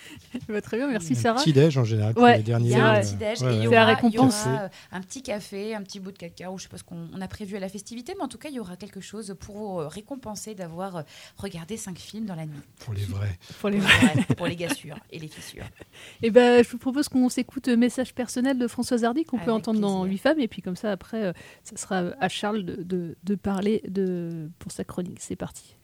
Bah, 0.48 0.60
très 0.60 0.76
bien, 0.76 0.88
merci 0.88 1.12
Un 1.12 1.16
Sarah. 1.16 1.40
petit-déj 1.40 1.78
en 1.78 1.84
général 1.84 2.14
pour 2.14 2.22
Ouais, 2.24 2.36
les 2.38 2.42
derniers, 2.42 2.70
Il 2.70 2.72
y 2.72 2.80
a 2.80 2.86
un 2.90 2.96
euh, 2.96 3.00
petit 3.00 3.14
déj 3.16 3.40
ouais, 3.42 3.54
et 3.54 3.56
il 3.58 3.62
y 3.64 3.66
aura, 3.66 3.76
la 3.76 3.84
récompense. 3.86 4.42
il 4.46 4.50
y 4.50 4.54
aura, 4.54 4.68
un 4.92 5.00
petit 5.00 5.22
café, 5.22 5.74
un 5.74 5.82
petit 5.82 6.00
bout 6.00 6.12
de 6.12 6.18
cacao, 6.18 6.56
je 6.58 6.64
sais 6.64 6.68
pas 6.68 6.78
ce 6.78 6.84
qu'on 6.84 7.08
on 7.14 7.20
a 7.20 7.28
prévu 7.28 7.56
à 7.56 7.60
la 7.60 7.68
festivité, 7.68 8.14
mais 8.16 8.22
en 8.24 8.28
tout 8.28 8.38
cas, 8.38 8.48
il 8.48 8.54
y 8.56 8.60
aura 8.60 8.76
quelque 8.76 9.00
chose 9.00 9.34
pour 9.38 9.56
vous 9.56 9.80
euh, 9.80 9.88
récompenser 9.88 10.54
d'avoir 10.54 10.96
euh, 10.96 11.02
regardé 11.36 11.76
cinq 11.76 11.98
films 11.98 12.26
dans 12.26 12.34
la 12.34 12.46
nuit. 12.46 12.60
Pour 12.80 12.94
les 12.94 13.04
vrais. 13.04 13.38
Pour 13.60 13.68
les 13.70 13.78
Ouais, 13.78 14.34
pour 14.36 14.46
les 14.46 14.56
gassures 14.56 14.96
et 15.10 15.18
les 15.18 15.28
fissures. 15.28 15.64
Et 16.22 16.30
ben, 16.30 16.62
je 16.64 16.68
vous 16.70 16.78
propose 16.78 17.08
qu'on 17.08 17.28
s'écoute 17.28 17.68
Message 17.68 18.14
personnel 18.14 18.58
de 18.58 18.66
Françoise 18.68 19.04
Hardy 19.04 19.24
qu'on 19.24 19.38
peut 19.38 19.52
entendre 19.52 19.80
dans. 19.80 20.04
8 20.04 20.18
femmes. 20.18 20.40
Et 20.40 20.48
puis 20.48 20.62
comme 20.62 20.76
ça, 20.76 20.90
après, 20.92 21.32
ça 21.62 21.76
sera 21.76 22.02
à 22.20 22.28
Charles 22.28 22.64
de, 22.64 22.82
de- 22.82 23.16
de 23.22 23.34
parler 23.34 23.82
de, 23.88 24.50
pour 24.58 24.72
sa 24.72 24.84
chronique. 24.84 25.18
C'est 25.20 25.36
parti. 25.36 25.76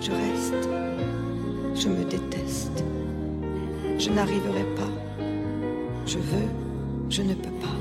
Je 0.00 0.10
reste, 0.10 0.68
je 1.74 1.88
me 1.88 2.04
déteste. 2.04 2.84
Je 3.98 4.10
n'arriverai 4.10 4.64
pas, 4.74 4.90
je 6.06 6.18
veux, 6.18 6.48
je 7.08 7.22
ne 7.22 7.34
peux 7.34 7.56
pas. 7.60 7.76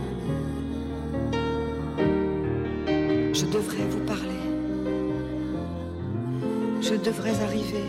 Je 3.34 3.46
devrais 3.46 3.86
vous 3.90 4.06
parler, 4.06 4.44
je 6.82 6.94
devrais 6.96 7.42
arriver, 7.42 7.86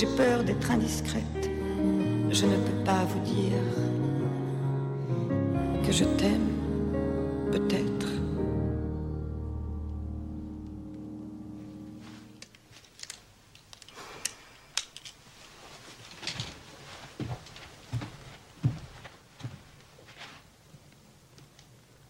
j'ai 0.00 0.06
peur 0.16 0.42
d'être 0.42 0.70
indiscrète, 0.70 1.50
je 2.30 2.46
ne 2.46 2.56
peux 2.56 2.84
pas 2.86 3.04
vous 3.04 3.20
dire 3.20 3.52
que 5.84 5.92
je 5.92 6.04
t'aime, 6.04 6.48
peut-être. 7.52 8.06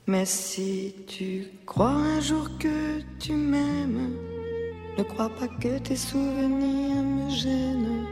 Mais 0.06 0.24
si 0.24 0.94
tu 1.08 1.48
crois 1.66 1.90
un 1.90 2.20
jour 2.20 2.56
que 2.60 3.00
tu 3.18 3.32
m'aimes, 3.32 4.29
ne 5.00 5.04
crois 5.04 5.30
pas 5.30 5.48
que 5.48 5.78
tes 5.78 5.96
souvenirs 5.96 7.02
me 7.02 7.30
gênent. 7.30 8.04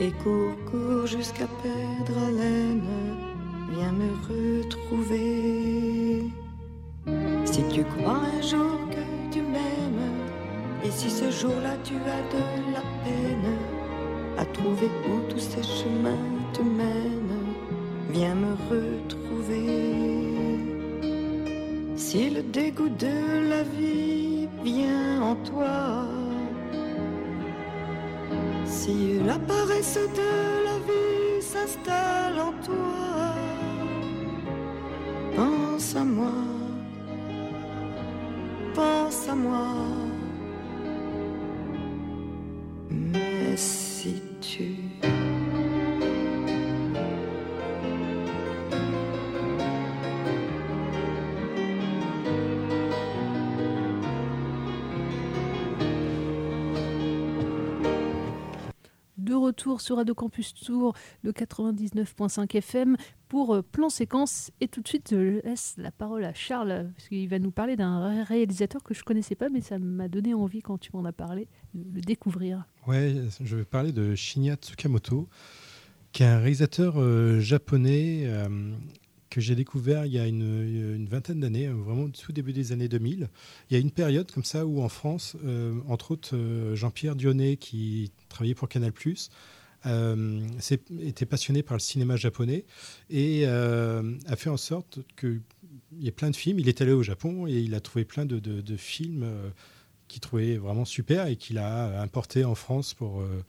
Et 0.00 0.10
cours, 0.22 0.56
cours 0.68 1.06
jusqu'à 1.06 1.46
perdre 1.62 2.16
haleine, 2.26 2.90
viens 3.72 3.92
me 3.92 4.10
retrouver. 4.28 6.24
Si 7.44 7.62
tu 7.72 7.84
crois 7.84 8.22
un 8.36 8.42
jour 8.42 8.78
que 8.90 9.04
tu 9.32 9.42
m'aimes, 9.42 10.10
et 10.84 10.90
si 10.90 11.08
ce 11.08 11.30
jour-là 11.30 11.76
tu 11.84 11.94
as 11.94 12.24
de 12.34 12.42
la 12.76 12.84
peine 13.04 13.52
à 14.36 14.44
trouver 14.56 14.90
où 15.08 15.14
tous 15.30 15.44
ces 15.52 15.62
chemins 15.62 16.26
te 16.52 16.62
mènent, 16.62 17.46
viens 18.10 18.34
me 18.34 18.54
retrouver. 18.72 19.68
Si 21.94 22.30
le 22.30 22.42
dégoût 22.42 22.88
de 22.88 23.48
la 23.50 23.62
vie 23.62 24.48
vient 24.64 25.22
en 25.22 25.36
toi, 25.36 26.06
si 28.84 29.18
la 29.24 29.38
paresse 29.38 29.98
de 30.20 30.30
la 30.66 30.76
vie 30.86 31.40
s'installe 31.40 32.38
en 32.48 32.52
toi, 32.66 33.34
pense 35.36 35.96
à 35.96 36.04
moi, 36.04 36.36
pense 38.74 39.28
à 39.28 39.34
moi. 39.34 40.03
Sur 59.80 59.96
Radio 59.96 60.14
Campus 60.14 60.52
Tour 60.54 60.94
de 61.24 61.32
99.5 61.32 62.56
FM 62.56 62.96
pour 63.28 63.54
euh, 63.54 63.62
plan 63.62 63.88
séquence. 63.88 64.50
Et 64.60 64.68
tout 64.68 64.80
de 64.82 64.88
suite, 64.88 65.08
je 65.12 65.40
laisse 65.44 65.74
la 65.78 65.90
parole 65.90 66.24
à 66.24 66.34
Charles, 66.34 66.90
parce 66.94 67.08
qu'il 67.08 67.28
va 67.28 67.38
nous 67.38 67.50
parler 67.50 67.76
d'un 67.76 68.06
ré- 68.08 68.22
réalisateur 68.22 68.82
que 68.82 68.94
je 68.94 69.02
connaissais 69.02 69.34
pas, 69.34 69.48
mais 69.48 69.60
ça 69.60 69.78
m'a 69.78 70.08
donné 70.08 70.34
envie 70.34 70.60
quand 70.60 70.78
tu 70.78 70.90
m'en 70.94 71.04
as 71.04 71.12
parlé 71.12 71.48
de 71.74 71.94
le 71.94 72.00
découvrir. 72.02 72.64
Ouais, 72.86 73.14
je 73.40 73.56
vais 73.56 73.64
parler 73.64 73.92
de 73.92 74.14
Shinya 74.14 74.54
Tsukamoto, 74.56 75.28
qui 76.12 76.22
est 76.22 76.26
un 76.26 76.38
réalisateur 76.38 76.94
euh, 77.00 77.40
japonais 77.40 78.24
euh, 78.26 78.72
que 79.34 79.40
j'ai 79.40 79.56
découvert 79.56 80.06
il 80.06 80.12
y 80.12 80.18
a 80.20 80.28
une, 80.28 80.94
une 80.94 81.08
vingtaine 81.08 81.40
d'années, 81.40 81.66
euh, 81.66 81.72
vraiment 81.74 82.08
tout 82.08 82.30
début 82.32 82.52
des 82.52 82.70
années 82.70 82.86
2000. 82.86 83.28
Il 83.68 83.74
y 83.74 83.76
a 83.76 83.80
une 83.80 83.90
période 83.90 84.30
comme 84.30 84.44
ça 84.44 84.64
où 84.64 84.80
en 84.80 84.88
France, 84.88 85.36
euh, 85.44 85.74
entre 85.88 86.12
autres 86.12 86.36
euh, 86.36 86.76
Jean-Pierre 86.76 87.16
Dionnet, 87.16 87.56
qui 87.56 88.12
travaillait 88.28 88.54
pour 88.54 88.68
Canal+, 88.68 88.92
euh, 89.86 90.40
était 91.02 91.26
passionné 91.26 91.64
par 91.64 91.76
le 91.76 91.80
cinéma 91.80 92.16
japonais 92.16 92.64
et 93.10 93.42
euh, 93.44 94.14
a 94.26 94.36
fait 94.36 94.50
en 94.50 94.56
sorte 94.56 95.00
qu'il 95.18 95.42
y 95.98 96.06
ait 96.06 96.12
plein 96.12 96.30
de 96.30 96.36
films. 96.36 96.60
Il 96.60 96.68
est 96.68 96.80
allé 96.80 96.92
au 96.92 97.02
Japon 97.02 97.48
et 97.48 97.58
il 97.58 97.74
a 97.74 97.80
trouvé 97.80 98.04
plein 98.04 98.24
de, 98.26 98.38
de- 98.38 98.76
films 98.76 99.24
euh, 99.24 99.50
qu'il 100.06 100.20
trouvait 100.20 100.58
vraiment 100.58 100.84
super 100.84 101.26
et 101.26 101.34
qu'il 101.34 101.58
a 101.58 102.00
importé 102.00 102.44
en 102.44 102.54
France 102.54 102.94
pour, 102.94 103.20
euh, 103.20 103.42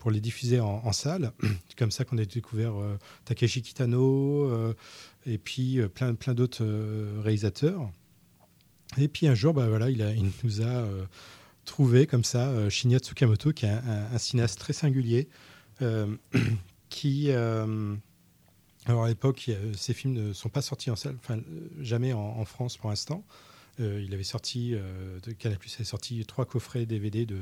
pour 0.00 0.10
les 0.10 0.20
diffuser 0.20 0.58
en, 0.58 0.92
salle. 0.92 1.32
C'est 1.68 1.78
comme 1.78 1.92
ça 1.92 2.04
qu'on 2.04 2.18
a 2.18 2.24
découvert 2.24 2.74
euh, 2.74 2.98
Takeshi 3.26 3.62
Kitano 3.62 4.46
euh, 4.46 4.74
et 5.26 5.38
puis 5.38 5.78
euh, 5.78 5.88
plein, 5.88 6.14
plein 6.14 6.34
d'autres 6.34 6.64
réalisateurs. 7.22 7.88
Et 8.98 9.06
puis 9.06 9.28
un 9.28 9.34
jour, 9.34 9.54
bah, 9.54 9.68
voilà, 9.68 9.90
il, 9.90 10.32
nous 10.42 10.62
a 10.62 10.84
trouvé 11.64 12.06
comme 12.08 12.24
ça 12.24 12.68
Shinya 12.68 12.98
Tsukamoto, 12.98 13.52
qui 13.52 13.66
est 13.66 13.68
un, 13.68 14.18
cinéaste 14.18 14.58
très 14.58 14.72
singulier, 14.72 15.28
qui... 16.88 17.30
alors 17.30 19.04
à 19.04 19.08
l'époque, 19.08 19.48
ces 19.76 19.94
films 19.94 20.14
ne 20.14 20.32
sont 20.32 20.48
pas 20.48 20.62
sortis 20.62 20.90
en 20.90 20.96
salle, 20.96 21.16
enfin 21.22 21.40
jamais 21.80 22.12
en, 22.12 22.44
France 22.44 22.76
pour 22.76 22.90
l'instant. 22.90 23.24
Il 23.78 24.12
avait 24.12 24.24
sorti, 24.24 24.74
euh, 24.74 25.20
Canal+, 25.38 25.56
avait 25.56 25.84
sorti 25.84 26.24
trois 26.26 26.46
coffrets 26.46 26.84
DVD 26.84 27.26
de, 27.26 27.38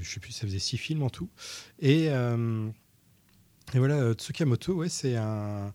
je 0.00 0.08
sais 0.08 0.20
plus, 0.20 0.32
ça 0.32 0.46
faisait 0.46 0.58
six 0.58 0.78
films 0.78 1.02
en 1.02 1.10
tout. 1.10 1.28
Et, 1.80 2.08
euh, 2.10 2.68
voilà, 3.74 3.96
euh, 3.96 4.14
Tsukamoto, 4.14 4.74
ouais, 4.74 4.88
c'est 4.88 5.16
un, 5.16 5.72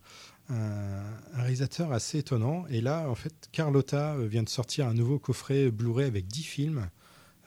réalisateur 1.32 1.92
assez 1.92 2.18
étonnant. 2.18 2.66
Et 2.68 2.80
là, 2.80 3.08
en 3.08 3.14
fait, 3.14 3.32
Carlotta 3.52 4.14
euh, 4.14 4.26
vient 4.26 4.42
de 4.42 4.48
sortir 4.48 4.86
un 4.86 4.94
nouveau 4.94 5.18
coffret 5.18 5.70
Blu-ray 5.70 6.06
avec 6.06 6.26
10 6.26 6.42
films 6.42 6.88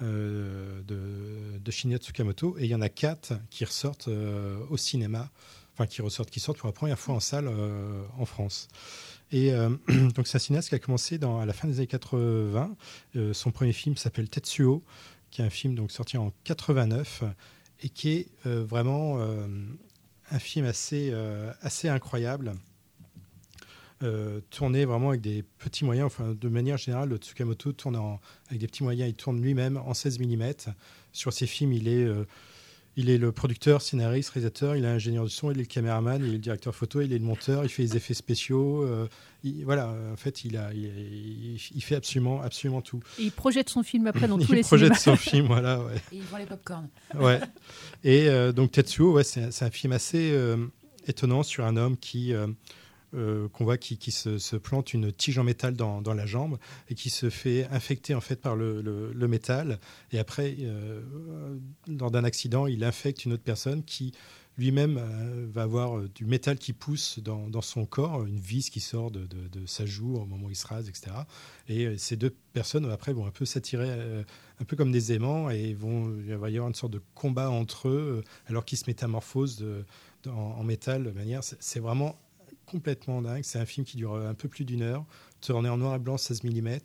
euh, 0.01 0.82
de, 0.84 1.60
de 1.60 1.72
Shinya 1.72 1.97
Tsukamoto. 1.97 2.58
Et 2.58 2.66
il 2.66 2.70
y 2.70 2.76
en 2.76 2.82
a 2.82 2.89
quatre 2.89 3.34
qui 3.49 3.66
ressortent 3.66 4.08
euh, 4.08 4.60
au 4.70 4.78
cinéma, 4.78 5.30
enfin 5.74 5.86
qui 5.86 6.01
ressortent, 6.01 6.30
qui 6.30 6.39
sortent 6.39 6.60
pour 6.60 6.68
la 6.68 6.74
première 6.74 6.99
fois 6.99 7.16
en 7.16 7.20
salle 7.20 7.47
euh, 7.47 8.03
en 8.18 8.26
France. 8.26 8.68
Et 9.32 9.51
euh, 9.51 9.70
donc 10.16 10.28
c'est 10.28 10.38
un 10.38 10.39
cinéaste 10.39 10.70
qui 10.70 10.76
a 10.76 10.80
commencé 10.80 11.20
à 11.22 11.45
la 11.45 11.53
fin 11.53 11.68
des 11.68 11.78
années 11.78 11.88
80. 11.88 12.76
Euh, 13.16 13.34
son 13.34 13.51
premier 13.51 13.74
film 13.74 13.97
s'appelle 13.97 14.30
Tetsuo, 14.30 14.84
qui 15.32 15.42
est 15.42 15.46
un 15.46 15.50
film 15.50 15.76
donc 15.76 15.92
sorti 15.92 16.18
en 16.18 16.32
89 16.44 17.24
et 17.82 17.90
qui 17.90 18.10
est 18.12 18.28
euh, 18.46 18.64
vraiment 18.64 19.20
euh, 19.20 19.48
un 20.32 20.40
film 20.40 20.66
assez, 20.66 21.10
euh, 21.12 21.52
assez 21.62 21.90
incroyable. 21.90 22.54
Tourné 24.52 24.86
vraiment 24.86 25.10
avec 25.10 25.22
des 25.22 25.44
petits 25.58 25.84
moyens, 25.84 26.06
enfin 26.06 26.36
de 26.40 26.50
manière 26.50 26.78
générale, 26.78 27.10
le 27.10 27.18
Tsukamoto 27.18 27.72
tourne 27.72 27.96
en- 27.96 28.20
avec 28.48 28.60
des 28.60 28.68
petits 28.68 28.84
moyens, 28.84 29.10
il 29.10 29.16
tourne 29.16 29.42
lui-même 29.42 29.78
en 29.78 29.96
16 29.96 30.20
mm. 30.20 30.54
Sur 31.14 31.34
ses 31.34 31.48
films, 31.48 31.74
il 31.74 31.88
est, 31.88 32.08
il 32.98 33.10
est 33.10 33.18
le 33.18 33.32
producteur, 33.32 33.82
scénariste, 33.82 34.32
réalisateur, 34.32 34.76
il 34.76 34.84
est 34.84 34.88
ingénieur 34.88 35.24
du 35.24 35.30
son, 35.30 35.52
il 35.52 35.58
est 35.58 35.62
le 35.62 35.66
caméraman, 35.68 36.22
il 36.22 36.30
est 36.30 36.34
le 36.34 36.38
directeur 36.39 36.76
photo, 36.76 37.00
il 37.00 37.14
est 37.14 37.18
le 37.20 37.24
monteur, 37.24 37.64
il 37.64 37.70
fait 37.70 37.84
les 37.84 37.95
effets 37.95 38.14
spéciaux. 38.16 38.84
euh, 38.84 39.08
il- 39.43 39.64
voilà, 39.64 39.95
en 40.12 40.18
fait, 40.18 40.43
il, 40.43 40.58
a, 40.58 40.74
il, 40.74 40.86
il- 40.86 41.62
il 41.76 41.82
fait 41.84 41.95
absolument, 41.95 42.41
absolument 42.41 42.82
tout. 42.82 43.00
Et 43.20 43.24
il 43.24 43.32
projette 43.32 43.70
son 43.70 43.84
film 43.84 44.08
après 44.08 44.28
dans 44.28 44.38
tous 44.39 44.50
il 44.50 44.56
les 44.56 44.62
projette 44.64 44.95
cinémas. 44.95 45.18
son 45.18 45.30
film, 45.30 45.45
voilà. 45.45 45.80
Ouais. 45.84 45.93
Et 46.12 46.18
il 46.18 46.24
vend 46.24 46.38
les 46.38 46.45
pop-corn. 46.48 46.89
Ouais. 47.16 47.39
Et 48.04 48.28
euh, 48.28 48.52
donc 48.52 48.72
Tetsuo, 48.72 49.14
ouais, 49.14 49.24
c'est 49.24 49.52
c'est 49.52 49.64
un 49.66 49.72
film 49.72 49.93
assez 49.93 50.32
euh, 50.32 50.58
étonnant 51.08 51.43
sur 51.43 51.66
un 51.66 51.78
homme 51.78 51.98
qui 51.98 52.34
euh, 53.18 53.47
qu'on 53.49 53.63
voit 53.63 53.78
qui, 53.78 54.11
se, 54.11 54.55
plante 54.57 54.93
une 54.93 55.11
tige 55.11 55.39
en 55.39 55.43
métal 55.43 55.74
dans, 55.76 56.13
la 56.13 56.26
jambe 56.26 56.57
et 56.88 56.95
qui 56.95 57.09
se 57.09 57.30
fait 57.30 57.68
infecter 57.72 58.13
en 58.13 58.22
fait 58.22 58.36
par 58.36 58.55
le, 58.55 59.28
métal. 59.28 59.80
Et 60.11 60.20
après, 60.20 60.55
euh, 60.59 61.01
lors 61.88 62.11
d'un 62.11 62.24
accident, 62.24 62.68
il 62.68 62.84
infecte 62.84 63.26
une 63.26 63.34
autre 63.34 63.43
personne 63.43 63.84
qui 63.84 64.13
lui-même 64.57 64.97
euh, 64.97 65.47
va 65.49 65.63
avoir 65.63 66.01
du 66.09 66.26
métal 66.26 66.57
qui 66.57 66.74
pousse 66.74 67.20
dans, 67.20 67.61
son 67.61 67.86
corps, 67.86 68.24
une 68.26 68.39
vis 68.39 68.70
qui 68.70 68.80
sort 68.80 69.09
de, 69.11 69.28
sa 69.65 69.86
joue 69.86 70.15
au 70.15 70.26
moment 70.26 70.47
où 70.47 70.51
il 70.51 70.55
se 70.55 70.68
rase, 70.68 70.88
etc. 70.88 71.11
Et 71.68 71.97
ces 71.97 72.18
deux 72.18 72.36
personnes, 72.53 72.89
après, 72.91 73.13
vont 73.13 73.26
un 73.26 73.32
peu 73.32 73.45
s'attirer, 73.45 73.89
un 74.59 74.63
peu 74.63 74.76
comme 74.76 74.91
des 74.91 75.11
aimants, 75.13 75.49
et 75.49 75.74
vont, 75.74 76.15
il 76.26 76.36
va 76.36 76.49
y 76.49 76.55
avoir 76.55 76.70
une 76.70 76.76
sorte 76.76 76.93
de 76.93 77.01
combat 77.15 77.49
entre 77.49 77.89
eux, 77.89 78.24
alors 78.45 78.65
qu'ils 78.65 78.78
se 78.78 78.86
métamorphosent 78.88 79.65
en, 80.28 80.32
en 80.32 80.63
métal 80.63 81.03
de 81.03 81.11
manière. 81.11 81.41
C'est 81.43 81.80
vraiment 81.80 82.18
complètement 82.68 83.22
dingue. 83.22 83.43
C'est 83.43 83.59
un 83.59 83.65
film 83.65 83.86
qui 83.86 83.97
dure 83.97 84.15
un 84.15 84.34
peu 84.36 84.47
plus 84.47 84.65
d'une 84.65 84.84
heure, 84.84 85.05
tourné 85.41 85.70
en 85.70 85.78
noir 85.78 85.95
et 85.95 85.99
blanc 85.99 86.18
16 86.18 86.43
mm. 86.43 86.80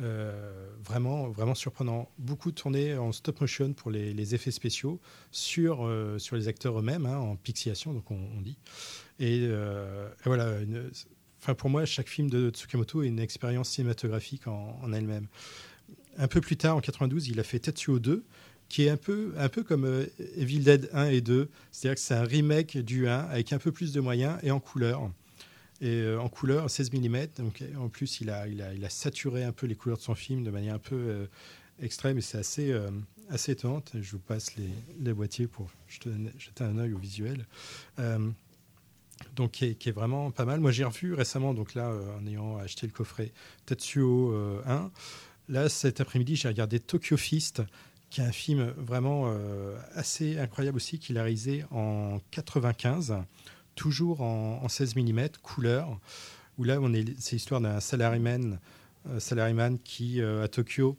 Euh, 0.00 0.70
vraiment, 0.82 1.28
vraiment 1.28 1.54
surprenant. 1.54 2.10
Beaucoup 2.18 2.50
tourné 2.50 2.96
en 2.96 3.12
stop 3.12 3.40
motion 3.40 3.72
pour 3.72 3.90
les, 3.92 4.34
effets 4.34 4.50
spéciaux 4.50 5.00
sur, 5.30 5.86
euh, 5.86 6.18
sur 6.18 6.34
les 6.34 6.48
acteurs 6.48 6.78
eux-mêmes, 6.78 7.06
hein, 7.06 7.16
en 7.16 7.36
pixilation, 7.36 7.92
donc 7.92 8.10
on, 8.10 8.40
dit. 8.40 8.58
Et, 9.20 9.40
euh, 9.44 10.08
voilà, 10.24 10.58
pour 11.56 11.70
moi, 11.70 11.84
chaque 11.84 12.08
film 12.08 12.28
de 12.28 12.50
Tsukamoto 12.50 13.02
est 13.02 13.06
une 13.06 13.20
expérience 13.20 13.68
cinématographique 13.68 14.48
en, 14.48 14.80
en 14.82 14.92
elle-même. 14.92 15.28
Un 16.16 16.28
peu 16.28 16.40
plus 16.40 16.56
tard, 16.56 16.76
en 16.76 16.80
92, 16.80 17.28
il 17.28 17.38
a 17.38 17.44
fait 17.44 17.60
Tetsuo 17.60 18.00
2, 18.00 18.24
qui 18.68 18.84
est 18.84 18.90
un 18.90 18.96
peu, 18.96 19.32
un 19.36 19.48
peu 19.48 19.62
comme 19.62 19.84
euh, 19.84 20.06
Evil 20.36 20.60
Dead 20.60 20.88
1 20.92 21.06
et 21.06 21.20
2. 21.20 21.48
C'est-à-dire 21.70 21.94
que 21.96 22.00
c'est 22.00 22.14
un 22.14 22.24
remake 22.24 22.78
du 22.78 23.08
1 23.08 23.18
avec 23.18 23.52
un 23.52 23.58
peu 23.58 23.72
plus 23.72 23.92
de 23.92 24.00
moyens 24.00 24.38
et 24.42 24.50
en 24.50 24.60
couleur. 24.60 25.10
Et 25.80 25.88
euh, 25.88 26.20
en 26.20 26.28
couleur, 26.28 26.70
16 26.70 26.92
mm. 26.92 27.26
Donc, 27.38 27.62
euh, 27.62 27.76
en 27.76 27.88
plus, 27.88 28.20
il 28.20 28.30
a, 28.30 28.46
il, 28.48 28.62
a, 28.62 28.90
saturé 28.90 29.44
un 29.44 29.52
peu 29.52 29.66
les 29.66 29.74
couleurs 29.74 29.98
de 29.98 30.02
son 30.02 30.14
film 30.14 30.44
de 30.44 30.50
manière 30.50 30.74
un 30.74 30.78
peu 30.78 31.28
extrême 31.82 32.18
et 32.18 32.20
c'est 32.20 32.38
assez, 32.38 32.74
assez 33.28 33.52
étonnant. 33.52 33.82
Je 33.94 34.12
vous 34.12 34.18
passe 34.18 34.52
les, 34.56 35.12
boîtiers 35.12 35.46
pour 35.46 35.70
jeter 35.88 36.64
un, 36.64 36.78
œil 36.78 36.92
au 36.92 36.98
visuel. 36.98 37.46
Donc, 39.36 39.52
qui 39.52 39.64
est, 39.64 39.92
vraiment 39.92 40.30
pas 40.30 40.44
mal. 40.44 40.60
Moi, 40.60 40.70
j'ai 40.70 40.84
revu 40.84 41.14
récemment, 41.14 41.54
donc 41.54 41.74
là, 41.74 41.92
en 42.18 42.26
ayant 42.26 42.56
acheté 42.58 42.86
le 42.86 42.92
coffret 42.92 43.32
Tetsuo 43.66 44.32
euh, 44.32 44.62
1. 44.66 44.90
Là, 45.48 45.68
cet 45.68 46.00
après-midi, 46.00 46.36
j'ai 46.36 46.48
regardé 46.48 46.80
Tokyo 46.80 47.16
Fist, 47.16 47.62
qui 48.14 48.20
est 48.20 48.24
un 48.24 48.32
film 48.32 48.72
vraiment 48.76 49.24
euh, 49.26 49.76
assez 49.96 50.38
incroyable 50.38 50.76
aussi, 50.76 51.00
qu'il 51.00 51.18
a 51.18 51.24
réalisé 51.24 51.64
en 51.72 52.20
95, 52.30 53.16
toujours 53.74 54.20
en, 54.20 54.60
en 54.62 54.68
16 54.68 54.94
mm, 54.94 55.30
couleur, 55.42 55.98
où 56.56 56.62
là, 56.62 56.78
c'est 57.18 57.32
l'histoire 57.32 57.60
d'un 57.60 57.80
salaryman, 57.80 58.60
euh, 59.08 59.76
qui, 59.82 60.20
euh, 60.20 60.44
à 60.44 60.48
Tokyo, 60.48 60.96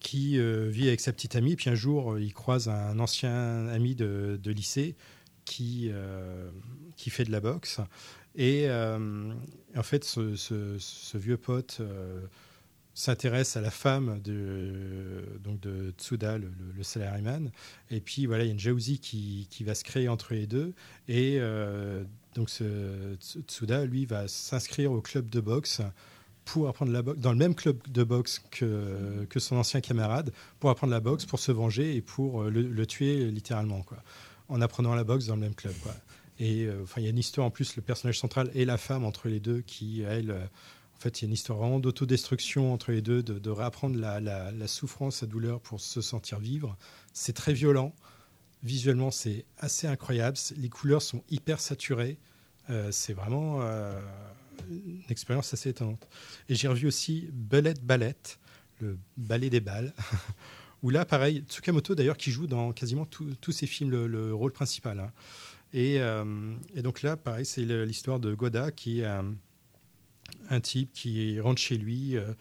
qui 0.00 0.40
vit 0.40 0.88
avec 0.88 1.00
sa 1.00 1.12
petite 1.12 1.36
amie, 1.36 1.54
puis 1.54 1.70
un 1.70 1.76
jour, 1.76 2.18
il 2.18 2.34
croise 2.34 2.68
un 2.68 2.98
ancien 2.98 3.68
ami 3.68 3.94
de, 3.94 4.40
de 4.42 4.50
lycée 4.50 4.96
qui, 5.44 5.90
qui 6.96 7.10
fait 7.10 7.24
de 7.24 7.32
la 7.32 7.40
boxe. 7.40 7.80
Et 8.34 8.68
en 8.70 9.82
fait, 9.82 10.04
ce, 10.04 11.16
vieux 11.16 11.36
pote 11.36 11.80
s'intéresse 12.96 13.58
à 13.58 13.60
la 13.60 13.70
femme 13.70 14.20
de, 14.22 15.22
donc 15.44 15.60
de 15.60 15.92
Tsuda, 15.98 16.38
le, 16.38 16.50
le, 16.74 16.82
salaryman. 16.82 17.50
Et 17.90 18.00
puis 18.00 18.24
voilà, 18.24 18.44
il 18.44 18.46
y 18.46 18.50
a 18.50 18.52
une 18.54 18.58
jalousie 18.58 18.98
qui, 18.98 19.46
qui 19.50 19.64
va 19.64 19.74
se 19.74 19.84
créer 19.84 20.08
entre 20.08 20.32
les 20.32 20.46
deux. 20.46 20.72
Et 21.06 21.36
euh, 21.38 22.02
donc 22.34 22.48
ce 22.48 23.14
Tsu- 23.20 23.42
Tsuda, 23.46 23.84
lui, 23.84 24.06
va 24.06 24.28
s'inscrire 24.28 24.92
au 24.92 25.02
club 25.02 25.28
de 25.28 25.40
boxe 25.40 25.82
pour 26.46 26.68
apprendre 26.68 26.90
la 26.90 27.02
boxe, 27.02 27.20
dans 27.20 27.32
le 27.32 27.38
même 27.38 27.54
club 27.54 27.76
de 27.86 28.02
boxe 28.02 28.42
que, 28.50 29.26
que 29.28 29.40
son 29.40 29.56
ancien 29.56 29.82
camarade, 29.82 30.32
pour 30.58 30.70
apprendre 30.70 30.92
la 30.92 31.00
boxe, 31.00 31.26
pour 31.26 31.38
se 31.38 31.52
venger 31.52 31.96
et 31.96 32.00
pour 32.00 32.44
euh, 32.44 32.50
le, 32.50 32.86
tuer 32.86 33.30
littéralement, 33.30 33.82
quoi, 33.82 33.98
en 34.48 34.62
apprenant 34.62 34.94
la 34.94 35.04
boxe 35.04 35.26
dans 35.26 35.34
le 35.34 35.42
même 35.42 35.54
club. 35.54 35.74
Quoi. 35.82 35.94
Et 36.38 36.64
euh, 36.64 36.82
il 36.96 37.02
y 37.02 37.06
a 37.06 37.10
une 37.10 37.18
histoire 37.18 37.46
en 37.46 37.50
plus, 37.50 37.76
le 37.76 37.82
personnage 37.82 38.18
central 38.18 38.50
et 38.54 38.64
la 38.64 38.78
femme 38.78 39.04
entre 39.04 39.28
les 39.28 39.40
deux 39.40 39.60
qui, 39.60 40.00
elle, 40.00 40.34
il 41.08 41.22
y 41.22 41.24
a 41.24 41.28
une 41.28 41.34
histoire 41.34 41.80
d'autodestruction 41.80 42.72
entre 42.72 42.92
les 42.92 43.02
deux, 43.02 43.22
de, 43.22 43.38
de 43.38 43.50
réapprendre 43.50 43.98
la, 43.98 44.66
souffrance, 44.66 45.22
la 45.22 45.28
douleur 45.28 45.60
pour 45.60 45.80
se 45.80 46.00
sentir 46.00 46.38
vivre. 46.38 46.76
C'est 47.12 47.32
très 47.34 47.52
violent. 47.52 47.94
Visuellement, 48.62 49.10
c'est 49.10 49.44
assez 49.58 49.86
incroyable. 49.86 50.36
Les 50.56 50.68
couleurs 50.68 51.02
sont 51.02 51.22
hyper 51.30 51.60
saturées. 51.60 52.18
Euh, 52.70 52.90
c'est 52.90 53.12
vraiment 53.12 53.58
euh, 53.62 54.00
une 54.68 55.02
expérience 55.08 55.52
assez 55.54 55.70
étonnante. 55.70 56.06
Et 56.48 56.54
j'ai 56.54 56.68
revu 56.68 56.86
aussi 56.86 57.28
Bullet 57.32 57.74
Ballet, 57.82 58.16
le 58.80 58.98
ballet 59.16 59.50
des 59.50 59.60
balles, 59.60 59.92
où 60.82 60.90
là, 60.90 61.04
pareil, 61.04 61.44
Tsukamoto 61.48 61.94
d'ailleurs 61.94 62.16
qui 62.16 62.30
joue 62.30 62.46
dans 62.46 62.72
quasiment 62.72 63.06
tous 63.06 63.52
ses 63.52 63.66
films 63.66 63.90
le, 63.90 64.06
le 64.06 64.34
rôle 64.34 64.52
principal. 64.52 64.98
hein. 65.00 65.12
Et, 65.72 66.00
euh, 66.00 66.54
et 66.74 66.82
donc 66.82 67.02
là, 67.02 67.16
pareil, 67.16 67.44
c'est 67.44 67.62
l'histoire 67.62 68.18
de 68.20 68.34
Goda 68.34 68.70
qui 68.70 69.00
est 69.00 69.20
un, 70.50 70.60
type 70.60 70.92
qui 70.92 71.40
rentre 71.40 71.60
chez 71.60 71.76
lui 71.76 72.16
euh, 72.16 72.32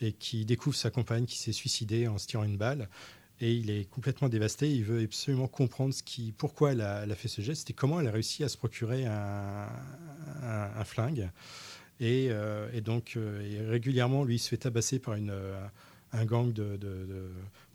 et 0.00 0.12
qui 0.12 0.44
découvre 0.44 0.76
sa 0.76 0.90
compagne 0.90 1.24
qui 1.24 1.38
s'est 1.38 1.52
suicidée 1.52 2.08
en 2.08 2.18
se 2.18 2.26
tirant 2.26 2.44
une 2.44 2.56
balle. 2.56 2.88
Et 3.40 3.52
il 3.52 3.70
est 3.70 3.90
complètement 3.90 4.28
dévasté. 4.28 4.70
Il 4.70 4.84
veut 4.84 5.02
absolument 5.02 5.48
comprendre 5.48 5.92
ce 5.92 6.02
qui, 6.02 6.32
pourquoi 6.32 6.72
elle 6.72 6.80
a, 6.80 7.02
elle 7.02 7.12
a 7.12 7.16
fait 7.16 7.28
ce 7.28 7.42
geste 7.42 7.70
et 7.70 7.72
comment 7.72 8.00
elle 8.00 8.06
a 8.06 8.12
réussi 8.12 8.44
à 8.44 8.48
se 8.48 8.56
procurer 8.56 9.06
un, 9.06 9.68
flingue. 10.84 11.30
Et, 12.00 12.28
euh, 12.30 12.80
donc, 12.80 13.14
euh, 13.16 13.68
régulièrement, 13.70 14.24
lui, 14.24 14.36
il 14.36 14.38
se 14.38 14.48
fait 14.48 14.56
tabasser 14.56 14.98
par 14.98 15.14
une, 15.14 15.34
un 16.14 16.24
gang 16.24 16.52
de, 16.52 16.78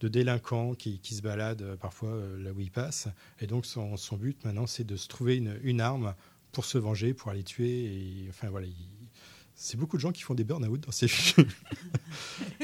délinquants 0.02 0.74
qui, 0.76 1.00
se 1.04 1.22
baladent 1.22 1.76
parfois 1.76 2.18
là 2.40 2.52
où 2.52 2.60
il 2.62 2.72
passe. 2.72 3.08
Et 3.40 3.48
donc, 3.48 3.66
son, 3.66 3.96
but 4.18 4.44
maintenant, 4.46 4.66
c'est 4.66 4.86
de 4.86 4.96
se 4.96 5.08
trouver 5.08 5.36
une, 5.36 5.82
arme 5.82 6.16
pour 6.52 6.66
se 6.66 6.78
venger, 6.78 7.14
pour 7.14 7.32
aller 7.32 7.44
tuer. 7.44 8.26
Enfin, 8.30 8.50
voilà, 8.50 8.68
il- 8.68 8.99
c'est 9.62 9.76
beaucoup 9.76 9.98
de 9.98 10.02
gens 10.02 10.14
qui 10.14 10.22
font 10.24 10.36
des 10.36 10.46
burn-out 10.46 10.80
dans 10.80 10.92
ces 10.92 11.08
films. 11.10 11.46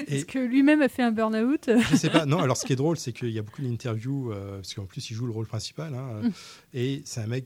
Est-ce 0.08 0.26
que 0.26 0.40
lui-même 0.40 0.82
a 0.82 0.88
fait 0.90 1.04
un 1.04 1.12
burn-out? 1.12 1.70
Je 1.92 1.96
sais 1.96 2.10
pas. 2.10 2.26
Non, 2.26 2.40
alors 2.40 2.56
ce 2.58 2.66
qui 2.66 2.72
est 2.74 2.78
drôle, 2.78 2.98
c'est 2.98 3.12
qu'il 3.12 3.30
y 3.32 3.40
a 3.40 3.42
beaucoup 3.42 3.62
d'interviews, 3.62 4.32
euh, 4.32 4.56
parce 4.58 4.74
qu'en 4.74 4.86
plus, 4.86 5.10
il 5.10 5.14
joue 5.14 5.26
le 5.26 5.32
rôle 5.34 5.46
principal. 5.48 5.94
hein, 5.94 6.22
Mm. 6.24 6.30
Et 6.74 7.02
c'est 7.06 7.20
un 7.22 7.28
mec 7.28 7.46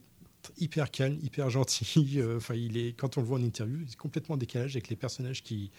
hyper 0.59 0.91
calme, 0.91 1.17
hyper 1.23 1.49
gentil. 1.49 2.13
euh, 2.17 2.37
Enfin, 2.37 2.53
il 2.53 2.77
est, 2.77 2.93
quand 2.95 3.17
on 3.17 3.21
le 3.21 3.27
voit 3.27 3.39
en 3.39 3.43
interview, 3.43 3.79
il 3.81 3.91
est 3.91 3.95
complètement 3.95 4.35
en 4.35 4.37
décalage 4.37 4.75
avec 4.75 4.87
les 4.89 4.95
personnages 4.95 5.41
qui, 5.41 5.71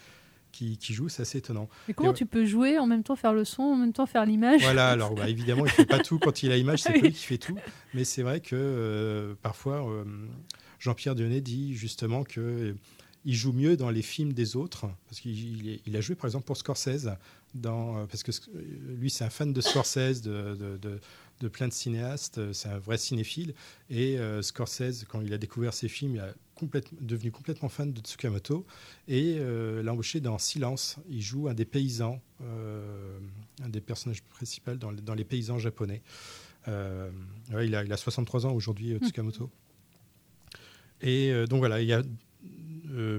qui, 0.50 0.76
qui 0.76 0.92
jouent. 0.92 1.08
C'est 1.08 1.22
assez 1.22 1.38
étonnant. 1.38 1.68
Mais 1.86 1.94
comment 1.94 2.12
tu 2.12 2.26
peux 2.26 2.44
jouer, 2.44 2.76
en 2.78 2.88
même 2.88 3.04
temps 3.04 3.14
faire 3.16 3.32
le 3.32 3.44
son, 3.44 3.62
en 3.62 3.76
même 3.76 3.92
temps 3.92 4.06
faire 4.06 4.26
l'image? 4.26 4.62
Voilà, 4.62 4.88
alors 4.90 5.14
bah, 5.14 5.28
évidemment, 5.28 5.64
il 5.64 5.70
fait 5.70 5.86
pas 5.86 6.00
tout 6.00 6.18
quand 6.18 6.42
il 6.42 6.50
a 6.50 6.56
l'image, 6.56 6.82
c'est 6.82 6.92
Oui. 6.94 7.00
lui 7.02 7.12
qui 7.12 7.24
fait 7.24 7.38
tout. 7.38 7.56
Mais 7.94 8.02
c'est 8.02 8.22
vrai 8.22 8.40
que 8.40 8.56
euh, 8.56 9.34
parfois, 9.42 9.88
euh, 9.88 10.04
Jean-Pierre 10.80 11.14
Dionnet 11.14 11.40
dit 11.40 11.74
justement 11.74 12.24
que 12.24 12.74
il 13.24 13.34
joue 13.34 13.52
mieux 13.52 13.76
dans 13.76 13.90
les 13.90 14.02
films 14.02 14.32
des 14.32 14.56
autres, 14.56 14.86
parce 15.08 15.20
qu'il 15.20 15.80
il 15.86 15.96
a 15.96 16.00
joué 16.00 16.14
par 16.14 16.26
exemple 16.26 16.46
pour 16.46 16.56
Scorsese, 16.56 17.10
dans, 17.54 17.98
euh, 17.98 18.06
parce 18.06 18.22
que 18.22 18.30
euh, 18.30 18.62
lui 18.98 19.10
c'est 19.10 19.24
un 19.24 19.30
fan 19.30 19.52
de 19.52 19.60
Scorsese, 19.60 20.22
de, 20.22 20.54
de, 20.54 20.76
de- 20.76 21.00
de 21.40 21.48
plein 21.48 21.68
de 21.68 21.72
cinéastes, 21.72 22.36
euh, 22.36 22.52
c'est 22.52 22.68
un 22.68 22.78
vrai 22.78 22.98
cinéphile, 22.98 23.54
et 23.88 24.18
euh, 24.18 24.42
Scorsese, 24.42 25.04
quand 25.08 25.22
il 25.22 25.32
a 25.32 25.38
découvert 25.38 25.72
ses 25.72 25.88
films, 25.88 26.16
il 26.16 26.18
est 26.20 26.34
complètement, 26.54 26.98
devenu 27.00 27.30
complètement 27.30 27.70
fan 27.70 27.92
de 27.94 28.00
Tsukamoto, 28.00 28.66
et 29.08 29.36
euh, 29.38 29.82
l'a 29.82 29.92
embauché 29.94 30.20
dans 30.20 30.36
Silence, 30.38 30.96
il 31.08 31.22
joue 31.22 31.48
un 31.48 31.54
des 31.54 31.64
paysans, 31.64 32.20
euh, 32.42 33.18
un 33.62 33.68
des 33.70 33.80
personnages 33.80 34.22
principaux 34.22 34.74
dans, 34.74 34.90
les- 34.90 35.00
dans 35.00 35.14
les 35.14 35.24
paysans 35.24 35.58
japonais. 35.58 36.02
Ouais, 36.66 37.66
il, 37.66 37.74
a, 37.74 37.84
il 37.84 37.92
a 37.92 37.96
63 37.96 38.44
ans 38.46 38.52
aujourd'hui, 38.52 38.92
euh, 38.92 38.98
Tsukamoto. 38.98 39.50
Et 41.00 41.32
donc 41.48 41.60
voilà, 41.60 41.80
il 41.80 41.88
y 41.88 41.92
a 41.94 42.02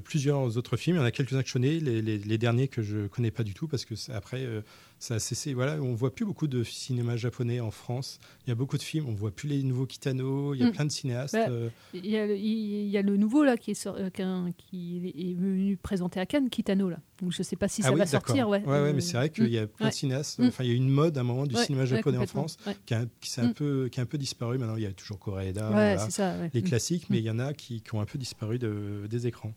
plusieurs 0.04 0.58
autres 0.58 0.78
films. 0.78 0.98
Il 0.98 1.00
y 1.00 1.02
en 1.02 1.06
a 1.06 1.12
quelques-uns 1.12 1.42
que 1.42 1.48
je 1.48 1.54
connais, 1.54 1.80
les, 1.80 2.38
derniers 2.38 2.68
que 2.68 2.82
je 2.82 3.08
connais 3.08 3.32
pas 3.32 3.44
du 3.44 3.54
tout 3.54 3.68
parce 3.68 3.86
que 3.86 3.96
après 4.12 4.44
euh, 4.44 4.62
ça 5.02 5.16
a 5.16 5.20
cessé. 5.20 5.54
Voilà, 5.56 5.82
on 5.82 5.96
voit 5.96 6.14
plus 6.14 6.26
beaucoup 6.26 6.48
de 6.48 6.64
cinéma 6.64 7.18
japonais 7.18 7.60
en 7.60 7.72
France. 7.72 8.20
Il 8.46 8.50
y 8.50 8.52
a 8.52 8.56
beaucoup 8.56 8.78
de 8.78 8.84
films, 8.84 9.06
on 9.10 9.14
voit 9.14 9.32
plus 9.32 9.50
les 9.50 9.64
nouveaux 9.64 9.88
Kitano. 9.88 10.54
Il 10.54 10.62
y 10.62 10.64
a 10.64 10.68
Mm. 10.68 10.72
plein 10.72 10.86
de 10.86 10.92
cinéastes. 10.92 11.34
Bah, 11.34 11.48
euh, 11.50 11.70
Il 11.94 12.06
y, 12.06 12.18
a, 12.18 12.28
le- 12.28 12.38
il 12.38 12.88
y 12.88 12.98
a 12.98 13.02
le 13.02 13.18
nouveau 13.18 13.44
là 13.44 13.58
qui 13.58 13.72
est, 13.72 13.88
euh, 13.88 14.10
qui 14.58 15.12
est 15.18 15.34
venu 15.34 15.76
présenter 15.78 16.20
à 16.20 16.26
Cannes, 16.28 16.50
Kitano 16.50 16.90
là. 16.90 17.00
Donc 17.20 17.32
je 17.32 17.42
sais 17.44 17.56
pas 17.56 17.68
si 17.68 17.82
ah 17.82 17.86
ça 17.88 17.94
oui, 17.94 18.00
va 18.00 18.06
sortir. 18.06 18.48
Ouais, 18.48 18.64
ouais, 18.64 18.82
ouais, 18.82 18.94
mais 18.94 19.02
c'est 19.02 19.18
vrai 19.18 19.30
qu'il 19.30 19.50
y 19.50 19.58
a 19.58 19.64
mm, 19.66 19.68
plein 19.70 19.90
de 19.90 19.94
cinéastes. 19.94 20.40
Mm. 20.40 20.46
Enfin, 20.48 20.64
il 20.64 20.70
y 20.70 20.74
a 20.74 20.76
une 20.76 20.90
mode 20.90 21.18
à 21.18 21.22
un 21.22 21.24
moment 21.24 21.46
du 21.48 21.56
cinéma 21.56 21.86
japonais 21.86 22.18
en 22.20 22.28
France 22.28 22.58
qui, 22.86 22.94
a, 22.94 23.06
qui 23.20 23.30
s'est 23.32 23.42
un 23.42 23.54
peu, 23.54 23.90
qui 23.92 24.00
a 24.00 24.04
un 24.04 24.06
peu 24.08 24.18
disparu. 24.20 24.58
Maintenant, 24.60 24.76
il 24.78 24.84
y 24.84 24.88
a 24.88 24.92
toujours 24.94 25.18
Koreeda, 25.20 25.70
voilà, 25.70 26.10
ça, 26.12 26.36
les 26.54 26.62
classiques, 26.62 27.08
mais 27.10 27.18
il 27.18 27.26
y 27.26 27.30
en 27.32 27.40
a 27.40 27.54
qui, 27.54 27.82
qui 27.82 27.96
ont 27.96 28.02
un 28.02 28.06
peu 28.06 28.20
disparu 28.20 28.60
de- 28.60 29.08
des 29.10 29.26
écrans. 29.28 29.54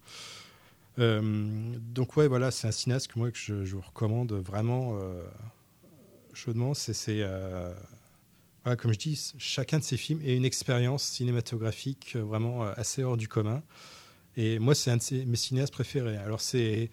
Euh, 0.99 1.77
donc 1.81 2.17
ouais, 2.17 2.29
voilà, 2.29 2.51
c'est 2.51 2.69
un 2.69 2.73
cinéaste 2.73 3.09
que 3.09 3.19
moi 3.19 3.31
que 3.31 3.39
je, 3.39 3.55
vous 3.55 3.81
recommande 3.81 4.33
vraiment 4.33 4.99
euh, 4.99 5.23
chaudement. 6.33 6.75
C'est 6.75 6.95
euh, 7.09 7.73
comme 8.79 8.93
je 8.93 8.99
dis, 8.99 9.33
chacun 9.39 9.79
de 9.79 9.85
ces 9.85 9.97
films 9.97 10.21
est 10.25 10.37
une 10.37 10.45
expérience 10.45 11.03
cinématographique 11.03 12.17
vraiment 12.17 12.63
assez 12.63 13.03
hors 13.03 13.17
du 13.17 13.29
commun. 13.29 13.63
Et 14.37 14.59
moi, 14.59 14.75
c'est 14.75 14.91
un 14.91 14.97
de 14.97 15.25
mes 15.25 15.37
cinéastes 15.37 15.73
préférés. 15.73 16.17
Alors, 16.17 16.41
c'est 16.41 16.91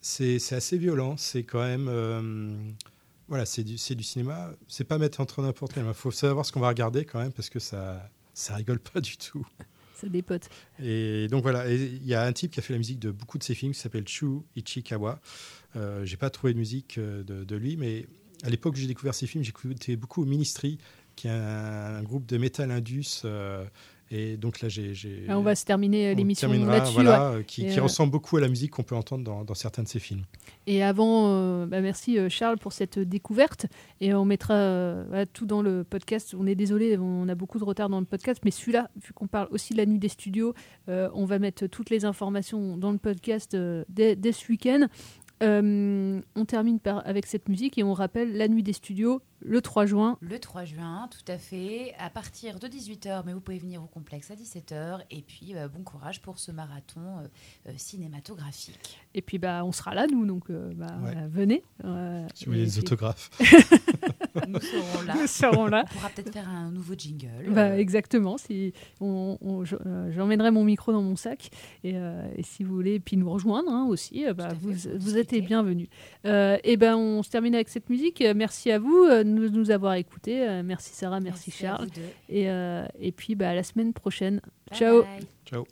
c'est 0.00 0.52
assez 0.52 0.76
violent. 0.78 1.16
C'est 1.16 1.44
quand 1.44 1.62
même. 1.62 2.74
voilà, 3.28 3.46
c'est 3.46 3.64
du, 3.64 3.78
c'est 3.78 3.94
du 3.94 4.04
cinéma. 4.04 4.50
C'est 4.68 4.84
pas 4.84 4.98
mettre 4.98 5.20
entre 5.20 5.42
n'importe 5.42 5.72
quel. 5.72 5.86
Il 5.86 5.94
faut 5.94 6.10
savoir 6.10 6.44
ce 6.44 6.52
qu'on 6.52 6.60
va 6.60 6.68
regarder 6.68 7.04
quand 7.04 7.20
même 7.20 7.32
parce 7.32 7.50
que 7.50 7.60
ça, 7.60 8.10
ça 8.34 8.54
rigole 8.56 8.80
pas 8.80 9.00
du 9.00 9.16
tout. 9.16 9.46
Ça 10.02 10.08
dépote. 10.08 10.50
Et 10.82 11.28
donc 11.28 11.42
voilà, 11.42 11.72
il 11.72 12.04
y 12.04 12.14
a 12.14 12.24
un 12.24 12.32
type 12.32 12.50
qui 12.50 12.58
a 12.58 12.62
fait 12.62 12.72
la 12.72 12.78
musique 12.78 12.98
de 12.98 13.12
beaucoup 13.12 13.38
de 13.38 13.44
ses 13.44 13.54
films 13.54 13.72
qui 13.72 13.78
s'appelle 13.78 14.08
Chu 14.08 14.26
Ichikawa. 14.56 15.20
Euh, 15.76 16.04
j'ai 16.04 16.16
pas 16.16 16.28
trouvé 16.28 16.54
de 16.54 16.58
musique 16.58 16.98
euh, 16.98 17.22
de, 17.22 17.56
lui, 17.56 17.76
mais 17.76 18.06
à 18.42 18.50
l'époque 18.50 18.74
où 18.74 18.78
j'ai 18.78 18.88
découvert 18.88 19.14
ces 19.14 19.28
films, 19.28 19.44
j'écoutais 19.44 19.94
beaucoup 19.94 20.24
Ministry, 20.24 20.78
qui 21.14 21.28
est 21.28 21.30
un, 21.30 21.98
un 21.98 22.02
groupe 22.02 22.26
de 22.26 22.36
metal 22.36 22.72
indus. 22.72 23.22
euh, 23.24 23.64
et 24.12 24.36
donc 24.36 24.60
là, 24.60 24.68
j'ai. 24.68 24.92
Ah, 25.26 25.38
on 25.38 25.42
va 25.42 25.54
se 25.54 25.64
terminer 25.64 26.12
on 26.12 26.16
l'émission 26.16 26.52
là-dessus. 26.52 26.92
Voilà, 26.92 27.30
ouais. 27.30 27.36
euh, 27.38 27.42
qui, 27.42 27.66
qui 27.66 27.78
euh, 27.78 27.82
ressemble 27.82 28.12
beaucoup 28.12 28.36
à 28.36 28.40
la 28.40 28.48
musique 28.48 28.72
qu'on 28.72 28.82
peut 28.82 28.94
entendre 28.94 29.24
dans, 29.24 29.42
dans 29.42 29.54
certains 29.54 29.82
de 29.82 29.88
ses 29.88 29.98
films. 29.98 30.22
Et 30.66 30.82
avant, 30.82 31.28
euh, 31.28 31.66
bah, 31.66 31.80
merci 31.80 32.18
euh, 32.18 32.28
Charles 32.28 32.58
pour 32.58 32.72
cette 32.74 32.98
découverte. 32.98 33.66
Et 34.00 34.12
on 34.12 34.26
mettra 34.26 34.54
euh, 34.54 35.04
voilà, 35.08 35.24
tout 35.26 35.46
dans 35.46 35.62
le 35.62 35.82
podcast. 35.82 36.36
On 36.38 36.46
est 36.46 36.54
désolé, 36.54 36.98
on 36.98 37.26
a 37.28 37.34
beaucoup 37.34 37.58
de 37.58 37.64
retard 37.64 37.88
dans 37.88 38.00
le 38.00 38.06
podcast, 38.06 38.42
mais 38.44 38.50
celui-là, 38.50 38.90
vu 39.02 39.12
qu'on 39.14 39.28
parle 39.28 39.48
aussi 39.50 39.72
de 39.72 39.78
la 39.78 39.86
nuit 39.86 39.98
des 39.98 40.08
studios, 40.08 40.52
euh, 40.88 41.08
on 41.14 41.24
va 41.24 41.38
mettre 41.38 41.66
toutes 41.66 41.88
les 41.88 42.04
informations 42.04 42.76
dans 42.76 42.92
le 42.92 42.98
podcast 42.98 43.54
euh, 43.54 43.82
dès, 43.88 44.14
dès 44.14 44.32
ce 44.32 44.46
week-end. 44.48 44.88
Euh, 45.42 46.20
on 46.36 46.44
termine 46.44 46.78
par, 46.78 47.04
avec 47.04 47.26
cette 47.26 47.48
musique 47.48 47.76
et 47.76 47.82
on 47.82 47.94
rappelle 47.94 48.36
la 48.36 48.46
nuit 48.46 48.62
des 48.62 48.72
studios 48.72 49.20
le 49.44 49.60
3 49.60 49.86
juin. 49.86 50.18
Le 50.20 50.38
3 50.38 50.64
juin, 50.64 51.08
tout 51.10 51.30
à 51.32 51.38
fait, 51.38 51.94
à 51.98 52.10
partir 52.10 52.58
de 52.58 52.66
18h, 52.68 53.22
mais 53.26 53.32
vous 53.32 53.40
pouvez 53.40 53.58
venir 53.58 53.82
au 53.82 53.86
complexe 53.86 54.30
à 54.30 54.34
17h. 54.34 55.00
Et 55.10 55.22
puis, 55.22 55.54
euh, 55.54 55.68
bon 55.68 55.82
courage 55.82 56.20
pour 56.22 56.38
ce 56.38 56.50
marathon 56.52 57.00
euh, 57.18 57.26
euh, 57.68 57.72
cinématographique. 57.76 58.98
Et 59.14 59.22
puis 59.22 59.38
bah, 59.38 59.62
on 59.64 59.72
sera 59.72 59.94
là, 59.94 60.06
nous, 60.06 60.24
donc 60.26 60.50
euh, 60.50 60.72
bah, 60.74 60.86
Ouais. 61.04 61.14
venez. 61.28 61.62
euh, 61.84 62.26
Si 62.34 62.44
vous 62.46 62.52
voulez 62.52 62.64
des 62.64 62.78
autographes. 62.78 63.30
Nous 64.48 64.60
serons 64.60 65.02
là. 65.06 65.14
Nous 65.14 65.26
serons 65.26 65.66
là. 65.66 65.84
On 65.90 65.94
pourra 65.94 66.08
peut-être 66.08 66.32
faire 66.32 66.48
un 66.48 66.70
nouveau 66.70 66.94
jingle. 66.96 67.28
Bah, 67.50 67.66
euh, 67.70 67.76
exactement. 67.76 68.38
Si 68.38 68.72
on, 69.00 69.36
on- 69.40 69.64
je- 69.64 69.76
j'emmènerai 70.10 70.50
mon 70.50 70.64
micro 70.64 70.90
dans 70.92 71.02
mon 71.02 71.16
sac 71.16 71.50
et, 71.84 71.92
euh, 71.96 72.26
et 72.36 72.42
si 72.42 72.64
vous 72.64 72.74
voulez, 72.74 72.98
puis 72.98 73.16
nous 73.16 73.30
rejoindre 73.30 73.70
hein, 73.70 73.86
aussi, 73.88 74.24
bah, 74.34 74.48
vous, 74.58 74.72
vous 74.96 75.18
êtes 75.18 75.32
les 75.32 75.42
bienvenus. 75.42 75.88
Euh, 76.26 76.56
et 76.64 76.76
ben 76.76 76.96
on 76.96 77.22
se 77.22 77.30
termine 77.30 77.54
avec 77.54 77.68
cette 77.68 77.90
musique. 77.90 78.22
Merci 78.34 78.70
à 78.70 78.78
vous 78.78 79.04
euh, 79.04 79.22
nous, 79.32 79.48
nous 79.50 79.70
avoir 79.70 79.94
écoutés. 79.94 80.48
Euh, 80.48 80.62
merci 80.64 80.94
Sarah, 80.94 81.20
merci, 81.20 81.50
Charles. 81.50 81.88
Et, 82.28 82.48
euh, 82.50 82.86
et 82.98 83.12
puis 83.12 83.34
bah, 83.34 83.50
à 83.50 83.54
la 83.54 83.62
semaine 83.62 83.92
prochaine. 83.92 84.40
Bye 84.70 84.78
Ciao. 84.78 85.02
bye. 85.02 85.26
Ciao. 85.44 85.66